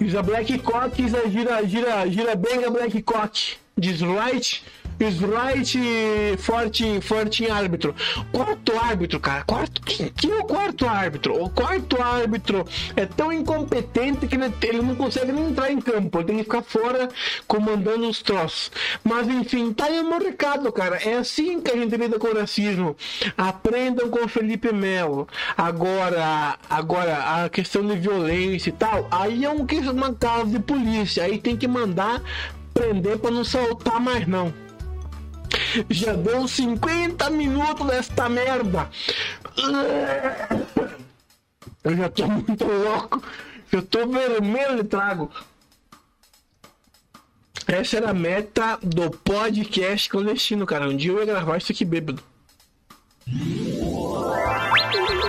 Is 0.00 0.14
a 0.14 0.22
Black 0.22 0.58
Cock 0.58 0.98
is 0.98 1.14
a 1.14 1.28
gira, 1.28 1.62
gira, 1.64 2.06
gira 2.08 2.32
a 2.32 2.70
Black 2.70 3.02
Cock. 3.02 3.36
Diz 3.78 4.02
right, 4.02 4.62
is 5.00 5.18
right 5.20 6.36
forte, 6.38 7.00
forte 7.00 7.50
árbitro. 7.50 7.94
Quarto 8.30 8.78
árbitro, 8.78 9.18
cara. 9.18 9.42
Quarto, 9.44 9.80
quem, 9.82 10.08
quem 10.08 10.30
é 10.30 10.38
o 10.38 10.44
quarto 10.44 10.86
árbitro? 10.86 11.42
O 11.42 11.48
quarto 11.48 12.00
árbitro 12.00 12.66
é 12.94 13.06
tão 13.06 13.32
incompetente 13.32 14.26
que 14.26 14.36
ele, 14.66 14.82
não 14.82 14.94
consegue 14.94 15.32
nem 15.32 15.48
entrar 15.48 15.72
em 15.72 15.80
campo. 15.80 16.18
Ele 16.18 16.26
tem 16.26 16.36
que 16.36 16.44
ficar 16.44 16.62
fora 16.62 17.08
comandando 17.48 18.08
os 18.08 18.20
troços. 18.20 18.70
Mas 19.02 19.26
enfim, 19.26 19.72
tá 19.72 19.86
aí 19.86 20.00
o 20.00 20.08
meu 20.08 20.18
recado, 20.18 20.70
cara. 20.70 20.96
É 20.96 21.14
assim 21.14 21.60
que 21.60 21.70
a 21.70 21.76
gente 21.76 21.96
lida 21.96 22.18
com 22.18 22.28
o 22.28 22.38
racismo. 22.38 22.96
Aprendam 23.36 24.10
com 24.10 24.24
o 24.24 24.28
Felipe 24.28 24.72
Melo. 24.72 25.26
Agora, 25.56 26.58
agora 26.68 27.44
a 27.44 27.48
questão 27.48 27.86
de 27.86 27.96
violência 27.96 28.68
e 28.68 28.72
tal, 28.72 29.08
aí 29.10 29.44
é 29.44 29.50
um, 29.50 29.66
uma 29.92 30.14
causa 30.14 30.50
de 30.50 30.58
polícia. 30.58 31.24
Aí 31.24 31.38
tem 31.38 31.56
que 31.56 31.66
mandar 31.66 32.22
prender 32.74 33.18
para 33.18 33.30
não 33.30 33.44
soltar 33.44 34.00
mais 34.00 34.26
não. 34.26 34.69
Já 35.88 36.14
deu 36.14 36.46
50 36.46 37.30
minutos 37.30 37.86
desta 37.86 38.28
merda. 38.28 38.90
Eu 41.84 41.96
já 41.96 42.08
tô 42.08 42.26
muito 42.26 42.64
louco. 42.64 43.22
Eu 43.72 43.82
tô 43.82 44.06
vermelho 44.06 44.76
de 44.76 44.84
trago. 44.84 45.30
Essa 47.66 47.98
era 47.98 48.10
a 48.10 48.14
meta 48.14 48.78
do 48.82 49.10
podcast 49.10 50.08
clandestino, 50.08 50.66
cara. 50.66 50.88
Um 50.88 50.96
dia 50.96 51.12
eu 51.12 51.18
ia 51.18 51.26
gravar 51.26 51.56
isso 51.58 51.70
aqui 51.70 51.84
bêbado. 51.84 52.22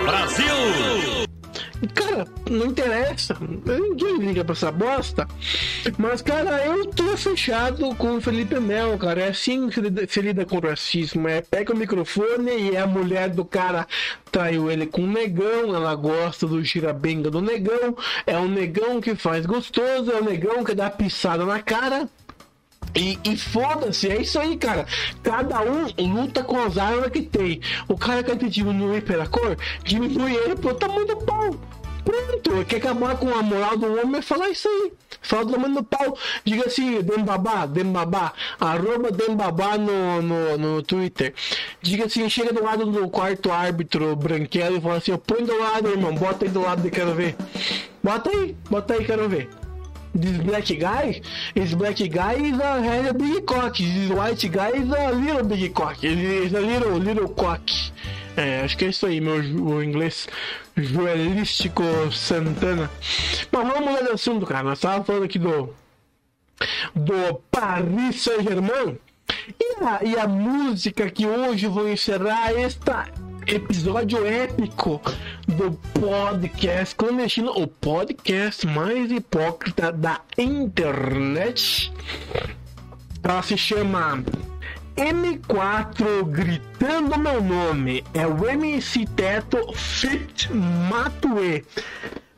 Brasil! 0.04 1.26
Cara, 1.94 2.26
não 2.48 2.66
interessa. 2.66 3.36
Ninguém 3.40 4.18
liga 4.18 4.44
pra 4.44 4.52
essa 4.52 4.70
bosta. 4.70 5.26
Mas, 5.98 6.22
cara, 6.22 6.64
eu 6.64 6.86
tô 6.86 7.16
fechado 7.16 7.94
com 7.96 8.16
o 8.16 8.20
Felipe 8.20 8.58
Melo, 8.60 8.96
cara. 8.98 9.22
É 9.22 9.28
assim 9.28 9.68
que 9.68 9.74
se 9.74 9.80
lida, 9.80 10.06
se 10.08 10.20
lida 10.22 10.44
com 10.44 10.58
o 10.58 10.60
racismo. 10.60 11.26
É 11.28 11.40
pega 11.40 11.72
o 11.72 11.76
microfone 11.76 12.70
e 12.70 12.76
a 12.76 12.86
mulher 12.86 13.30
do 13.30 13.44
cara 13.44 13.86
traiu 14.30 14.70
ele 14.70 14.86
com 14.86 15.02
um 15.02 15.10
negão. 15.10 15.74
Ela 15.74 15.94
gosta 15.94 16.46
do 16.46 16.62
girabenga 16.62 17.30
do 17.30 17.40
negão. 17.40 17.96
É 18.26 18.36
um 18.38 18.48
negão 18.48 19.00
que 19.00 19.14
faz 19.14 19.44
gostoso. 19.44 20.10
É 20.10 20.20
um 20.20 20.24
negão 20.24 20.62
que 20.62 20.74
dá 20.74 20.88
pisada 20.88 21.44
na 21.44 21.60
cara. 21.60 22.08
E, 22.94 23.18
e 23.24 23.36
foda-se, 23.36 24.08
é 24.08 24.20
isso 24.20 24.38
aí, 24.38 24.56
cara. 24.56 24.86
Cada 25.22 25.60
um 25.62 25.86
luta 25.98 26.44
com 26.44 26.60
as 26.60 26.76
armas 26.76 27.10
que 27.10 27.22
tem. 27.22 27.60
O 27.88 27.96
cara 27.96 28.22
quer 28.22 28.36
diminuir 28.36 29.02
pela 29.02 29.26
cor, 29.26 29.56
diminui 29.84 30.34
ele 30.34 30.56
pelo 30.56 30.74
tamanho 30.74 31.06
do 31.06 31.16
pau. 31.18 31.50
Pronto, 32.04 32.64
quer 32.66 32.76
acabar 32.76 33.16
com 33.16 33.32
a 33.32 33.42
moral 33.42 33.76
do 33.76 33.86
homem 34.00 34.18
é 34.18 34.22
falar 34.22 34.48
isso 34.50 34.68
aí. 34.68 34.92
Fala 35.20 35.44
do 35.44 35.52
tamanho 35.52 35.74
do 35.74 35.84
pau. 35.84 36.18
Diga 36.44 36.66
assim, 36.66 37.00
Dembabá, 37.00 37.64
Dembabá, 37.64 38.32
arroba 38.58 39.12
Dembabá 39.12 39.78
no, 39.78 40.20
no, 40.20 40.58
no 40.58 40.82
Twitter. 40.82 41.32
Diga 41.80 42.06
assim, 42.06 42.28
chega 42.28 42.52
do 42.52 42.62
lado 42.62 42.86
do 42.86 43.08
quarto 43.08 43.52
árbitro 43.52 44.16
branquelo 44.16 44.78
e 44.78 44.80
fala 44.80 44.96
assim, 44.96 45.16
põe 45.16 45.44
do 45.44 45.56
lado, 45.56 45.90
irmão, 45.90 46.14
bota 46.14 46.44
aí 46.44 46.50
do 46.50 46.60
lado 46.60 46.86
e 46.86 46.90
quero 46.90 47.14
ver. 47.14 47.36
Bota 48.02 48.30
aí, 48.30 48.56
bota 48.68 48.94
aí, 48.94 49.04
quero 49.04 49.28
ver. 49.28 49.61
This 50.14 50.36
black 50.38 50.68
guy, 50.78 51.22
is 51.54 51.74
black 51.74 51.96
guy 51.96 52.34
is 52.34 52.58
a, 52.60 53.14
big 53.14 53.46
cock. 53.46 53.76
This 53.78 54.10
white 54.10 54.52
guy 54.52 54.70
is 54.72 54.90
a 54.90 55.10
little 55.10 55.42
big 55.42 55.72
cock. 55.72 56.04
A 56.04 56.08
little, 56.08 56.98
little 56.98 57.28
cock. 57.28 57.62
É, 58.36 58.60
acho 58.62 58.76
que 58.76 58.84
é 58.84 58.88
isso 58.88 59.06
aí, 59.06 59.20
meu 59.20 59.36
o 59.36 59.82
inglês 59.82 60.28
joelístico 60.76 61.82
Santana. 62.12 62.90
Mas 63.50 63.68
vamos 63.68 63.80
mudar 63.80 64.02
de 64.02 64.12
assunto, 64.12 64.46
cara. 64.46 64.64
Nós 64.64 64.78
estávamos 64.78 65.06
falando 65.06 65.24
aqui 65.24 65.38
do, 65.38 65.74
do 66.94 67.34
Paris 67.50 68.22
Saint-Germain. 68.22 68.98
E 69.58 69.84
a, 69.84 70.04
e 70.04 70.18
a 70.18 70.28
música 70.28 71.10
que 71.10 71.26
hoje 71.26 71.66
vou 71.66 71.88
encerrar 71.88 72.52
esta 72.52 73.08
episódio 73.46 74.26
épico 74.26 75.00
do 75.46 75.72
podcast 76.00 76.94
clandestino, 76.94 77.50
o 77.52 77.66
podcast 77.66 78.66
mais 78.66 79.10
hipócrita 79.10 79.92
da 79.92 80.20
internet. 80.38 81.92
Ela 83.22 83.42
se 83.42 83.56
chama 83.56 84.22
M4 84.96 86.24
gritando 86.24 87.18
meu 87.18 87.42
nome. 87.42 88.04
É 88.14 88.26
o 88.26 88.48
MC 88.48 89.06
Teto 89.06 89.72
Fit 89.74 90.52
Matue. 90.52 91.64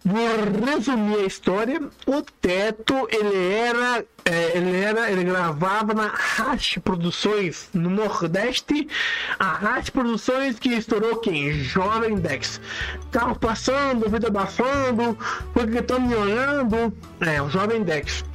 Vou 0.05 0.20
resumir 0.66 1.20
a 1.20 1.26
história. 1.26 1.80
O 2.07 2.20
Teto, 2.20 3.09
ele 3.11 3.52
era, 3.55 4.05
é, 4.26 4.59
ele 4.59 4.76
era, 4.78 5.11
ele 5.11 5.24
gravava 5.24 5.94
na 5.94 6.09
Hash 6.09 6.78
Produções 6.84 7.70
no 7.72 7.88
Nordeste. 7.88 8.86
A 9.38 9.52
Hash 9.55 9.88
Produções 9.88 10.59
que 10.59 10.68
estourou 10.74 11.16
quem? 11.16 11.55
Jovem 11.55 12.16
Dex. 12.16 12.61
Carro 13.11 13.34
passando, 13.38 14.11
vida 14.11 14.28
abafando, 14.28 15.16
porque 15.55 15.78
estão 15.78 15.98
me 15.98 16.14
olhando. 16.14 16.92
É, 17.20 17.40
o 17.40 17.48
Jovem 17.48 17.82
Dex. 17.82 18.26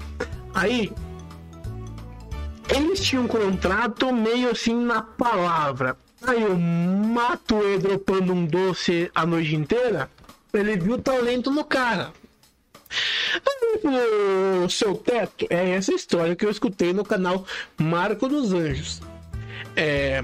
Aí, 0.56 0.92
eles 2.68 3.00
tinham 3.00 3.26
um 3.26 3.28
contrato 3.28 4.12
meio 4.12 4.50
assim 4.50 4.74
na 4.74 5.04
palavra. 5.04 5.96
Aí 6.24 6.44
o 6.44 6.58
Matue 6.58 7.78
dropando 7.78 8.34
um 8.34 8.44
doce 8.44 9.12
a 9.14 9.24
noite 9.24 9.56
inteira 9.56 10.10
ele 10.54 10.78
viu 10.78 10.96
o 10.96 11.02
talento 11.02 11.52
no 11.52 11.64
cara. 11.64 12.12
Falou, 13.82 14.70
seu 14.70 14.96
teto, 14.96 15.46
é 15.50 15.72
essa 15.72 15.94
história 15.94 16.36
que 16.36 16.46
eu 16.46 16.50
escutei 16.50 16.92
no 16.92 17.04
canal 17.04 17.46
Marco 17.78 18.28
dos 18.28 18.52
Anjos. 18.52 19.02
É, 19.76 20.24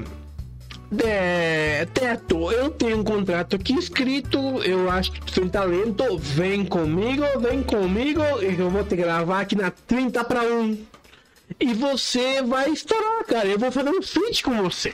é, 1.04 1.86
Teto, 1.94 2.52
eu 2.52 2.70
tenho 2.70 3.00
um 3.00 3.04
contrato 3.04 3.56
aqui 3.56 3.74
escrito, 3.74 4.38
eu 4.64 4.90
acho 4.90 5.12
que 5.12 5.32
tem 5.32 5.48
talento, 5.48 6.18
vem 6.18 6.66
comigo, 6.66 7.24
vem 7.40 7.64
comigo, 7.64 8.22
eu 8.22 8.70
vou 8.70 8.84
te 8.84 8.96
gravar 8.96 9.42
aqui 9.42 9.56
na 9.56 9.72
30 9.72 10.24
para 10.24 10.44
1. 10.44 10.86
E 11.60 11.74
você 11.74 12.42
vai 12.42 12.70
estourar, 12.70 13.24
cara, 13.26 13.48
eu 13.48 13.60
vou 13.60 13.72
fazer 13.72 13.90
um 13.90 14.02
feat 14.02 14.44
com 14.44 14.62
você. 14.64 14.94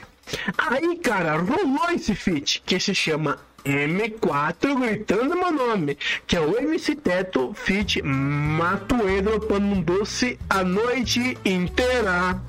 Aí, 0.56 0.96
cara, 0.98 1.38
rolou 1.38 1.90
esse 1.94 2.14
feat, 2.14 2.62
que 2.64 2.78
se 2.78 2.94
chama 2.94 3.38
M4 3.64 4.78
gritando 4.80 5.36
meu 5.36 5.52
nome, 5.52 5.96
que 6.26 6.36
é 6.36 6.40
o 6.40 6.58
MC 6.58 6.96
Teto 6.96 7.52
Fit 7.54 8.02
Matuedo 8.02 9.30
dropando 9.30 9.66
um 9.66 9.80
doce 9.80 10.38
a 10.50 10.62
noite 10.62 11.38
inteira. 11.44 12.40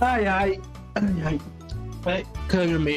Ai, 0.00 0.26
ai, 0.26 0.60
ai, 0.94 1.14
ai, 1.24 1.40
ai, 2.06 2.26
calma 2.48 2.90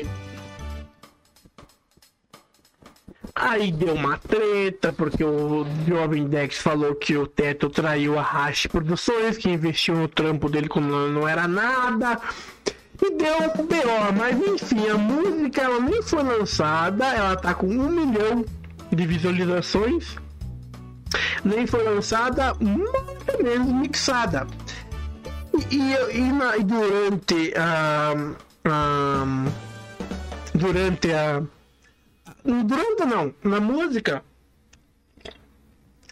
Aí 3.40 3.72
deu 3.72 3.94
uma 3.94 4.18
treta, 4.18 4.92
porque 4.92 5.24
o 5.24 5.64
Jovem 5.88 6.28
Dex 6.28 6.58
falou 6.58 6.96
que 6.96 7.16
o 7.16 7.28
Teto 7.28 7.70
traiu 7.70 8.18
a 8.18 8.24
Hash 8.24 8.66
Produções, 8.66 9.38
que 9.38 9.48
investiu 9.48 9.96
no 9.96 10.08
trampo 10.08 10.50
dele 10.50 10.68
quando 10.68 10.88
não 11.12 11.28
era 11.28 11.48
nada. 11.48 12.20
E 13.02 13.12
deu 13.12 13.36
um 13.38 13.66
BO, 13.68 14.18
mas 14.18 14.36
enfim, 14.36 14.88
a 14.90 14.98
música 14.98 15.62
ela 15.62 15.80
nem 15.80 16.02
foi 16.02 16.24
lançada, 16.24 17.06
ela 17.06 17.36
tá 17.36 17.54
com 17.54 17.68
um 17.68 17.90
milhão 17.90 18.44
de 18.92 19.06
visualizações, 19.06 20.16
nem 21.44 21.68
foi 21.68 21.84
lançada, 21.84 22.56
mais 22.56 23.38
ou 23.38 23.44
menos 23.44 23.68
mixada. 23.68 24.48
E, 25.70 25.76
e, 25.76 26.18
e, 26.18 26.32
na, 26.32 26.58
e 26.58 26.64
durante 26.64 27.54
a. 27.56 28.14
durante 30.54 31.14
a. 31.14 31.42
Durante 32.44 33.06
não, 33.06 33.34
na 33.44 33.60
música. 33.60 34.24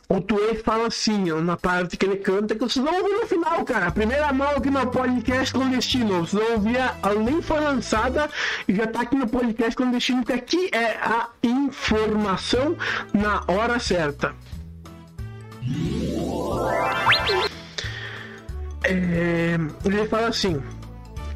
O 0.08 0.22
Tuê 0.22 0.56
fala 0.56 0.88
assim, 0.88 1.32
na 1.42 1.58
parte 1.58 1.98
que 1.98 2.06
ele 2.06 2.18
canta, 2.18 2.54
que 2.54 2.62
vocês 2.62 2.84
vão 2.84 2.96
ouvir 2.96 3.14
no 3.14 3.28
final, 3.28 3.66
cara. 3.66 3.88
A 3.88 3.92
primeira 3.92 4.32
mão 4.32 4.50
aqui 4.50 4.70
no 4.70 4.86
podcast 4.88 5.54
clandestino. 5.54 6.26
Vocês 6.26 6.44
vão 6.44 6.54
ouvir, 6.54 6.78
a, 6.78 6.96
nem 7.16 7.42
foi 7.42 7.60
lançada 7.60 8.30
e 8.68 8.76
já 8.76 8.86
tá 8.86 9.02
aqui 9.02 9.16
no 9.16 9.28
podcast 9.28 9.76
clandestino, 9.76 10.24
porque 10.24 10.34
aqui 10.34 10.70
é 10.72 10.98
a 11.02 11.30
informação 11.44 12.78
na 13.14 13.44
hora 13.48 13.80
certa. 13.80 14.36
É, 18.84 19.58
ele 19.84 20.08
fala 20.08 20.28
assim: 20.28 20.62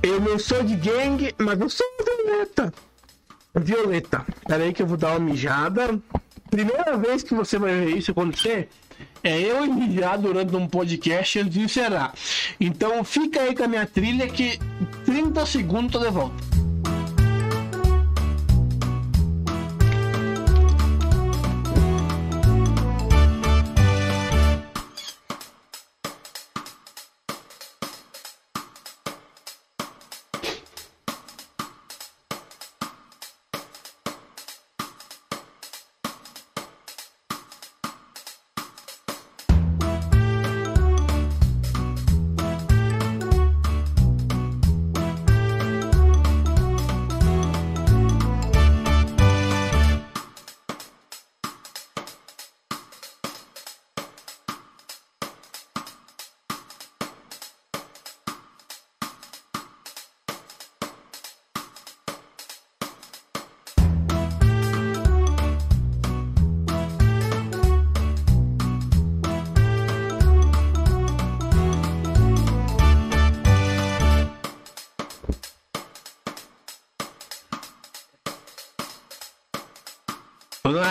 Eu 0.03 0.21
não 0.21 0.37
sou 0.37 0.61
de 0.61 0.75
gangue, 0.75 1.33
mas 1.39 1.59
eu 1.59 1.69
sou 1.69 1.87
violeta. 2.05 2.71
Violeta. 3.55 4.25
Pera 4.47 4.63
aí 4.63 4.73
que 4.73 4.83
eu 4.83 4.87
vou 4.87 4.97
dar 4.97 5.17
uma 5.17 5.21
mijada. 5.21 5.99
Primeira 6.49 6.97
vez 6.97 7.23
que 7.23 7.33
você 7.33 7.57
vai 7.57 7.73
ver 7.73 7.97
isso 7.97 8.11
acontecer 8.11 8.69
é 9.23 9.39
eu 9.39 9.65
mijar 9.71 10.17
durante 10.17 10.55
um 10.55 10.67
podcast 10.67 11.39
antes 11.39 11.53
de 11.53 11.61
encerrar. 11.61 12.13
Então 12.59 13.03
fica 13.03 13.41
aí 13.41 13.55
com 13.55 13.63
a 13.63 13.67
minha 13.67 13.85
trilha 13.85 14.27
que 14.27 14.59
30 15.05 15.45
segundos 15.45 15.91
tô 15.91 15.99
de 15.99 16.09
volta. 16.09 16.48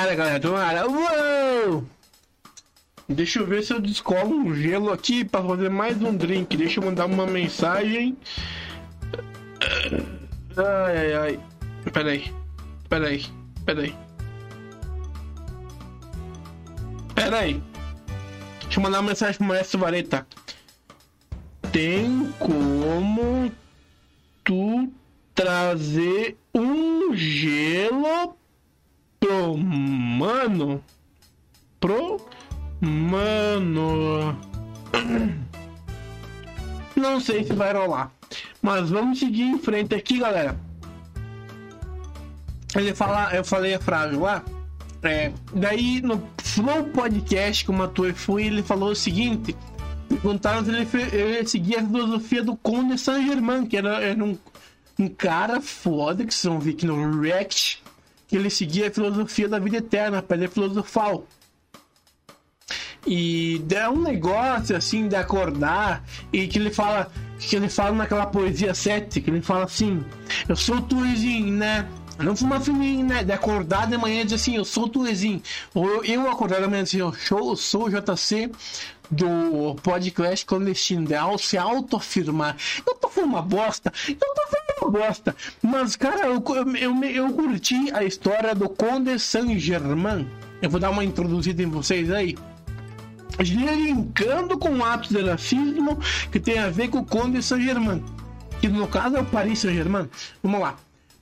Na 0.08 0.24
área, 0.24 0.40
galera, 0.40 0.66
área. 0.66 0.86
Uou! 0.86 1.84
Deixa 3.06 3.40
eu 3.40 3.46
ver 3.46 3.62
se 3.62 3.74
eu 3.74 3.80
descolo 3.80 4.36
um 4.36 4.54
gelo 4.54 4.90
aqui 4.90 5.22
pra 5.22 5.42
fazer 5.42 5.68
mais 5.68 6.00
um 6.00 6.16
drink. 6.16 6.56
Deixa 6.56 6.80
eu 6.80 6.84
mandar 6.84 7.04
uma 7.04 7.26
mensagem. 7.26 8.16
Ai, 10.56 10.96
ai, 10.96 11.12
ai. 11.12 11.40
Peraí. 11.92 12.32
Peraí. 12.88 13.26
Peraí. 13.66 13.94
Peraí. 17.14 17.62
Deixa 18.62 18.78
eu 18.78 18.82
mandar 18.82 19.00
uma 19.00 19.10
mensagem 19.10 19.36
pro 19.36 19.46
Maestro 19.46 19.80
Vareta. 19.80 20.26
Tem 21.70 22.32
como 22.38 23.52
tu 24.42 24.90
trazer 25.34 26.34
um 26.54 27.14
gelo 27.14 28.38
pro 29.20 29.56
mano? 29.56 30.82
Pro 31.80 32.20
mano. 32.80 34.38
Não 36.96 37.20
sei 37.20 37.44
se 37.44 37.52
vai 37.52 37.72
rolar. 37.72 38.12
Mas 38.60 38.90
vamos 38.90 39.18
seguir 39.18 39.42
em 39.42 39.58
frente 39.58 39.94
aqui, 39.94 40.18
galera. 40.18 40.58
Ele 42.74 42.94
fala, 42.94 43.34
eu 43.34 43.44
falei 43.44 43.74
a 43.74 43.80
frase 43.80 44.16
lá. 44.16 44.44
É, 45.02 45.32
daí 45.54 46.00
no 46.02 46.22
Flow 46.42 46.84
Podcast, 46.86 47.64
como 47.64 47.84
a 47.84 47.88
tua 47.88 48.12
foi, 48.12 48.46
ele 48.46 48.62
falou 48.62 48.90
o 48.90 48.96
seguinte: 48.96 49.56
perguntaram 50.08 50.64
se 50.64 50.70
ele, 50.70 50.88
ele 51.12 51.46
seguia 51.46 51.80
a 51.80 51.86
filosofia 51.86 52.42
do 52.42 52.56
Conde 52.56 52.98
Saint-Germain, 52.98 53.66
que 53.66 53.76
era, 53.76 54.00
era 54.02 54.22
um, 54.22 54.36
um 54.98 55.08
cara 55.08 55.60
foda 55.60 56.24
que 56.24 56.34
vocês 56.34 56.52
vão 56.52 56.58
ver 56.60 56.72
aqui 56.72 56.84
no 56.84 57.20
React, 57.20 57.82
que 58.28 58.36
ele 58.36 58.50
seguia 58.50 58.88
a 58.88 58.90
filosofia 58.90 59.48
da 59.48 59.58
vida 59.58 59.78
eterna, 59.78 60.22
para 60.22 60.36
ele 60.36 60.48
filosofal. 60.48 61.26
E 63.06 63.64
é 63.74 63.88
um 63.88 64.02
negócio 64.02 64.76
assim 64.76 65.08
de 65.08 65.16
acordar 65.16 66.04
e 66.32 66.46
que 66.46 66.58
ele 66.58 66.70
fala 66.70 67.10
que 67.38 67.56
ele 67.56 67.68
fala 67.68 67.92
naquela 67.92 68.26
poesia 68.26 68.74
7, 68.74 69.20
que 69.20 69.30
ele 69.30 69.40
fala 69.40 69.64
assim, 69.64 70.04
eu 70.48 70.56
sou 70.56 70.82
tuizinho, 70.82 71.52
né? 71.54 71.88
Não 72.18 72.34
fuma 72.34 72.60
fininho, 72.60 73.06
né? 73.06 73.22
De 73.22 73.32
acordar 73.32 73.86
de 73.86 73.96
manhã 73.96 74.20
e 74.20 74.24
dizer 74.24 74.36
assim, 74.36 74.56
eu 74.56 74.64
sou 74.64 74.88
tuizinho. 74.88 75.40
Ou 75.72 76.04
eu, 76.04 76.28
acordar 76.28 76.60
de 76.60 76.66
manhã 76.66 76.80
e 76.80 76.84
dizer, 76.84 77.00
eu 77.00 77.12
sou, 77.14 77.50
eu 77.50 77.56
sou 77.56 77.86
o 77.86 77.90
JC 77.90 78.50
do 79.10 79.74
podcast 79.82 80.44
clandestino, 80.44 81.06
de 81.06 81.14
se 81.42 81.56
autoafirmar. 81.56 82.56
Eu 82.86 82.94
tô 82.96 83.08
falando 83.08 83.30
uma 83.30 83.42
bosta, 83.42 83.92
eu 84.06 84.16
tô 84.16 84.48
falando 84.48 84.67
uma 84.80 84.90
bosta. 84.90 85.34
Mas, 85.62 85.96
cara, 85.96 86.26
eu, 86.26 86.42
eu, 86.80 87.04
eu, 87.04 87.32
curti 87.32 87.90
a 87.92 88.04
história 88.04 88.54
do 88.54 88.68
Conde 88.68 89.18
Saint-Germain. 89.18 90.28
Eu 90.60 90.68
vou 90.70 90.80
dar 90.80 90.90
uma 90.90 91.04
introduzida 91.04 91.62
em 91.62 91.66
vocês 91.66 92.10
aí 92.10 92.36
linkando 93.40 94.58
com 94.58 94.84
atos 94.84 95.10
de 95.10 95.22
racismo 95.22 95.96
que 96.32 96.40
tem 96.40 96.58
a 96.58 96.70
ver 96.70 96.88
com 96.88 96.98
o 96.98 97.04
Conde 97.04 97.40
Saint-Germain, 97.40 98.04
que 98.60 98.66
no 98.68 98.88
caso 98.88 99.14
é 99.16 99.20
o 99.20 99.24
Paris 99.24 99.60
Saint-Germain. 99.60 100.08
Vamos 100.42 100.60
lá. 100.60 100.76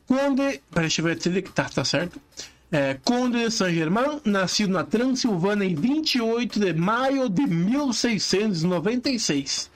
Conde. 0.06 0.62
Deixa 0.70 1.02
eu 1.02 1.04
ver 1.04 1.20
se 1.20 1.42
tá, 1.42 1.64
tá 1.64 1.84
certo. 1.84 2.18
É, 2.72 2.96
Conde 3.04 3.44
de 3.44 3.50
Saint-Germain, 3.50 4.22
nascido 4.24 4.72
na 4.72 4.84
Transilvânia 4.84 5.66
em 5.66 5.74
28 5.74 6.58
de 6.58 6.72
maio 6.72 7.28
de 7.28 7.46
1696 7.46 9.75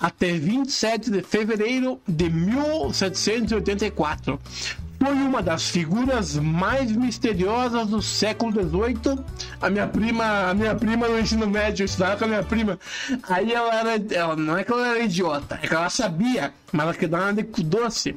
até 0.00 0.32
27 0.32 1.10
de 1.10 1.22
fevereiro 1.22 2.00
de 2.06 2.30
1784. 2.30 4.38
Foi 4.98 5.14
uma 5.14 5.42
das 5.42 5.68
figuras 5.68 6.36
mais 6.36 6.92
misteriosas 6.92 7.88
do 7.88 8.00
século 8.00 8.52
XVIII. 8.52 9.18
A 9.60 9.68
minha 9.68 9.88
prima, 9.88 10.50
a 10.50 10.54
minha 10.54 10.76
prima 10.76 11.08
no 11.08 11.18
ensino 11.18 11.48
médio, 11.48 11.82
eu 11.82 11.86
estudava 11.86 12.16
com 12.16 12.24
a 12.24 12.28
minha 12.28 12.44
prima. 12.44 12.78
Aí 13.24 13.52
ela 13.52 13.74
era, 13.74 14.00
ela, 14.14 14.36
não 14.36 14.56
é 14.56 14.62
que 14.62 14.72
ela 14.72 14.86
era 14.86 15.00
idiota, 15.00 15.58
é 15.60 15.66
que 15.66 15.74
ela 15.74 15.90
sabia, 15.90 16.54
mas 16.70 16.84
ela 16.84 16.94
queria 16.94 17.08
dar 17.08 17.32
uma 17.32 17.34
de 17.42 17.42
doce. 17.64 18.14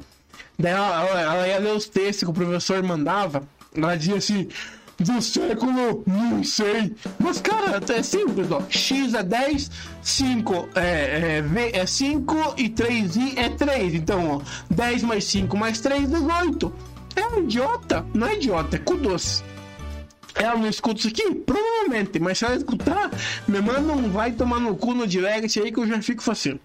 Daí 0.59 0.73
ela, 0.73 1.07
ela, 1.07 1.21
ela 1.21 1.47
ia 1.47 1.57
ler 1.57 1.73
os 1.73 1.87
textos 1.87 2.23
que 2.23 2.29
o 2.29 2.33
professor 2.33 2.83
mandava. 2.83 3.41
Ela 3.75 3.95
dizia 3.95 4.17
assim: 4.17 4.47
do 4.99 5.21
século, 5.21 6.03
não 6.05 6.43
sei. 6.43 6.95
Mas, 7.19 7.41
cara, 7.41 7.81
é 7.89 8.03
simples, 8.03 8.49
ó. 8.51 8.61
X 8.69 9.13
é 9.13 9.23
10, 9.23 9.71
5 10.01 10.69
é, 10.75 11.37
é, 11.37 11.41
v 11.41 11.71
é 11.73 11.85
5 11.85 12.55
e 12.57 12.69
3i 12.69 13.37
é 13.37 13.49
3. 13.49 13.95
Então, 13.95 14.37
ó, 14.37 14.41
10 14.73 15.03
mais 15.03 15.25
5 15.25 15.57
mais 15.57 15.79
3, 15.79 16.09
18. 16.09 16.73
É 17.15 17.27
um 17.27 17.43
idiota. 17.43 18.05
Não 18.13 18.27
é 18.27 18.35
idiota, 18.35 18.75
é 18.75 18.79
cu 18.79 18.95
doce. 18.95 19.43
Ela 20.35 20.57
não 20.57 20.67
escuta 20.67 20.99
isso 20.99 21.07
aqui? 21.07 21.33
Provavelmente, 21.33 22.19
mas 22.19 22.37
se 22.37 22.45
ela 22.45 22.55
escutar, 22.55 23.09
me 23.47 23.61
manda 23.61 23.93
um 23.93 24.09
vai 24.11 24.33
tomar 24.33 24.59
no 24.59 24.75
cu 24.75 24.93
no 24.93 25.07
direct 25.07 25.59
aí 25.59 25.71
que 25.71 25.79
eu 25.79 25.87
já 25.87 26.01
fico 26.01 26.21
facinho. 26.21 26.59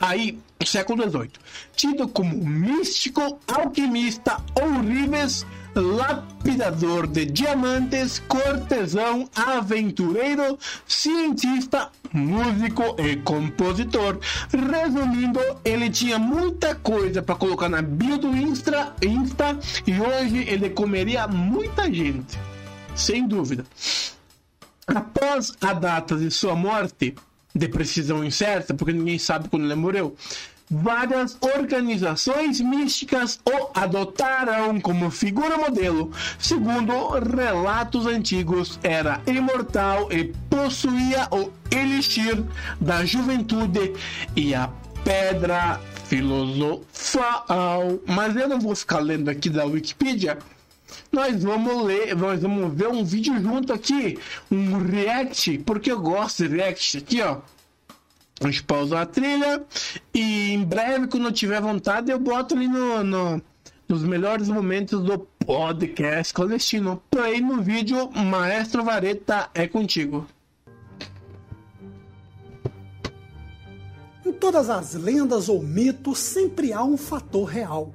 Aí, 0.00 0.38
século 0.64 1.08
XVIII, 1.08 1.30
tido 1.74 2.08
como 2.08 2.34
místico, 2.36 3.38
alquimista, 3.46 4.38
ourives, 4.60 5.46
lapidador 5.74 7.06
de 7.06 7.26
diamantes, 7.26 8.22
cortesão, 8.26 9.28
aventureiro, 9.34 10.58
cientista, 10.86 11.90
músico 12.12 12.96
e 12.98 13.16
compositor. 13.16 14.18
Resumindo, 14.50 15.40
ele 15.64 15.90
tinha 15.90 16.18
muita 16.18 16.74
coisa 16.74 17.22
para 17.22 17.34
colocar 17.34 17.68
na 17.68 17.82
bio 17.82 18.16
do 18.18 18.34
Insta, 18.34 18.94
Insta 19.02 19.58
e 19.86 20.00
hoje 20.00 20.38
ele 20.48 20.70
comeria 20.70 21.28
muita 21.28 21.92
gente, 21.92 22.38
sem 22.94 23.26
dúvida. 23.26 23.66
Após 24.86 25.52
a 25.60 25.72
data 25.72 26.16
de 26.16 26.30
sua 26.30 26.54
morte, 26.54 27.14
de 27.56 27.68
precisão 27.68 28.24
incerta, 28.24 28.74
porque 28.74 28.92
ninguém 28.92 29.18
sabe 29.18 29.48
quando 29.48 29.64
ele 29.64 29.74
morreu. 29.74 30.16
várias 30.70 31.36
organizações 31.40 32.60
místicas 32.60 33.38
o 33.46 33.70
adotaram 33.74 34.80
como 34.80 35.10
figura 35.10 35.56
modelo. 35.56 36.10
Segundo 36.38 37.10
relatos 37.10 38.06
antigos, 38.06 38.78
era 38.82 39.20
imortal 39.26 40.12
e 40.12 40.32
possuía 40.50 41.28
o 41.30 41.50
elixir 41.70 42.42
da 42.80 43.04
juventude 43.04 43.92
e 44.34 44.54
a 44.54 44.68
pedra 45.04 45.80
filosofal. 46.08 47.46
Mas 48.06 48.34
eu 48.36 48.48
não 48.48 48.60
vou 48.60 48.74
ficar 48.74 48.98
lendo 48.98 49.28
aqui 49.28 49.48
da 49.48 49.64
Wikipedia. 49.64 50.38
Nós 51.10 51.42
vamos 51.42 51.84
ler, 51.84 52.14
nós 52.16 52.42
vamos 52.42 52.74
ver 52.74 52.88
um 52.88 53.04
vídeo 53.04 53.40
junto 53.40 53.72
aqui, 53.72 54.18
um 54.50 54.78
react, 54.78 55.58
porque 55.58 55.90
eu 55.90 56.00
gosto 56.00 56.46
de 56.46 56.56
react 56.56 56.98
aqui, 56.98 57.20
ó. 57.22 57.38
A 58.40 58.46
gente 58.46 58.62
pausa 58.64 59.00
a 59.00 59.06
trilha 59.06 59.64
e 60.12 60.52
em 60.52 60.62
breve, 60.62 61.06
quando 61.06 61.26
eu 61.26 61.32
tiver 61.32 61.60
vontade, 61.60 62.10
eu 62.10 62.18
boto 62.18 62.54
ali 62.54 62.68
no, 62.68 63.02
no 63.02 63.42
nos 63.88 64.02
melhores 64.02 64.48
momentos 64.48 65.02
do 65.02 65.18
podcast 65.18 66.34
clandestino. 66.34 67.02
Play 67.10 67.40
no 67.40 67.62
vídeo, 67.62 68.10
Maestro 68.10 68.84
Vareta 68.84 69.48
é 69.54 69.66
contigo. 69.66 70.26
Em 74.24 74.32
todas 74.32 74.68
as 74.68 74.94
lendas 74.94 75.48
ou 75.48 75.62
mitos 75.62 76.18
sempre 76.18 76.72
há 76.72 76.82
um 76.82 76.96
fator 76.96 77.44
real. 77.44 77.94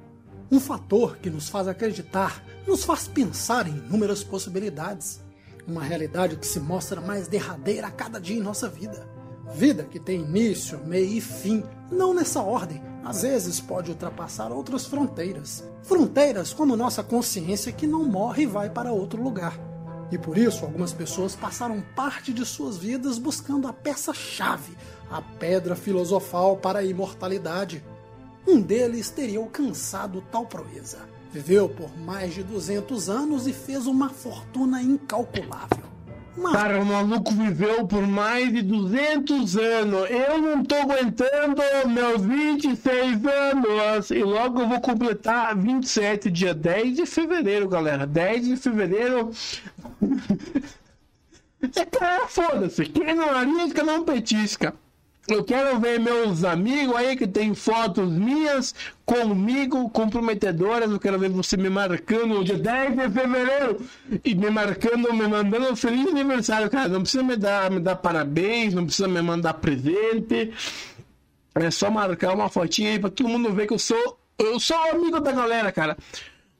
Um 0.52 0.60
fator 0.60 1.16
que 1.16 1.30
nos 1.30 1.48
faz 1.48 1.66
acreditar, 1.66 2.44
nos 2.68 2.84
faz 2.84 3.08
pensar 3.08 3.66
em 3.66 3.70
inúmeras 3.70 4.22
possibilidades. 4.22 5.18
Uma 5.66 5.82
realidade 5.82 6.36
que 6.36 6.46
se 6.46 6.60
mostra 6.60 7.00
mais 7.00 7.26
derradeira 7.26 7.86
a 7.86 7.90
cada 7.90 8.20
dia 8.20 8.36
em 8.36 8.42
nossa 8.42 8.68
vida. 8.68 9.08
Vida 9.54 9.84
que 9.84 9.98
tem 9.98 10.20
início, 10.20 10.78
meio 10.84 11.10
e 11.10 11.22
fim, 11.22 11.64
não 11.90 12.12
nessa 12.12 12.42
ordem, 12.42 12.82
às 13.02 13.22
vezes 13.22 13.60
pode 13.60 13.90
ultrapassar 13.90 14.52
outras 14.52 14.84
fronteiras. 14.84 15.64
Fronteiras 15.84 16.52
como 16.52 16.76
nossa 16.76 17.02
consciência 17.02 17.72
que 17.72 17.86
não 17.86 18.04
morre 18.04 18.42
e 18.42 18.46
vai 18.46 18.68
para 18.68 18.92
outro 18.92 19.22
lugar. 19.22 19.58
E 20.10 20.18
por 20.18 20.36
isso, 20.36 20.66
algumas 20.66 20.92
pessoas 20.92 21.34
passaram 21.34 21.82
parte 21.96 22.30
de 22.30 22.44
suas 22.44 22.76
vidas 22.76 23.16
buscando 23.16 23.66
a 23.66 23.72
peça-chave, 23.72 24.76
a 25.10 25.22
pedra 25.22 25.74
filosofal 25.74 26.58
para 26.58 26.80
a 26.80 26.84
imortalidade. 26.84 27.82
Um 28.46 28.60
deles 28.60 29.10
teria 29.10 29.38
alcançado 29.38 30.22
tal 30.30 30.46
proeza. 30.46 30.98
Viveu 31.32 31.68
por 31.68 31.96
mais 31.98 32.34
de 32.34 32.42
200 32.42 33.08
anos 33.08 33.46
e 33.46 33.52
fez 33.52 33.86
uma 33.86 34.10
fortuna 34.10 34.82
incalculável. 34.82 35.92
Mas... 36.36 36.52
Cara, 36.52 36.80
o 36.80 36.84
maluco 36.84 37.30
viveu 37.32 37.86
por 37.86 38.06
mais 38.06 38.52
de 38.52 38.62
200 38.62 39.56
anos. 39.56 40.10
Eu 40.10 40.38
não 40.38 40.64
tô 40.64 40.74
aguentando 40.76 41.62
meus 41.88 42.22
26 42.22 43.26
anos. 43.26 44.10
E 44.10 44.22
logo 44.22 44.60
eu 44.60 44.68
vou 44.68 44.80
completar 44.80 45.56
27, 45.56 46.30
dia 46.30 46.54
10 46.54 46.96
de 46.96 47.06
fevereiro, 47.06 47.68
galera. 47.68 48.06
10 48.06 48.46
de 48.46 48.56
fevereiro. 48.56 49.30
é, 51.76 51.84
cara, 51.84 52.26
foda-se. 52.26 52.86
Quem 52.86 53.14
não 53.14 53.30
arrisca, 53.30 53.82
não 53.82 54.04
petisca. 54.04 54.74
Eu 55.28 55.44
quero 55.44 55.78
ver 55.78 56.00
meus 56.00 56.42
amigos 56.42 56.96
aí 56.96 57.16
que 57.16 57.28
tem 57.28 57.54
fotos 57.54 58.10
minhas 58.10 58.74
comigo 59.06 59.88
comprometedoras. 59.90 60.90
Eu 60.90 60.98
quero 60.98 61.16
ver 61.16 61.30
você 61.30 61.56
me 61.56 61.70
marcando 61.70 62.26
no 62.26 62.44
dia 62.44 62.58
10 62.58 62.96
de 62.96 63.10
fevereiro 63.10 63.80
e 64.24 64.34
me 64.34 64.50
marcando, 64.50 65.12
me 65.12 65.28
mandando 65.28 65.70
um 65.70 65.76
feliz 65.76 66.08
aniversário, 66.08 66.68
cara. 66.68 66.88
Não 66.88 67.02
precisa 67.02 67.22
me 67.22 67.36
dar, 67.36 67.70
me 67.70 67.78
dar 67.78 67.96
parabéns, 67.96 68.74
não 68.74 68.84
precisa 68.84 69.06
me 69.06 69.22
mandar 69.22 69.54
presente. 69.54 70.52
É 71.54 71.70
só 71.70 71.88
marcar 71.88 72.34
uma 72.34 72.48
fotinha 72.48 72.90
aí 72.90 72.98
pra 72.98 73.10
todo 73.10 73.28
mundo 73.28 73.52
ver 73.52 73.68
que 73.68 73.74
eu 73.74 73.78
sou, 73.78 74.18
eu 74.38 74.58
sou 74.58 74.76
amigo 74.90 75.20
da 75.20 75.30
galera, 75.30 75.70
cara. 75.70 75.96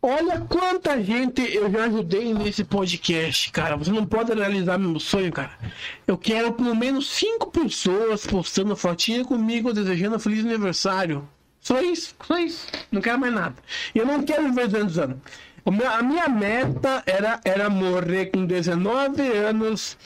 Olha 0.04 0.40
quanta 0.40 1.00
gente 1.00 1.40
eu 1.54 1.70
já 1.70 1.84
ajudei 1.84 2.34
nesse 2.34 2.64
podcast, 2.64 3.52
cara. 3.52 3.76
Você 3.76 3.92
não 3.92 4.04
pode 4.04 4.34
realizar 4.34 4.76
meu 4.76 4.98
sonho, 4.98 5.30
cara. 5.30 5.56
Eu 6.04 6.18
quero 6.18 6.52
pelo 6.54 6.74
menos 6.74 7.08
cinco 7.08 7.52
pessoas 7.52 8.26
postando 8.26 8.74
fotinha 8.74 9.24
comigo, 9.24 9.72
desejando 9.72 10.16
um 10.16 10.18
feliz 10.18 10.44
aniversário. 10.44 11.28
Só 11.60 11.80
isso, 11.80 12.16
só 12.26 12.36
isso. 12.36 12.66
Não 12.90 13.00
quero 13.00 13.20
mais 13.20 13.32
nada. 13.32 13.54
Eu 13.94 14.04
não 14.04 14.24
quero 14.24 14.42
viver 14.48 14.66
200 14.66 14.98
anos. 14.98 15.18
A 15.64 16.02
minha 16.02 16.28
meta 16.28 17.04
era, 17.06 17.40
era 17.44 17.70
morrer 17.70 18.26
com 18.26 18.44
19 18.44 19.22
anos 19.22 19.96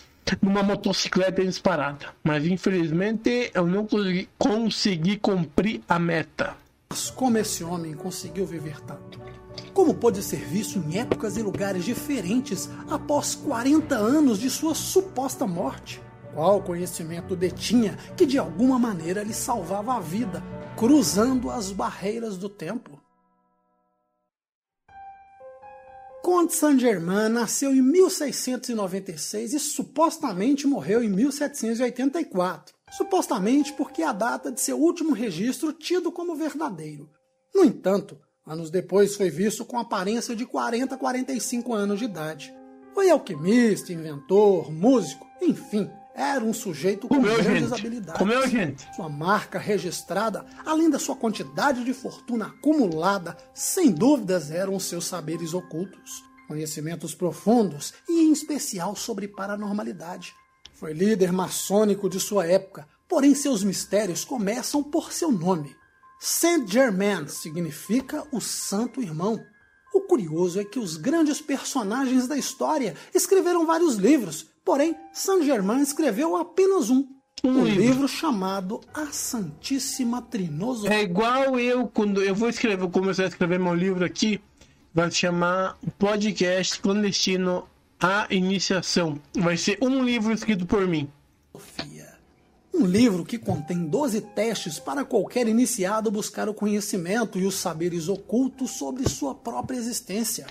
numa 0.42 0.62
motocicleta 0.62 1.42
disparada. 1.42 2.09
Mas 2.22 2.44
infelizmente 2.44 3.51
eu 3.55 3.66
não 3.66 3.86
consegui, 3.86 4.28
consegui 4.36 5.16
cumprir 5.16 5.80
a 5.88 5.99
meta. 5.99 6.55
Mas 6.90 7.09
como 7.09 7.38
esse 7.38 7.64
homem 7.64 7.94
conseguiu 7.94 8.44
viver 8.44 8.78
tanto? 8.82 9.36
Como 9.72 9.94
pôde 9.94 10.22
ser 10.22 10.44
visto 10.44 10.78
em 10.78 10.98
épocas 10.98 11.36
e 11.36 11.42
lugares 11.42 11.84
diferentes 11.84 12.68
após 12.88 13.34
40 13.34 13.94
anos 13.94 14.38
de 14.38 14.50
sua 14.50 14.74
suposta 14.74 15.46
morte. 15.46 16.00
Qual 16.34 16.62
conhecimento 16.62 17.34
detinha 17.34 17.96
que 18.16 18.26
de 18.26 18.38
alguma 18.38 18.78
maneira 18.78 19.22
lhe 19.22 19.32
salvava 19.32 19.94
a 19.94 20.00
vida, 20.00 20.42
cruzando 20.76 21.50
as 21.50 21.72
barreiras 21.72 22.36
do 22.36 22.48
tempo? 22.48 23.00
Comte 26.26 26.54
Saint-Germain 26.54 27.28
nasceu 27.28 27.72
em 27.72 27.80
1696 27.80 29.54
e 29.54 29.61
supostamente 29.61 30.66
morreu 30.66 31.00
em 31.00 31.09
1784. 31.09 32.74
Supostamente 32.90 33.72
porque 33.72 34.02
é 34.02 34.07
a 34.07 34.12
data 34.12 34.50
de 34.50 34.61
seu 34.61 34.76
último 34.76 35.12
registro 35.12 35.72
tido 35.72 36.11
como 36.11 36.34
verdadeiro. 36.34 37.09
No 37.54 37.64
entanto, 37.64 38.18
Anos 38.47 38.70
depois 38.70 39.16
foi 39.16 39.28
visto 39.28 39.64
com 39.64 39.76
aparência 39.76 40.36
de 40.36 40.47
40 40.47 40.94
a 40.94 40.99
45 40.99 41.74
anos 41.74 41.99
de 41.99 42.05
idade. 42.05 42.55
Foi 42.94 43.11
alquimista, 43.11 43.92
inventor, 43.92 44.70
músico, 44.70 45.26
enfim, 45.42 45.90
era 46.14 46.42
um 46.42 46.55
sujeito 46.55 47.09
com 47.09 47.16
Comeu, 47.16 47.36
grandes 47.42 47.68
gente. 47.68 47.80
habilidades. 47.80 48.18
Comeu, 48.18 48.49
gente. 48.49 48.88
Sua 48.94 49.09
marca 49.09 49.59
registrada, 49.59 50.47
além 50.64 50.88
da 50.88 50.99
sua 50.99 51.16
quantidade 51.16 51.84
de 51.84 51.92
fortuna 51.92 52.47
acumulada, 52.47 53.36
sem 53.53 53.90
dúvidas 53.90 54.51
eram 54.51 54.78
seus 54.78 55.05
saberes 55.07 55.53
ocultos, 55.53 56.22
conhecimentos 56.49 57.14
profundos 57.14 57.92
e 58.09 58.20
em 58.22 58.32
especial 58.32 58.94
sobre 58.97 59.28
paranormalidade. 59.28 60.32
Foi 60.72 60.92
líder 60.92 61.32
maçônico 61.32 62.09
de 62.09 62.20
sua 62.20 62.47
época, 62.47 62.86
porém 63.09 63.34
seus 63.34 63.64
mistérios 63.64 64.24
começam 64.24 64.82
por 64.82 65.12
seu 65.12 65.32
nome. 65.32 65.76
Saint-Germain 66.18 67.28
significa 67.28 68.26
o 68.32 68.40
Santo 68.40 69.02
Irmão. 69.02 69.40
O 69.94 70.00
curioso 70.02 70.60
é 70.60 70.64
que 70.64 70.78
os 70.78 70.96
grandes 70.96 71.40
personagens 71.40 72.26
da 72.26 72.36
história 72.36 72.94
escreveram 73.14 73.66
vários 73.66 73.96
livros, 73.96 74.46
porém 74.64 74.96
Saint-Germain 75.12 75.80
escreveu 75.80 76.36
apenas 76.36 76.90
um. 76.90 77.06
Um, 77.44 77.50
um 77.50 77.64
livro. 77.64 77.82
livro. 77.82 78.08
chamado 78.08 78.80
A 78.94 79.06
Santíssima 79.06 80.22
Trinosofia. 80.22 80.94
É 80.94 81.02
igual 81.02 81.58
eu, 81.60 81.86
quando 81.86 82.22
eu 82.22 82.34
vou 82.34 82.48
escrever, 82.48 82.78
vou 82.78 82.90
começar 82.90 83.24
a 83.24 83.28
escrever 83.28 83.58
meu 83.58 83.74
livro 83.74 84.04
aqui, 84.04 84.40
vai 84.92 85.10
se 85.10 85.18
chamar 85.18 85.78
Podcast 85.98 86.80
Clandestino 86.80 87.68
A 88.00 88.26
Iniciação. 88.30 89.20
Vai 89.34 89.56
ser 89.58 89.78
um 89.82 90.02
livro 90.02 90.32
escrito 90.32 90.64
por 90.66 90.86
mim. 90.88 91.10
Sofia. 91.52 92.15
Um 92.79 92.85
livro 92.85 93.24
que 93.24 93.39
contém 93.39 93.87
12 93.87 94.20
testes 94.20 94.79
para 94.79 95.03
qualquer 95.03 95.49
iniciado 95.49 96.11
buscar 96.11 96.47
o 96.47 96.53
conhecimento 96.53 97.39
e 97.39 97.47
os 97.47 97.55
saberes 97.55 98.07
ocultos 98.07 98.72
sobre 98.72 99.09
sua 99.09 99.35
própria 99.35 99.79
existência. 99.79 100.47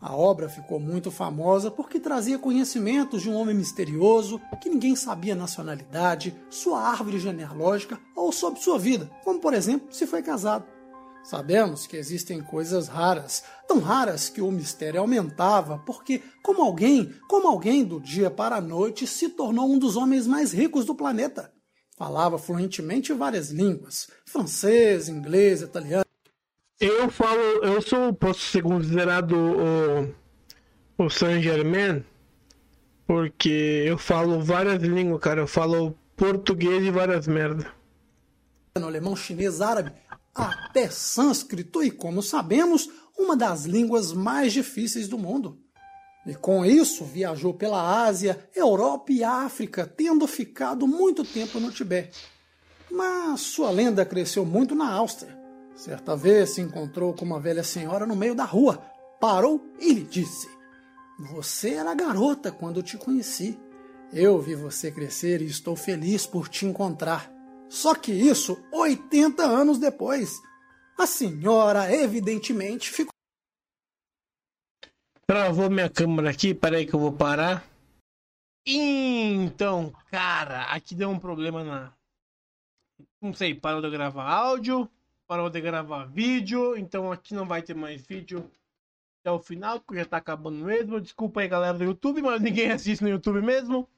A 0.00 0.14
obra 0.14 0.48
ficou 0.48 0.78
muito 0.78 1.10
famosa 1.10 1.68
porque 1.68 1.98
trazia 1.98 2.38
conhecimentos 2.38 3.22
de 3.22 3.28
um 3.28 3.34
homem 3.34 3.56
misterioso 3.56 4.40
que 4.62 4.68
ninguém 4.68 4.94
sabia 4.94 5.34
nacionalidade, 5.34 6.36
sua 6.48 6.80
árvore 6.80 7.18
genealógica 7.18 7.98
ou 8.14 8.30
sobre 8.30 8.60
sua 8.60 8.78
vida, 8.78 9.10
como 9.24 9.40
por 9.40 9.52
exemplo 9.52 9.88
se 9.90 10.06
foi 10.06 10.22
casado. 10.22 10.64
Sabemos 11.24 11.88
que 11.88 11.96
existem 11.96 12.40
coisas 12.40 12.86
raras, 12.86 13.42
tão 13.66 13.80
raras 13.80 14.28
que 14.28 14.40
o 14.40 14.52
mistério 14.52 15.00
aumentava, 15.00 15.82
porque 15.84 16.22
como 16.44 16.62
alguém, 16.62 17.12
como 17.28 17.48
alguém 17.48 17.84
do 17.84 18.00
dia 18.00 18.30
para 18.30 18.54
a 18.54 18.60
noite 18.60 19.04
se 19.04 19.30
tornou 19.30 19.68
um 19.68 19.80
dos 19.80 19.96
homens 19.96 20.28
mais 20.28 20.52
ricos 20.52 20.84
do 20.84 20.94
planeta. 20.94 21.55
Falava 21.96 22.38
fluentemente 22.38 23.12
várias 23.12 23.50
línguas: 23.50 24.08
francês, 24.26 25.08
inglês, 25.08 25.62
italiano. 25.62 26.04
Eu 26.78 27.10
falo, 27.10 27.40
eu 27.64 27.80
sou, 27.80 28.12
posso 28.12 28.40
ser 28.40 28.62
considerado 28.62 29.34
o, 29.34 31.04
o 31.04 31.08
Saint 31.08 31.42
Germain, 31.42 32.04
porque 33.06 33.84
eu 33.86 33.96
falo 33.96 34.42
várias 34.42 34.82
línguas, 34.82 35.20
cara. 35.20 35.40
Eu 35.40 35.46
falo 35.46 35.96
português 36.14 36.84
e 36.84 36.90
várias 36.90 37.26
merda. 37.26 37.72
Alemão, 38.74 39.16
chinês, 39.16 39.62
árabe, 39.62 39.90
até 40.34 40.90
sânscrito 40.90 41.82
e, 41.82 41.90
como 41.90 42.22
sabemos, 42.22 42.90
uma 43.16 43.34
das 43.34 43.64
línguas 43.64 44.12
mais 44.12 44.52
difíceis 44.52 45.08
do 45.08 45.16
mundo. 45.16 45.58
E 46.26 46.34
com 46.34 46.64
isso 46.66 47.04
viajou 47.04 47.54
pela 47.54 48.04
Ásia, 48.04 48.48
Europa 48.54 49.12
e 49.12 49.22
África, 49.22 49.86
tendo 49.86 50.26
ficado 50.26 50.86
muito 50.86 51.24
tempo 51.24 51.60
no 51.60 51.70
Tibete. 51.70 52.26
Mas 52.90 53.40
sua 53.40 53.70
lenda 53.70 54.04
cresceu 54.04 54.44
muito 54.44 54.74
na 54.74 54.90
Áustria. 54.90 55.38
Certa 55.76 56.16
vez 56.16 56.50
se 56.50 56.60
encontrou 56.60 57.14
com 57.14 57.24
uma 57.24 57.38
velha 57.38 57.62
senhora 57.62 58.06
no 58.06 58.16
meio 58.16 58.34
da 58.34 58.44
rua, 58.44 58.82
parou 59.20 59.62
e 59.78 59.92
lhe 59.92 60.02
disse: 60.02 60.48
Você 61.32 61.74
era 61.74 61.94
garota 61.94 62.50
quando 62.50 62.82
te 62.82 62.96
conheci. 62.96 63.58
Eu 64.12 64.40
vi 64.40 64.54
você 64.54 64.90
crescer 64.90 65.42
e 65.42 65.46
estou 65.46 65.76
feliz 65.76 66.26
por 66.26 66.48
te 66.48 66.64
encontrar. 66.66 67.30
Só 67.68 67.94
que 67.94 68.12
isso 68.12 68.56
80 68.72 69.42
anos 69.44 69.78
depois. 69.78 70.32
A 70.98 71.06
senhora, 71.06 71.92
evidentemente, 71.94 72.90
ficou. 72.90 73.15
Travou 75.28 75.68
minha 75.68 75.90
câmera 75.90 76.30
aqui, 76.30 76.54
peraí 76.54 76.86
que 76.86 76.94
eu 76.94 77.00
vou 77.00 77.12
parar. 77.12 77.64
Então, 78.64 79.92
cara, 80.08 80.62
aqui 80.64 80.94
deu 80.94 81.10
um 81.10 81.18
problema 81.18 81.64
na. 81.64 81.92
Não 83.20 83.34
sei, 83.34 83.52
parou 83.52 83.82
de 83.82 83.90
gravar 83.90 84.24
áudio, 84.24 84.88
parou 85.26 85.50
de 85.50 85.60
gravar 85.60 86.04
vídeo, 86.04 86.76
então 86.76 87.10
aqui 87.10 87.34
não 87.34 87.44
vai 87.44 87.60
ter 87.60 87.74
mais 87.74 88.06
vídeo 88.06 88.48
até 89.20 89.32
o 89.32 89.40
final, 89.40 89.80
porque 89.80 90.00
já 90.00 90.06
tá 90.06 90.18
acabando 90.18 90.64
mesmo. 90.64 91.00
Desculpa 91.00 91.40
aí, 91.40 91.48
galera 91.48 91.76
do 91.76 91.84
YouTube, 91.84 92.22
mas 92.22 92.40
ninguém 92.40 92.70
assiste 92.70 93.02
no 93.02 93.08
YouTube 93.08 93.42
mesmo. 93.42 93.88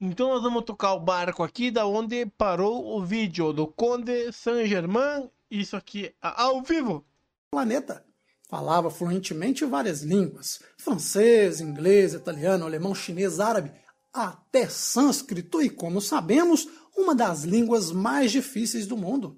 Então 0.00 0.28
nós 0.28 0.42
vamos 0.42 0.64
tocar 0.64 0.92
o 0.92 1.00
barco 1.00 1.42
aqui 1.42 1.70
da 1.70 1.84
onde 1.84 2.26
parou 2.26 2.96
o 2.96 3.04
vídeo 3.04 3.52
do 3.52 3.66
Conde 3.66 4.30
Saint-Germain. 4.32 5.28
Isso 5.50 5.76
aqui 5.76 6.14
ao 6.20 6.62
vivo. 6.62 7.04
Planeta. 7.50 8.04
Falava 8.48 8.90
fluentemente 8.90 9.64
várias 9.64 10.02
línguas: 10.02 10.60
francês, 10.78 11.60
inglês, 11.60 12.14
italiano, 12.14 12.64
alemão, 12.64 12.94
chinês, 12.94 13.40
árabe, 13.40 13.72
até 14.12 14.68
sânscrito 14.68 15.60
e, 15.60 15.68
como 15.68 16.00
sabemos, 16.00 16.68
uma 16.96 17.14
das 17.14 17.42
línguas 17.42 17.90
mais 17.90 18.30
difíceis 18.30 18.86
do 18.86 18.96
mundo. 18.96 19.36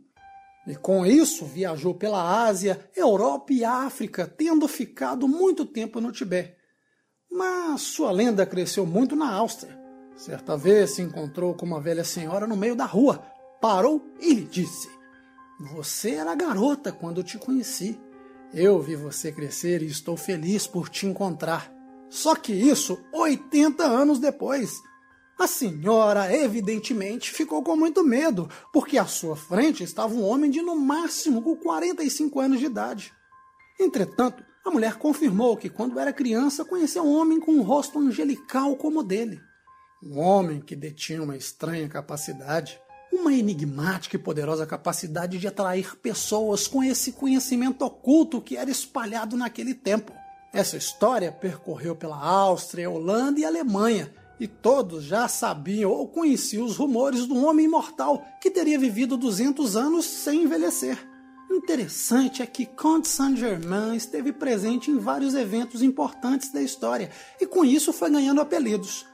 E 0.66 0.76
com 0.76 1.06
isso 1.06 1.46
viajou 1.46 1.94
pela 1.94 2.46
Ásia, 2.46 2.88
Europa 2.94 3.52
e 3.52 3.64
África, 3.64 4.26
tendo 4.26 4.68
ficado 4.68 5.26
muito 5.26 5.64
tempo 5.64 6.00
no 6.00 6.12
Tibete. 6.12 6.54
Mas 7.30 7.80
sua 7.80 8.10
lenda 8.10 8.44
cresceu 8.44 8.84
muito 8.84 9.16
na 9.16 9.32
Áustria. 9.32 9.78
Certa 10.14 10.56
vez 10.56 10.96
se 10.96 11.02
encontrou 11.02 11.54
com 11.54 11.64
uma 11.64 11.80
velha 11.80 12.04
senhora 12.04 12.46
no 12.46 12.56
meio 12.56 12.76
da 12.76 12.84
rua, 12.84 13.24
parou 13.60 14.04
e 14.20 14.34
lhe 14.34 14.44
disse: 14.44 14.90
Você 15.72 16.10
era 16.10 16.34
garota 16.34 16.92
quando 16.92 17.22
te 17.22 17.38
conheci. 17.38 17.98
Eu 18.52 18.80
vi 18.80 18.96
você 18.96 19.30
crescer 19.30 19.82
e 19.82 19.86
estou 19.86 20.16
feliz 20.16 20.66
por 20.66 20.88
te 20.88 21.06
encontrar. 21.06 21.70
Só 22.08 22.34
que 22.34 22.52
isso 22.52 22.98
80 23.12 23.84
anos 23.84 24.18
depois. 24.18 24.72
A 25.38 25.46
senhora, 25.46 26.34
evidentemente, 26.34 27.30
ficou 27.30 27.62
com 27.62 27.76
muito 27.76 28.02
medo, 28.02 28.48
porque 28.72 28.98
à 28.98 29.06
sua 29.06 29.36
frente 29.36 29.84
estava 29.84 30.14
um 30.14 30.24
homem 30.24 30.50
de 30.50 30.62
no 30.62 30.74
máximo 30.74 31.42
com 31.42 31.54
45 31.54 32.40
anos 32.40 32.58
de 32.58 32.66
idade. 32.66 33.12
Entretanto, 33.78 34.42
a 34.64 34.70
mulher 34.70 34.96
confirmou 34.96 35.56
que 35.56 35.68
quando 35.68 36.00
era 36.00 36.12
criança 36.12 36.64
conheceu 36.64 37.04
um 37.04 37.14
homem 37.16 37.38
com 37.38 37.52
um 37.52 37.62
rosto 37.62 37.98
angelical 37.98 38.74
como 38.76 39.00
o 39.00 39.04
dele. 39.04 39.40
Um 40.02 40.18
homem 40.18 40.60
que 40.60 40.74
detinha 40.74 41.22
uma 41.22 41.36
estranha 41.36 41.88
capacidade, 41.88 42.80
uma 43.12 43.32
enigmática 43.32 44.16
e 44.16 44.18
poderosa 44.18 44.66
capacidade 44.66 45.38
de 45.38 45.46
atrair 45.46 45.96
pessoas 45.96 46.66
com 46.66 46.82
esse 46.82 47.12
conhecimento 47.12 47.84
oculto 47.84 48.40
que 48.40 48.56
era 48.56 48.70
espalhado 48.70 49.36
naquele 49.36 49.74
tempo. 49.74 50.12
Essa 50.52 50.76
história 50.76 51.30
percorreu 51.30 51.94
pela 51.94 52.16
Áustria, 52.16 52.88
Holanda 52.88 53.40
e 53.40 53.44
Alemanha, 53.44 54.12
e 54.40 54.46
todos 54.46 55.04
já 55.04 55.26
sabiam 55.26 55.90
ou 55.90 56.08
conheciam 56.08 56.64
os 56.64 56.76
rumores 56.76 57.26
do 57.26 57.44
homem 57.44 57.66
imortal 57.66 58.24
que 58.40 58.50
teria 58.50 58.78
vivido 58.78 59.16
200 59.16 59.76
anos 59.76 60.04
sem 60.04 60.44
envelhecer. 60.44 60.98
Interessante 61.50 62.42
é 62.42 62.46
que 62.46 62.66
Comte 62.66 63.08
Saint-Germain 63.08 63.96
esteve 63.96 64.32
presente 64.32 64.90
em 64.90 64.98
vários 64.98 65.34
eventos 65.34 65.82
importantes 65.82 66.52
da 66.52 66.62
história 66.62 67.10
e 67.40 67.46
com 67.46 67.64
isso 67.64 67.92
foi 67.92 68.10
ganhando 68.10 68.40
apelidos. 68.40 69.06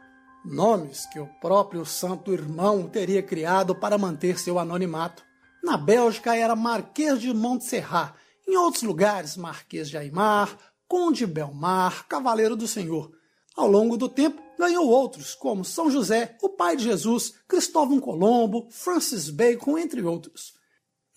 Nomes 0.45 1.07
que 1.07 1.19
o 1.19 1.27
próprio 1.41 1.87
Santo 1.87 2.31
Irmão 2.31 2.87
teria 2.87 3.23
criado 3.23 3.75
para 3.75 3.97
manter 3.97 4.39
seu 4.39 4.59
anonimato. 4.59 5.25
Na 5.63 5.79
Bélgica 5.79 6.37
era 6.37 6.55
Marquês 6.55 7.19
de 7.19 7.33
Montserrat, 7.33 8.15
em 8.47 8.55
outros 8.57 8.83
lugares 8.83 9.39
Marquês 9.39 9.89
de 9.89 9.97
Aymar, 9.97 10.59
Conde 10.87 11.27
Belmar, 11.27 12.07
Cavaleiro 12.07 12.55
do 12.55 12.69
Senhor. 12.69 13.11
Ao 13.57 13.67
longo 13.67 13.97
do 13.97 14.09
tempo, 14.09 14.43
ganhou 14.59 14.87
outros, 14.87 15.35
como 15.35 15.65
São 15.65 15.91
José, 15.91 16.37
o 16.43 16.51
pai 16.51 16.77
de 16.77 16.85
Jesus, 16.85 17.35
Cristóvão 17.49 17.99
Colombo, 17.99 18.69
Francis 18.71 19.31
Bacon, 19.31 19.79
entre 19.79 20.03
outros. 20.03 20.53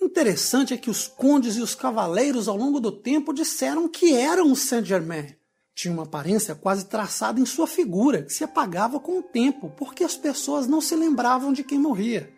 Interessante 0.01 0.73
é 0.73 0.77
que 0.77 0.89
os 0.89 1.07
condes 1.07 1.57
e 1.57 1.61
os 1.61 1.75
cavaleiros 1.75 2.47
ao 2.47 2.55
longo 2.55 2.79
do 2.79 2.91
tempo 2.91 3.33
disseram 3.33 3.89
que 3.89 4.13
eram 4.15 4.55
Saint-Germain. 4.55 5.36
Tinha 5.77 5.93
uma 5.93 6.05
aparência 6.05 6.55
quase 6.55 6.85
traçada 6.85 7.39
em 7.39 7.45
sua 7.45 7.67
figura, 7.67 8.23
que 8.23 8.33
se 8.33 8.43
apagava 8.43 8.99
com 8.99 9.19
o 9.19 9.21
tempo, 9.21 9.69
porque 9.77 10.03
as 10.03 10.17
pessoas 10.17 10.65
não 10.65 10.81
se 10.81 10.95
lembravam 10.95 11.53
de 11.53 11.63
quem 11.63 11.77
morria. 11.77 12.33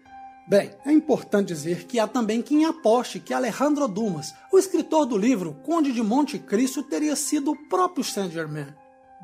Bem, 0.46 0.72
é 0.86 0.92
importante 0.92 1.48
dizer 1.48 1.86
que 1.86 2.00
há 2.00 2.06
também 2.06 2.42
quem 2.42 2.66
aposte 2.66 3.18
que 3.18 3.34
Alejandro 3.34 3.88
Dumas, 3.88 4.34
o 4.52 4.60
escritor 4.60 5.06
do 5.06 5.18
livro 5.18 5.54
Conde 5.64 5.94
de 5.94 6.04
Monte 6.04 6.38
Cristo, 6.38 6.84
teria 6.84 7.16
sido 7.16 7.52
o 7.52 7.70
próprio 7.70 8.04
Saint-Germain. 8.04 8.76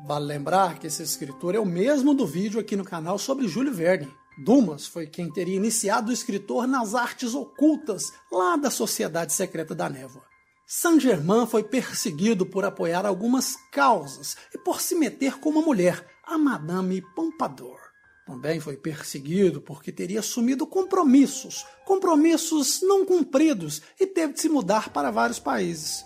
Vale 0.06 0.24
lembrar 0.24 0.78
que 0.78 0.86
esse 0.86 1.02
escritor 1.02 1.54
é 1.54 1.58
o 1.58 1.66
mesmo 1.66 2.14
do 2.14 2.26
vídeo 2.26 2.58
aqui 2.58 2.74
no 2.74 2.84
canal 2.84 3.18
sobre 3.18 3.46
Júlio 3.46 3.74
Verne. 3.74 4.08
Dumas 4.42 4.86
foi 4.86 5.06
quem 5.06 5.30
teria 5.30 5.56
iniciado 5.56 6.08
o 6.08 6.14
escritor 6.14 6.66
nas 6.66 6.94
artes 6.94 7.34
ocultas 7.34 8.04
lá 8.32 8.56
da 8.56 8.70
Sociedade 8.70 9.34
Secreta 9.34 9.74
da 9.74 9.90
Névoa. 9.90 10.35
Saint-Germain 10.68 11.46
foi 11.46 11.62
perseguido 11.62 12.44
por 12.44 12.64
apoiar 12.64 13.06
algumas 13.06 13.54
causas 13.70 14.36
e 14.52 14.58
por 14.58 14.80
se 14.80 14.96
meter 14.96 15.38
com 15.38 15.50
uma 15.50 15.62
mulher, 15.62 16.04
a 16.24 16.36
Madame 16.36 17.00
Pompadour. 17.14 17.78
Também 18.26 18.58
foi 18.58 18.76
perseguido 18.76 19.60
porque 19.60 19.92
teria 19.92 20.18
assumido 20.18 20.66
compromissos, 20.66 21.64
compromissos 21.84 22.82
não 22.82 23.06
cumpridos, 23.06 23.80
e 24.00 24.08
teve 24.08 24.32
de 24.32 24.40
se 24.40 24.48
mudar 24.48 24.88
para 24.88 25.12
vários 25.12 25.38
países. 25.38 26.04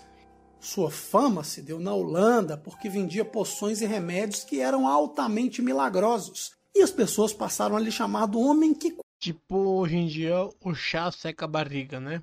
Sua 0.59 0.91
fama 0.91 1.43
se 1.43 1.63
deu 1.63 1.79
na 1.79 1.95
Holanda 1.95 2.55
porque 2.55 2.87
vendia 2.87 3.25
poções 3.25 3.81
e 3.81 3.87
remédios 3.87 4.43
que 4.43 4.59
eram 4.59 4.87
altamente 4.87 5.59
milagrosos, 5.59 6.51
e 6.75 6.83
as 6.83 6.91
pessoas 6.91 7.33
passaram 7.33 7.75
a 7.75 7.79
lhe 7.79 7.91
chamar 7.91 8.27
do 8.27 8.39
homem 8.39 8.75
que. 8.75 8.95
Tipo, 9.17 9.57
hoje 9.57 9.95
em 9.95 10.05
dia 10.05 10.35
o 10.63 10.75
chá 10.75 11.11
seca 11.11 11.45
a 11.45 11.47
barriga, 11.47 11.99
né? 11.99 12.21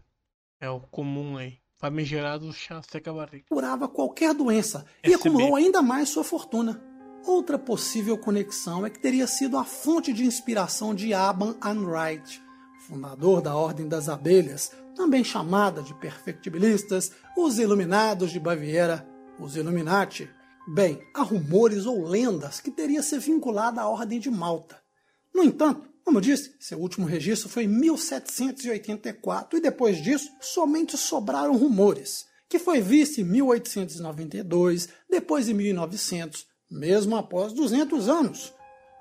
É 0.60 0.70
o 0.70 0.78
comum 0.78 1.36
aí. 1.36 1.58
Famigerado 1.78 2.52
chá 2.52 2.82
seca 2.82 3.12
a 3.12 3.14
barriga. 3.14 3.44
Curava 3.48 3.86
qualquer 3.86 4.34
doença 4.34 4.84
e 5.06 5.14
acumulou 5.14 5.54
ainda 5.54 5.80
mais 5.80 6.08
sua 6.08 6.24
fortuna. 6.24 6.82
Outra 7.24 7.56
possível 7.56 8.18
conexão 8.18 8.84
é 8.84 8.90
que 8.90 8.98
teria 8.98 9.28
sido 9.28 9.56
a 9.56 9.64
fonte 9.64 10.12
de 10.12 10.24
inspiração 10.24 10.92
de 10.92 11.14
Aban 11.14 11.56
Anwright, 11.62 12.42
fundador 12.80 13.40
da 13.40 13.54
Ordem 13.54 13.86
das 13.86 14.08
Abelhas, 14.08 14.72
também 14.96 15.22
chamada 15.22 15.80
de 15.80 15.94
perfectibilistas, 15.94 17.12
os 17.36 17.60
Iluminados 17.60 18.32
de 18.32 18.40
Baviera, 18.40 19.08
os 19.38 19.54
Illuminati. 19.54 20.28
Bem, 20.66 21.00
há 21.14 21.22
rumores 21.22 21.86
ou 21.86 22.04
lendas 22.04 22.58
que 22.58 22.72
teria 22.72 23.04
se 23.04 23.16
vinculado 23.20 23.78
à 23.78 23.88
Ordem 23.88 24.18
de 24.18 24.30
Malta. 24.32 24.82
No 25.32 25.44
entanto, 25.44 25.88
como 26.08 26.16
eu 26.16 26.22
disse, 26.22 26.54
seu 26.58 26.78
último 26.78 27.06
registro 27.06 27.50
foi 27.50 27.64
em 27.64 27.68
1784 27.68 29.58
e 29.58 29.60
depois 29.60 30.02
disso 30.02 30.30
somente 30.40 30.96
sobraram 30.96 31.54
rumores, 31.54 32.24
que 32.48 32.58
foi 32.58 32.80
visto 32.80 33.20
em 33.20 33.24
1892, 33.24 34.88
depois 35.06 35.50
em 35.50 35.52
1900, 35.52 36.46
mesmo 36.70 37.14
após 37.14 37.52
200 37.52 38.08
anos. 38.08 38.54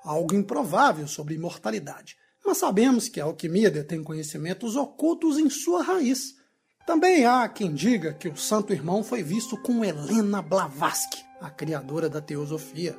Algo 0.04 0.34
improvável 0.34 1.08
sobre 1.08 1.36
imortalidade. 1.36 2.14
Mas 2.44 2.58
sabemos 2.58 3.08
que 3.08 3.22
a 3.22 3.24
alquimia 3.24 3.70
detém 3.70 4.04
conhecimentos 4.04 4.76
ocultos 4.76 5.38
em 5.38 5.48
sua 5.48 5.82
raiz. 5.82 6.34
Também 6.86 7.24
há 7.24 7.48
quem 7.48 7.72
diga 7.72 8.12
que 8.12 8.28
o 8.28 8.36
Santo 8.36 8.74
Irmão 8.74 9.02
foi 9.02 9.22
visto 9.22 9.56
com 9.62 9.82
Helena 9.82 10.42
Blavatsky, 10.42 11.24
a 11.40 11.48
criadora 11.48 12.10
da 12.10 12.20
teosofia. 12.20 12.94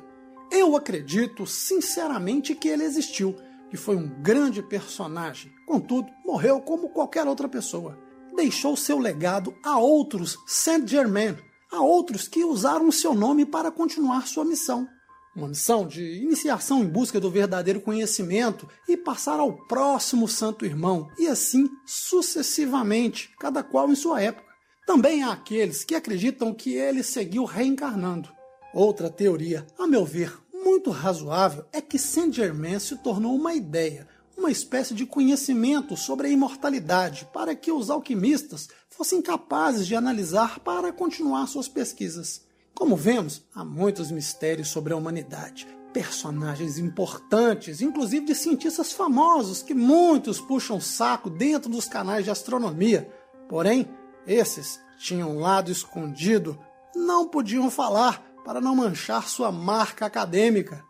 Eu 0.50 0.74
acredito 0.74 1.46
sinceramente 1.46 2.56
que 2.56 2.66
ele 2.66 2.82
existiu, 2.82 3.36
que 3.70 3.76
foi 3.76 3.96
um 3.96 4.08
grande 4.20 4.62
personagem. 4.62 5.52
Contudo, 5.66 6.10
morreu 6.24 6.60
como 6.60 6.90
qualquer 6.90 7.26
outra 7.26 7.48
pessoa. 7.48 7.96
Deixou 8.34 8.76
seu 8.76 8.98
legado 8.98 9.54
a 9.64 9.78
outros 9.78 10.36
Saint-Germain, 10.46 11.36
a 11.70 11.80
outros 11.80 12.26
que 12.26 12.44
usaram 12.44 12.90
seu 12.90 13.14
nome 13.14 13.46
para 13.46 13.70
continuar 13.70 14.26
sua 14.26 14.44
missão. 14.44 14.88
Uma 15.34 15.48
missão 15.48 15.86
de 15.86 16.02
iniciação 16.22 16.82
em 16.82 16.88
busca 16.88 17.20
do 17.20 17.30
verdadeiro 17.30 17.80
conhecimento 17.80 18.68
e 18.88 18.96
passar 18.96 19.38
ao 19.38 19.52
próximo 19.68 20.26
santo 20.26 20.66
irmão, 20.66 21.08
e 21.16 21.28
assim 21.28 21.68
sucessivamente, 21.86 23.30
cada 23.38 23.62
qual 23.62 23.88
em 23.88 23.94
sua 23.94 24.20
época. 24.20 24.50
Também 24.84 25.22
há 25.22 25.30
aqueles 25.30 25.84
que 25.84 25.94
acreditam 25.94 26.52
que 26.52 26.74
ele 26.74 27.04
seguiu 27.04 27.44
reencarnando. 27.44 28.28
Outra 28.74 29.08
teoria, 29.08 29.64
a 29.78 29.86
meu 29.86 30.04
ver, 30.04 30.36
muito 30.70 30.92
razoável, 30.92 31.64
é 31.72 31.80
que 31.80 31.98
Saint-Germain 31.98 32.78
se 32.78 32.96
tornou 32.98 33.34
uma 33.34 33.54
ideia, 33.54 34.06
uma 34.38 34.52
espécie 34.52 34.94
de 34.94 35.04
conhecimento 35.04 35.96
sobre 35.96 36.28
a 36.28 36.30
imortalidade 36.30 37.28
para 37.32 37.56
que 37.56 37.72
os 37.72 37.90
alquimistas 37.90 38.68
fossem 38.88 39.20
capazes 39.20 39.84
de 39.84 39.96
analisar 39.96 40.60
para 40.60 40.92
continuar 40.92 41.48
suas 41.48 41.66
pesquisas. 41.66 42.46
Como 42.72 42.94
vemos, 42.94 43.42
há 43.52 43.64
muitos 43.64 44.12
mistérios 44.12 44.68
sobre 44.68 44.92
a 44.92 44.96
humanidade, 44.96 45.66
personagens 45.92 46.78
importantes, 46.78 47.82
inclusive 47.82 48.26
de 48.26 48.34
cientistas 48.36 48.92
famosos 48.92 49.64
que 49.64 49.74
muitos 49.74 50.40
puxam 50.40 50.80
saco 50.80 51.28
dentro 51.28 51.68
dos 51.68 51.86
canais 51.86 52.24
de 52.24 52.30
astronomia. 52.30 53.12
Porém, 53.48 53.88
esses 54.24 54.80
tinham 55.00 55.32
um 55.32 55.40
lado 55.40 55.72
escondido, 55.72 56.56
não 56.94 57.26
podiam 57.26 57.68
falar 57.72 58.29
para 58.44 58.60
não 58.60 58.74
manchar 58.74 59.28
sua 59.28 59.50
marca 59.52 60.06
acadêmica. 60.06 60.84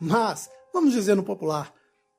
Mas, 0.00 0.48
vamos 0.72 0.92
dizer 0.92 1.14
no 1.14 1.22
popular, 1.22 1.72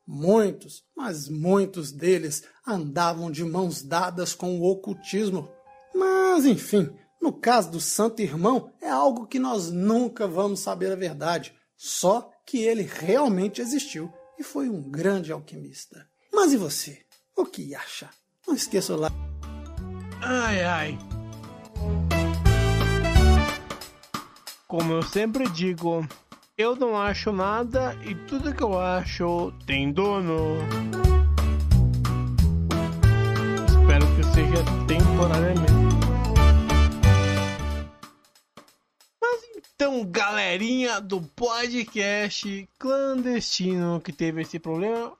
muitos, 0.05 0.83
mas 0.95 1.27
muitos 1.27 1.91
deles 1.91 2.43
andavam 2.67 3.31
de 3.31 3.43
mãos 3.43 3.81
dadas 3.81 4.33
com 4.33 4.59
o 4.59 4.63
ocultismo. 4.63 5.49
Mas, 5.93 6.45
enfim, 6.45 6.89
no 7.21 7.31
caso 7.31 7.71
do 7.71 7.79
Santo 7.79 8.21
Irmão, 8.21 8.71
é 8.81 8.89
algo 8.89 9.27
que 9.27 9.39
nós 9.39 9.71
nunca 9.71 10.27
vamos 10.27 10.59
saber 10.59 10.91
a 10.91 10.95
verdade, 10.95 11.53
só 11.77 12.29
que 12.45 12.59
ele 12.59 12.83
realmente 12.83 13.61
existiu 13.61 14.11
e 14.37 14.43
foi 14.43 14.69
um 14.69 14.81
grande 14.81 15.31
alquimista. 15.31 16.07
Mas 16.33 16.51
e 16.51 16.57
você? 16.57 17.05
O 17.35 17.45
que 17.45 17.73
acha? 17.73 18.09
Não 18.47 18.53
esqueça 18.53 18.95
lá. 18.95 19.09
Ai, 20.21 20.63
ai. 20.63 21.12
Como 24.73 24.91
eu 24.91 25.03
sempre 25.03 25.47
digo, 25.49 26.03
eu 26.57 26.75
não 26.75 26.99
acho 26.99 27.31
nada 27.31 27.95
e 28.03 28.15
tudo 28.15 28.55
que 28.55 28.63
eu 28.63 28.79
acho 28.79 29.53
tem 29.67 29.91
dono. 29.91 30.57
Espero 33.69 34.15
que 34.15 34.23
seja 34.33 34.63
temporariamente. 34.87 35.71
Mas 39.21 39.43
então, 39.55 40.03
galerinha 40.09 40.99
do 40.99 41.21
podcast 41.21 42.67
clandestino 42.79 44.01
que 44.01 44.11
teve 44.11 44.41
esse 44.41 44.57
problema 44.57 45.13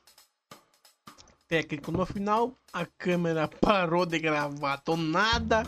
técnico 1.47 1.91
no 1.91 2.03
final, 2.07 2.57
a 2.73 2.88
câmera 2.88 3.47
parou 3.47 4.03
de 4.03 4.17
gravar 4.17 4.81
do 4.84 4.97
nada 4.97 5.61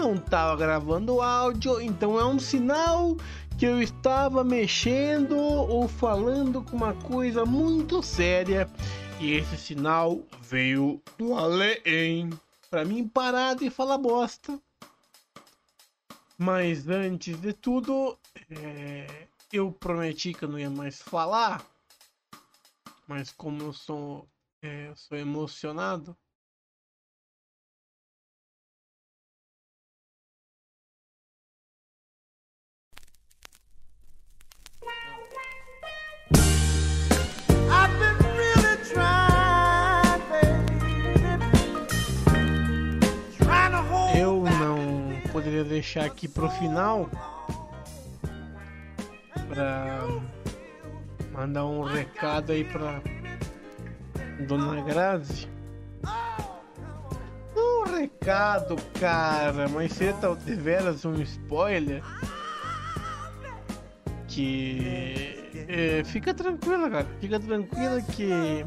não 0.00 0.14
estava 0.14 0.56
gravando 0.56 1.20
áudio, 1.20 1.78
então 1.78 2.18
é 2.18 2.24
um 2.24 2.38
sinal 2.38 3.18
que 3.58 3.66
eu 3.66 3.82
estava 3.82 4.42
mexendo 4.42 5.36
ou 5.36 5.86
falando 5.86 6.62
com 6.62 6.74
uma 6.74 6.94
coisa 6.94 7.44
muito 7.44 8.02
séria 8.02 8.66
e 9.20 9.34
esse 9.34 9.58
sinal 9.58 10.22
veio 10.40 11.02
do 11.18 11.34
além 11.34 12.30
para 12.70 12.82
mim 12.82 13.06
parar 13.06 13.54
de 13.54 13.68
falar 13.68 13.98
bosta. 13.98 14.58
Mas 16.38 16.88
antes 16.88 17.38
de 17.38 17.52
tudo, 17.52 18.18
é, 18.48 19.26
eu 19.52 19.70
prometi 19.70 20.32
que 20.32 20.46
eu 20.46 20.48
não 20.48 20.58
ia 20.58 20.70
mais 20.70 21.02
falar, 21.02 21.62
mas 23.06 23.30
como 23.30 23.64
eu 23.64 23.74
sou, 23.74 24.26
é, 24.62 24.88
eu 24.88 24.96
sou 24.96 25.18
emocionado. 25.18 26.16
Poderia 45.40 45.64
deixar 45.64 46.04
aqui 46.04 46.28
pro 46.28 46.50
final 46.50 47.08
para 49.48 50.06
mandar 51.32 51.64
um 51.64 51.82
recado 51.82 52.52
aí 52.52 52.62
pra 52.62 53.00
Dona 54.46 54.82
Grazi. 54.82 55.48
Um 57.56 57.84
recado, 57.90 58.76
cara, 59.00 59.66
mas 59.70 59.92
você 59.92 60.12
tá 60.12 60.30
um 60.30 61.22
spoiler 61.22 62.02
que 64.28 65.54
é, 65.68 66.02
fica 66.04 66.34
tranquila, 66.34 66.90
cara. 66.90 67.06
Fica 67.18 67.40
tranquila 67.40 68.02
que 68.02 68.66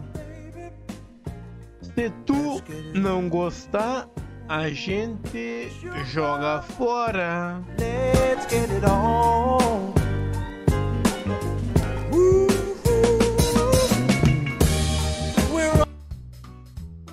se 1.83 2.09
tu 2.25 2.63
não 2.95 3.29
gostar, 3.29 4.09
a 4.53 4.69
gente 4.69 5.67
joga 6.05 6.61
fora. 6.61 7.59
Let's 7.79 8.45
get 8.47 8.69
it 8.69 8.85
on. 8.85 9.91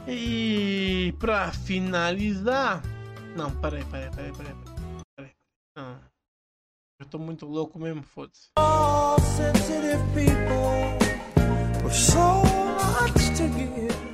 E 0.06 1.14
pra 1.18 1.50
finalizar. 1.50 2.82
Não, 3.34 3.50
peraí, 3.52 3.84
peraí, 3.86 4.10
peraí, 4.10 4.32
peraí. 4.32 4.54
peraí. 5.16 5.32
Não. 5.74 5.98
Eu 7.00 7.06
tô 7.06 7.18
muito 7.18 7.46
louco 7.46 7.78
mesmo, 7.78 8.02
foda-se. 8.02 8.50
All 8.58 9.18
sensitive 9.18 10.02
people 10.12 10.98
with 11.82 11.94
so 11.94 12.42
much 12.44 13.30
to 13.38 13.48
give. 13.56 14.09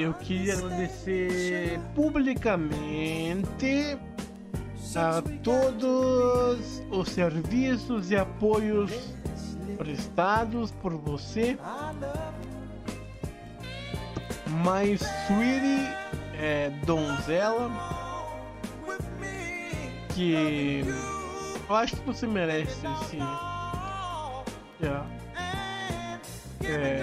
Eu 0.00 0.14
queria 0.14 0.54
agradecer 0.54 1.78
publicamente 1.94 3.98
a 4.96 5.22
todos 5.42 6.82
os 6.90 7.08
serviços 7.10 8.10
e 8.10 8.16
apoios 8.16 8.90
prestados 9.76 10.70
por 10.70 10.94
você. 10.94 11.58
Mais 14.64 15.02
Sweetie 15.26 15.86
é, 16.40 16.70
Donzela, 16.86 17.70
que 20.14 20.82
eu 21.68 21.76
acho 21.76 21.96
que 21.96 22.06
você 22.06 22.26
merece 22.26 22.86
esse. 23.02 23.18
Yeah. 24.80 25.06
É, 26.64 27.02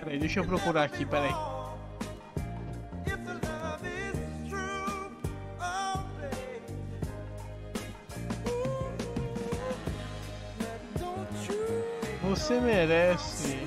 peraí, 0.00 0.18
deixa 0.18 0.40
eu 0.40 0.44
procurar 0.44 0.82
aqui, 0.82 1.06
peraí. 1.06 1.47
Você 12.48 12.60
merece. 12.62 13.58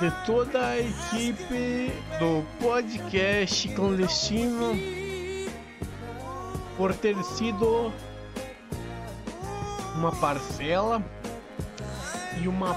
De 0.00 0.10
toda 0.24 0.66
a 0.68 0.78
equipe 0.78 1.92
do 2.20 2.44
podcast 2.62 3.68
clandestino 3.70 4.78
por 6.76 6.94
ter 6.94 7.20
sido 7.24 7.92
uma 9.96 10.12
parcela 10.12 11.02
e 12.40 12.46
uma 12.46 12.72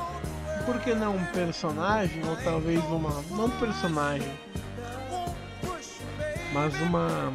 por 0.65 0.79
que 0.79 0.95
não 0.95 1.17
um 1.17 1.25
personagem 1.25 2.27
ou 2.27 2.35
talvez 2.37 2.83
uma 2.85 3.23
não 3.29 3.47
personagem 3.59 4.33
mas 6.53 6.73
uma 6.81 7.33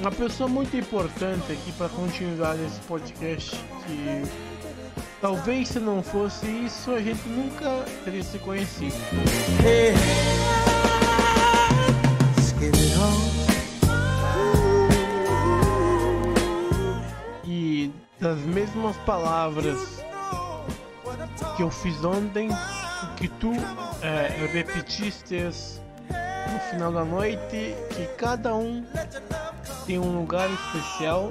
uma 0.00 0.10
pessoa 0.10 0.48
muito 0.48 0.76
importante 0.76 1.52
aqui 1.52 1.72
para 1.72 1.88
continuar 1.90 2.56
esse 2.56 2.80
podcast 2.80 3.50
que 3.86 4.22
talvez 5.20 5.68
se 5.68 5.78
não 5.78 6.02
fosse 6.02 6.46
isso 6.46 6.90
a 6.90 7.00
gente 7.00 7.28
nunca 7.28 7.84
teria 8.04 8.22
se 8.22 8.38
conhecido. 8.38 8.96
E 17.44 17.92
das 18.18 18.38
mesmas 18.38 18.96
palavras 18.98 20.02
que 21.56 21.62
eu 21.62 21.70
fiz 21.70 22.02
ontem, 22.04 22.48
que 23.16 23.28
tu 23.28 23.52
é, 24.00 24.46
repetiste 24.52 25.34
final 26.72 26.90
da 26.90 27.04
noite, 27.04 27.76
que 27.90 28.06
cada 28.16 28.54
um 28.54 28.82
tem 29.86 29.98
um 29.98 30.20
lugar 30.20 30.48
especial 30.50 31.30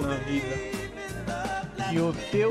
na 0.00 0.14
vida. 0.24 0.56
E 1.92 2.00
o 2.00 2.14
teu 2.30 2.50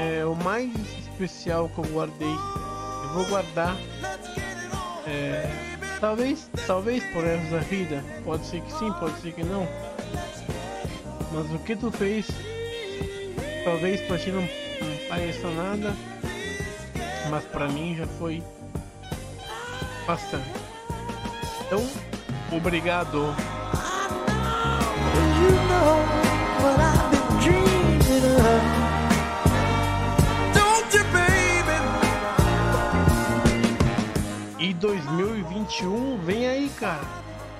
é 0.00 0.24
o 0.24 0.34
mais 0.34 0.72
especial 1.00 1.68
que 1.68 1.78
eu 1.78 1.84
guardei. 1.92 2.32
Eu 2.32 3.08
vou 3.12 3.26
guardar. 3.26 3.76
é, 5.06 5.46
talvez, 6.00 6.48
talvez 6.66 7.04
por 7.12 7.22
resto 7.22 7.50
da 7.50 7.58
vida. 7.58 8.02
Pode 8.24 8.46
ser 8.46 8.62
que 8.62 8.72
sim, 8.72 8.90
pode 8.94 9.20
ser 9.20 9.32
que 9.32 9.44
não. 9.44 9.68
Mas 11.30 11.52
o 11.52 11.58
que 11.58 11.76
tu 11.76 11.90
fez, 11.92 12.26
talvez 13.64 14.00
pra 14.02 14.16
ti 14.16 14.30
não, 14.30 14.40
não 14.40 15.08
pareça 15.10 15.50
nada, 15.50 15.92
mas 17.28 17.44
pra 17.44 17.68
mim 17.68 17.96
já 17.96 18.06
foi 18.06 18.42
bastante. 20.06 20.48
Então, 21.66 21.86
obrigado. 22.52 23.34
E 34.58 34.72
2021 34.72 36.18
vem 36.24 36.48
aí, 36.48 36.70
cara, 36.78 37.04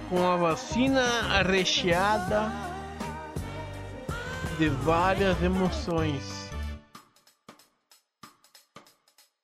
com 0.08 0.26
a 0.26 0.36
vacina 0.36 1.42
recheada 1.42 2.50
de 4.58 4.68
várias 4.68 5.42
emoções. 5.42 6.50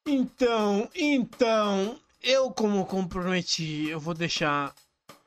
Então, 0.06 0.88
então, 0.94 1.98
eu 2.22 2.50
como 2.50 2.84
comprometi, 2.84 3.88
eu 3.88 3.98
vou 3.98 4.14
deixar 4.14 4.74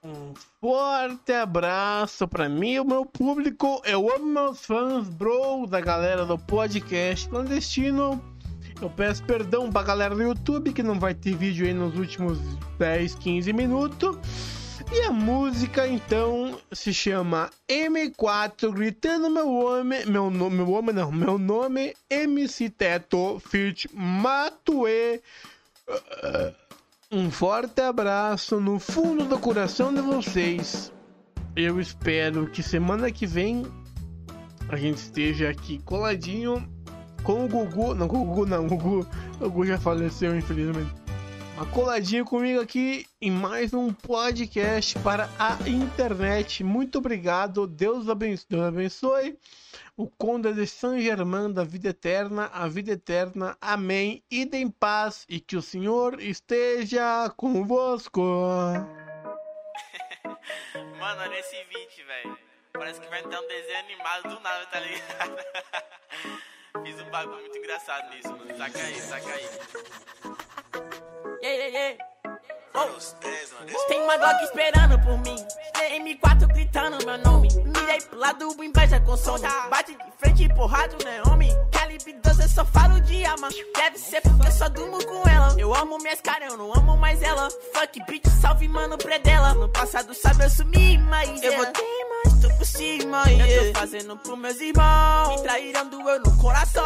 um 0.04 0.34
forte 0.60 1.32
abraço 1.32 2.28
pra 2.28 2.48
mim 2.48 2.74
e 2.74 2.80
o 2.80 2.86
meu 2.86 3.06
público. 3.06 3.82
Eu 3.86 4.14
amo 4.14 4.26
meus 4.26 4.66
fãs, 4.66 5.08
bro, 5.08 5.66
da 5.66 5.80
galera 5.80 6.26
do 6.26 6.38
podcast 6.38 7.28
clandestino. 7.30 8.22
Eu 8.82 8.90
peço 8.90 9.24
perdão 9.24 9.72
pra 9.72 9.82
galera 9.82 10.14
do 10.14 10.22
YouTube 10.22 10.74
que 10.74 10.84
não 10.84 11.00
vai 11.00 11.14
ter 11.14 11.36
vídeo 11.36 11.66
aí 11.66 11.74
nos 11.74 11.98
últimos 11.98 12.38
10, 12.78 13.16
15 13.16 13.54
minutos. 13.54 14.18
E 14.92 15.02
a 15.02 15.12
música 15.12 15.88
então 15.88 16.60
se 16.72 16.94
chama 16.94 17.50
M4 17.68 18.72
gritando 18.72 19.30
meu 19.30 19.46
nome, 19.46 20.06
meu 20.06 20.30
nome, 20.30 20.56
meu 20.58 20.66
nome 20.68 20.94
não, 20.94 21.12
meu 21.12 21.40
nome 21.40 21.96
MC 22.10 22.70
Teto 22.70 23.40
Fit 23.40 23.90
Matue. 23.94 25.22
Um 27.16 27.30
forte 27.30 27.80
abraço 27.80 28.60
no 28.60 28.80
fundo 28.80 29.26
do 29.26 29.38
coração 29.38 29.94
de 29.94 30.02
vocês. 30.02 30.92
Eu 31.56 31.80
espero 31.80 32.50
que 32.50 32.64
semana 32.64 33.12
que 33.12 33.28
vem 33.28 33.68
a 34.68 34.76
gente 34.76 34.98
esteja 34.98 35.48
aqui 35.48 35.78
coladinho 35.86 36.68
com 37.22 37.46
o 37.46 37.48
Gugu. 37.48 37.94
Não, 37.94 38.08
com 38.08 38.20
o 38.20 38.26
Gugu 38.26 38.48
não, 38.48 38.66
o 38.66 38.68
Gugu, 38.68 39.08
o 39.36 39.40
Gugu 39.42 39.64
já 39.68 39.78
faleceu, 39.78 40.36
infelizmente. 40.36 40.92
Mas 41.56 41.70
coladinho 41.70 42.26
comigo 42.26 42.60
aqui 42.60 43.06
em 43.22 43.30
mais 43.30 43.76
um 43.76 43.94
podcast 43.94 44.98
para 44.98 45.30
a 45.38 45.56
internet. 45.70 46.64
Muito 46.64 46.98
obrigado, 46.98 47.68
Deus 47.68 48.10
abençoe. 48.10 48.48
Deus 48.50 48.64
abençoe. 48.64 49.38
O 49.96 50.10
Conde 50.10 50.54
de 50.54 50.66
Saint 50.66 51.04
Germain 51.04 51.54
da 51.54 51.64
vida 51.64 51.90
eterna, 51.90 52.50
a 52.52 52.68
vida 52.68 52.94
eterna. 52.94 53.56
Amém. 53.62 54.24
Ide 54.30 54.58
em 54.58 54.68
paz 54.68 55.24
e 55.30 55.40
que 55.40 55.56
o 55.56 55.62
Senhor 55.62 56.20
esteja 56.20 57.30
convosco. 57.38 58.20
Mano, 61.00 61.22
olha 61.22 61.40
esse 61.40 61.64
vídeo, 61.66 62.08
velho. 62.08 62.38
Parece 62.74 63.00
que 63.00 63.08
vai 63.08 63.20
entrar 63.20 63.40
um 63.40 63.48
desenho 63.48 63.80
animado 63.80 64.36
do 64.36 64.40
nada, 64.40 64.66
tá 64.66 64.80
ligado? 64.80 65.38
Fiz 66.84 67.00
um 67.00 67.12
bagulho 67.12 67.42
muito 67.42 67.58
engraçado 67.60 68.10
nisso, 68.16 68.30
mano. 68.36 68.58
Saca 68.58 68.80
aí, 68.80 68.96
saca 68.96 69.30
aí. 69.30 69.46
Yeah, 71.44 71.66
yeah, 71.66 71.68
yeah. 71.68 72.13
Oh. 72.76 73.88
Tem 73.88 74.02
uma 74.02 74.18
Glock 74.18 74.44
esperando 74.44 75.00
por 75.00 75.18
mim. 75.20 75.36
M4 76.00 76.48
gritando 76.48 77.06
meu 77.06 77.18
nome. 77.20 77.50
Mirei 77.54 78.02
pro 78.02 78.18
lado, 78.18 78.64
inveja 78.64 79.00
consome. 79.02 79.48
Bate 79.70 79.96
de 79.96 80.04
frente, 80.18 80.50
porrado, 80.56 80.98
né, 81.06 81.22
homem? 81.28 81.52
Calibre 82.04 82.20
12, 82.22 82.42
eu 82.42 82.50
só 82.50 82.66
falo 82.66 83.00
de 83.02 83.24
arma. 83.24 83.48
Deve 83.76 83.98
ser 83.98 84.22
porque 84.22 84.48
eu 84.48 84.52
só 84.52 84.68
durmo 84.68 85.04
com 85.06 85.28
ela. 85.30 85.56
Eu 85.58 85.74
amo 85.74 85.98
minhas 86.00 86.20
caras, 86.20 86.52
eu 86.52 86.58
não 86.58 86.74
amo 86.74 86.98
mais 86.98 87.22
ela. 87.22 87.50
Fuck, 87.74 88.04
bitch, 88.06 88.26
salve, 88.42 88.68
mano, 88.68 88.98
predela. 88.98 89.54
No 89.54 89.70
passado, 89.70 90.14
sabe, 90.14 90.44
eu 90.44 90.50
sumi, 90.50 90.98
mas 90.98 91.42
eu 91.42 91.56
vou 91.56 91.66
ter 91.68 91.82
mais, 92.10 92.42
tô 92.42 92.50
por 92.56 92.66
cima, 92.66 93.24
yeah. 93.28 93.54
Eu 93.54 93.74
tô 93.74 93.80
fazendo 93.80 94.18
pros 94.18 94.38
meus 94.38 94.60
irmãos. 94.60 95.30
Me 95.30 95.44
traíram, 95.44 95.90
doeu 95.90 96.20
no 96.20 96.38
coração. 96.42 96.84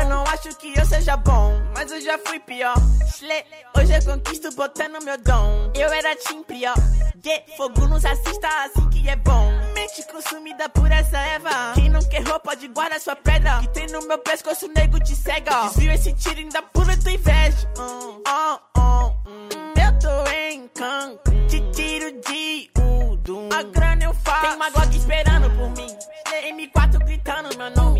Eu 0.00 0.08
não 0.08 0.22
acho 0.24 0.50
que 0.56 0.78
eu 0.78 0.86
seja 0.86 1.16
bom, 1.16 1.60
mas 1.74 1.90
eu 1.90 2.00
já 2.00 2.16
fui 2.18 2.38
pior. 2.38 2.76
Slay, 3.08 3.44
hoje 3.76 3.92
eu 3.92 4.04
conquisto 4.04 4.54
botando 4.54 5.02
meu 5.02 5.18
dom. 5.18 5.72
Eu 5.74 5.92
era 5.92 6.14
tim 6.14 6.44
pior. 6.44 6.76
Yeah, 7.24 7.44
fogo 7.56 7.88
nos 7.88 8.04
assista 8.04 8.48
assim 8.64 8.88
que 8.90 9.08
é 9.08 9.16
bom. 9.16 9.53
Mente 9.94 10.12
consumida 10.12 10.68
por 10.70 10.90
essa 10.90 11.16
Eva. 11.18 11.72
Quem 11.76 11.88
não 11.88 12.00
quer 12.00 12.26
roupa 12.26 12.56
de 12.56 12.66
guarda 12.66 12.98
sua 12.98 13.14
pedra. 13.14 13.60
Que 13.60 13.68
tem 13.68 13.86
no 13.86 14.04
meu 14.08 14.18
pescoço, 14.18 14.66
nego 14.74 14.98
te 14.98 15.14
cega. 15.14 15.68
Desvio 15.68 15.92
esse 15.92 16.12
tiro 16.14 16.40
ainda 16.40 16.60
pula 16.62 16.96
tua 16.96 17.12
inveja. 17.12 17.70
Hum, 17.78 18.20
oh, 18.26 18.58
oh, 18.76 19.06
hum. 19.28 19.48
Eu 19.76 19.98
tô 20.00 20.30
em 20.32 20.66
Cancún. 20.66 21.46
Te 21.46 21.60
tiro 21.70 22.10
de 22.22 22.70
Udum. 22.76 23.48
A 23.52 23.62
grana 23.62 24.02
eu 24.06 24.14
faço. 24.14 24.40
Tem 24.40 24.56
uma 24.56 24.70
Glock 24.70 24.96
esperando 24.96 25.48
por 25.50 25.70
mim. 25.70 25.96
M4 26.42 26.98
gritando 27.04 27.56
meu 27.56 27.70
nome. 27.70 27.93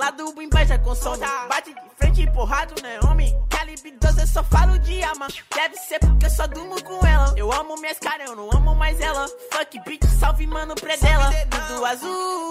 Mirei 0.00 0.12
pro 0.12 0.24
lado, 0.24 0.34
o 0.36 0.42
inveja 0.42 0.78
consome. 0.78 1.24
Bate 1.48 1.74
de 1.74 1.80
frente, 1.96 2.30
porrado, 2.32 2.74
né, 2.82 2.98
homem? 3.04 3.36
Calibre 3.50 3.92
12, 4.00 4.20
eu 4.20 4.26
só 4.26 4.42
falo 4.44 4.78
de 4.78 5.02
arma. 5.02 5.28
Deve 5.54 5.76
ser 5.76 5.98
porque 5.98 6.26
eu 6.26 6.30
só 6.30 6.46
durmo 6.46 6.82
com 6.82 7.06
ela. 7.06 7.34
Eu 7.36 7.52
amo 7.52 7.76
minhas 7.76 7.98
caras, 7.98 8.28
eu 8.28 8.36
não 8.36 8.48
amo 8.50 8.74
mais 8.74 8.98
ela. 9.00 9.28
Fuck, 9.52 9.78
bitch, 9.84 10.04
salve, 10.18 10.46
mano, 10.46 10.74
predela. 10.74 11.30
Tudo 11.68 11.84
azul. 11.84 12.50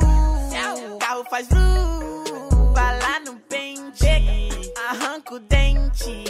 Carro 1.00 1.26
faz 1.30 1.48
vru. 1.48 2.72
Bala 2.74 3.20
no 3.26 3.36
pente. 3.40 4.06
Arranca 4.90 5.34
o 5.34 5.40
dente. 5.40 6.29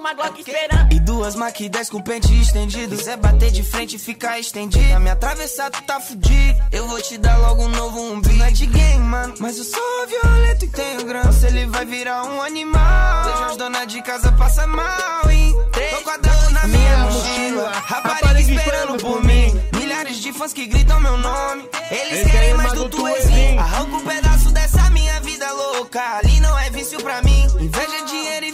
Uma 0.00 0.14
Glock 0.14 0.40
esperando. 0.40 0.92
E 0.92 0.98
duas 0.98 1.34
Mac 1.34 1.60
10 1.60 1.90
com 1.90 2.00
pente 2.00 2.32
estendido. 2.40 2.96
Quiser 2.96 3.18
bater 3.18 3.50
de 3.50 3.62
frente 3.62 3.96
e 3.96 3.98
ficar 3.98 4.40
estendido. 4.40 4.88
Pra 4.88 4.98
me 4.98 5.10
atravessar, 5.10 5.70
tu 5.70 5.82
tá 5.82 6.00
fudido. 6.00 6.58
Eu 6.72 6.88
vou 6.88 7.00
te 7.00 7.18
dar 7.18 7.36
logo 7.36 7.62
um 7.62 7.68
novo 7.68 8.00
umbigo. 8.00 8.34
Não 8.36 8.46
é 8.46 8.50
de 8.50 8.66
game, 8.66 9.04
mano. 9.04 9.34
Mas 9.38 9.58
eu 9.58 9.64
sou 9.64 10.06
violento 10.08 10.64
e 10.64 10.68
tenho 10.68 11.04
grana. 11.04 11.30
Se 11.32 11.46
ele 11.46 11.66
vai 11.66 11.84
virar 11.84 12.24
um 12.24 12.40
animal. 12.40 13.24
Vejo 13.24 13.44
as 13.44 13.56
donas 13.58 13.86
de 13.86 14.02
casa 14.02 14.32
passa 14.32 14.66
mal, 14.66 15.30
hein? 15.30 15.54
Tô 15.90 16.02
quadrado 16.02 16.50
na 16.50 16.66
minha 16.66 16.98
mochila. 16.98 17.70
Rapariga 17.70 18.40
esperando 18.40 19.02
por 19.02 19.22
mim. 19.22 19.60
Milhares 19.76 20.16
de 20.16 20.32
fãs 20.32 20.54
que 20.54 20.66
gritam 20.66 20.98
meu 21.00 21.18
nome. 21.18 21.68
Eles 21.90 22.30
querem 22.30 22.54
mais 22.54 22.72
do 22.72 22.88
tuezinho. 22.88 23.60
Arranca 23.60 23.96
um 23.96 24.04
pedaço 24.04 24.50
dessa 24.50 24.88
minha 24.90 25.20
vida 25.20 25.52
louca. 25.52 26.00
Ali 26.16 26.40
não 26.40 26.58
é 26.58 26.70
vício 26.70 27.02
pra 27.02 27.20
mim. 27.20 27.46
Inveja, 27.60 28.04
dinheiro 28.06 28.46
e 28.46 28.49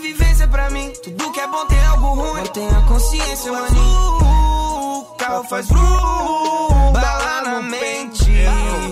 pra 0.48 0.70
mim. 0.70 0.92
Tudo 1.02 1.32
que 1.32 1.40
é 1.40 1.46
bom 1.46 1.66
tem 1.66 1.84
algo 1.86 2.06
ruim. 2.14 2.42
Mantenha 2.42 2.78
a 2.78 2.82
consciência, 2.82 3.52
maninho. 3.52 5.06
Carro 5.18 5.44
faz 5.44 5.66
bru, 5.66 5.80
bala 6.92 7.42
na 7.42 7.62
mente, 7.62 8.30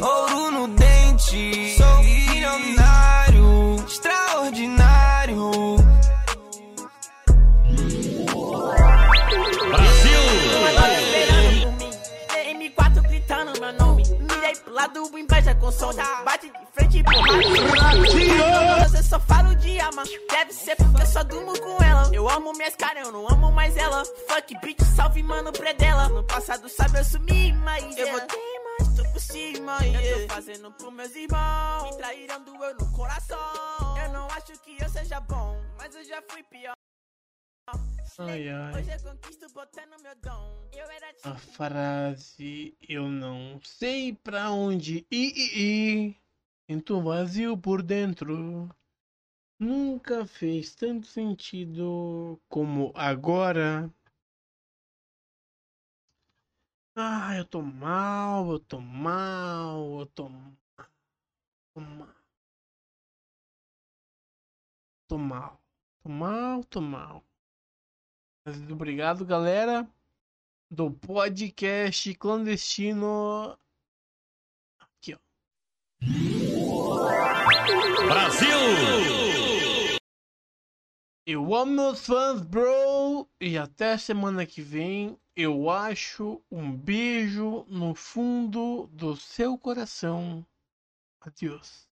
ouro 0.03 0.51
no 0.51 0.69
dente. 0.69 1.77
Sou 1.77 1.94
Lado, 14.75 15.09
o 15.09 15.17
inveja 15.17 15.55
consome. 15.55 16.03
Bate 16.25 16.51
de 16.51 16.67
frente, 16.73 17.05
porrada. 17.05 18.97
Eu 18.97 19.03
só 19.05 19.21
falo 19.21 19.55
de 19.55 19.79
arma. 19.79 20.03
Deve 20.29 20.53
ser 20.53 20.75
porque 20.75 21.01
eu 21.01 21.07
só 21.07 21.23
durmo 21.23 21.57
com 21.61 21.81
ela. 21.81 22.11
Eu 22.13 22.29
amo 22.29 22.53
minhas 22.55 22.75
caras, 22.75 23.07
eu 23.07 23.13
não 23.13 23.31
amo 23.31 23.53
mais 23.53 23.77
ela. 23.77 24.05
Fuck, 24.05 24.59
bitch, 24.61 24.81
salve, 24.97 25.23
mano, 25.23 25.53
predela. 25.53 26.09
No 26.09 26.25
passado, 26.25 26.69
sabe, 26.69 26.99
eu 26.99 27.05
sumi, 27.05 27.53
mas 27.53 27.97
eu 27.97 28.11
vou 28.11 28.21
ter 28.23 28.37
mais, 28.37 28.97
tô 28.97 29.13
por 29.13 29.21
cima, 29.21 29.79
Eu 29.87 30.27
tô 30.27 30.35
fazendo 30.35 30.73
pros 30.73 30.93
meus 30.93 31.15
irmãos. 31.15 31.91
Me 31.91 31.97
traíram, 31.97 32.43
doeu 32.43 32.75
no 32.75 32.91
coração. 32.91 33.39
Eu 34.05 34.13
não 34.13 34.27
acho 34.27 34.59
que 34.65 34.77
eu 34.83 34.89
seja 34.89 35.21
bom, 35.21 35.57
mas 35.79 35.95
eu 35.95 36.03
já 36.05 36.21
fui 36.29 36.43
pior. 36.43 36.75
Ai, 38.16 38.49
ai. 38.49 38.73
Hoje 38.78 38.93
eu 38.93 39.11
conquisto 39.11 39.53
botando 39.53 40.01
meu 40.01 40.15
dom. 40.16 40.69
Eu 40.73 40.89
era 40.89 41.12
A 41.24 41.35
frase 41.36 42.77
eu 42.89 43.09
não 43.09 43.61
sei 43.61 44.15
pra 44.15 44.53
onde 44.53 45.05
ir, 45.11 45.32
ir, 45.36 45.59
ir. 45.59 46.16
Sinto 46.70 47.03
vazio 47.03 47.59
por 47.59 47.82
dentro. 47.82 48.70
Nunca 49.59 50.24
fez 50.27 50.77
tanto 50.77 51.09
sentido 51.09 52.41
como 52.49 52.93
agora. 52.95 53.93
Ah, 56.97 57.35
eu 57.36 57.45
tô 57.45 57.62
mal, 57.62 58.53
eu 58.53 58.61
tô 58.61 58.81
mal, 58.81 59.99
eu 59.99 60.07
tô 60.07 60.28
mal. 60.28 60.57
Tô 61.74 61.81
mal. 61.81 62.15
Tô 65.09 65.19
mal. 65.19 65.61
Tô 66.03 66.09
mal, 66.09 66.65
tô 66.65 66.81
mal. 66.81 67.24
Mas 68.47 68.61
obrigado, 68.71 69.25
galera, 69.25 69.89
do 70.71 70.91
podcast 70.91 72.15
clandestino. 72.16 73.59
Aqui, 74.79 75.15
ó. 75.15 75.19
Brasil! 78.07 79.99
Eu 81.27 81.55
amo 81.55 81.73
meus 81.73 82.05
fãs, 82.05 82.43
bro. 82.43 83.27
E 83.41 83.57
até 83.57 83.97
semana 83.97 84.45
que 84.45 84.61
vem. 84.61 85.19
Eu 85.35 85.71
acho 85.71 86.43
um 86.51 86.71
beijo 86.71 87.65
no 87.66 87.95
fundo 87.95 88.89
do 88.93 89.16
seu 89.16 89.57
coração. 89.57 90.47
Adiós. 91.19 91.89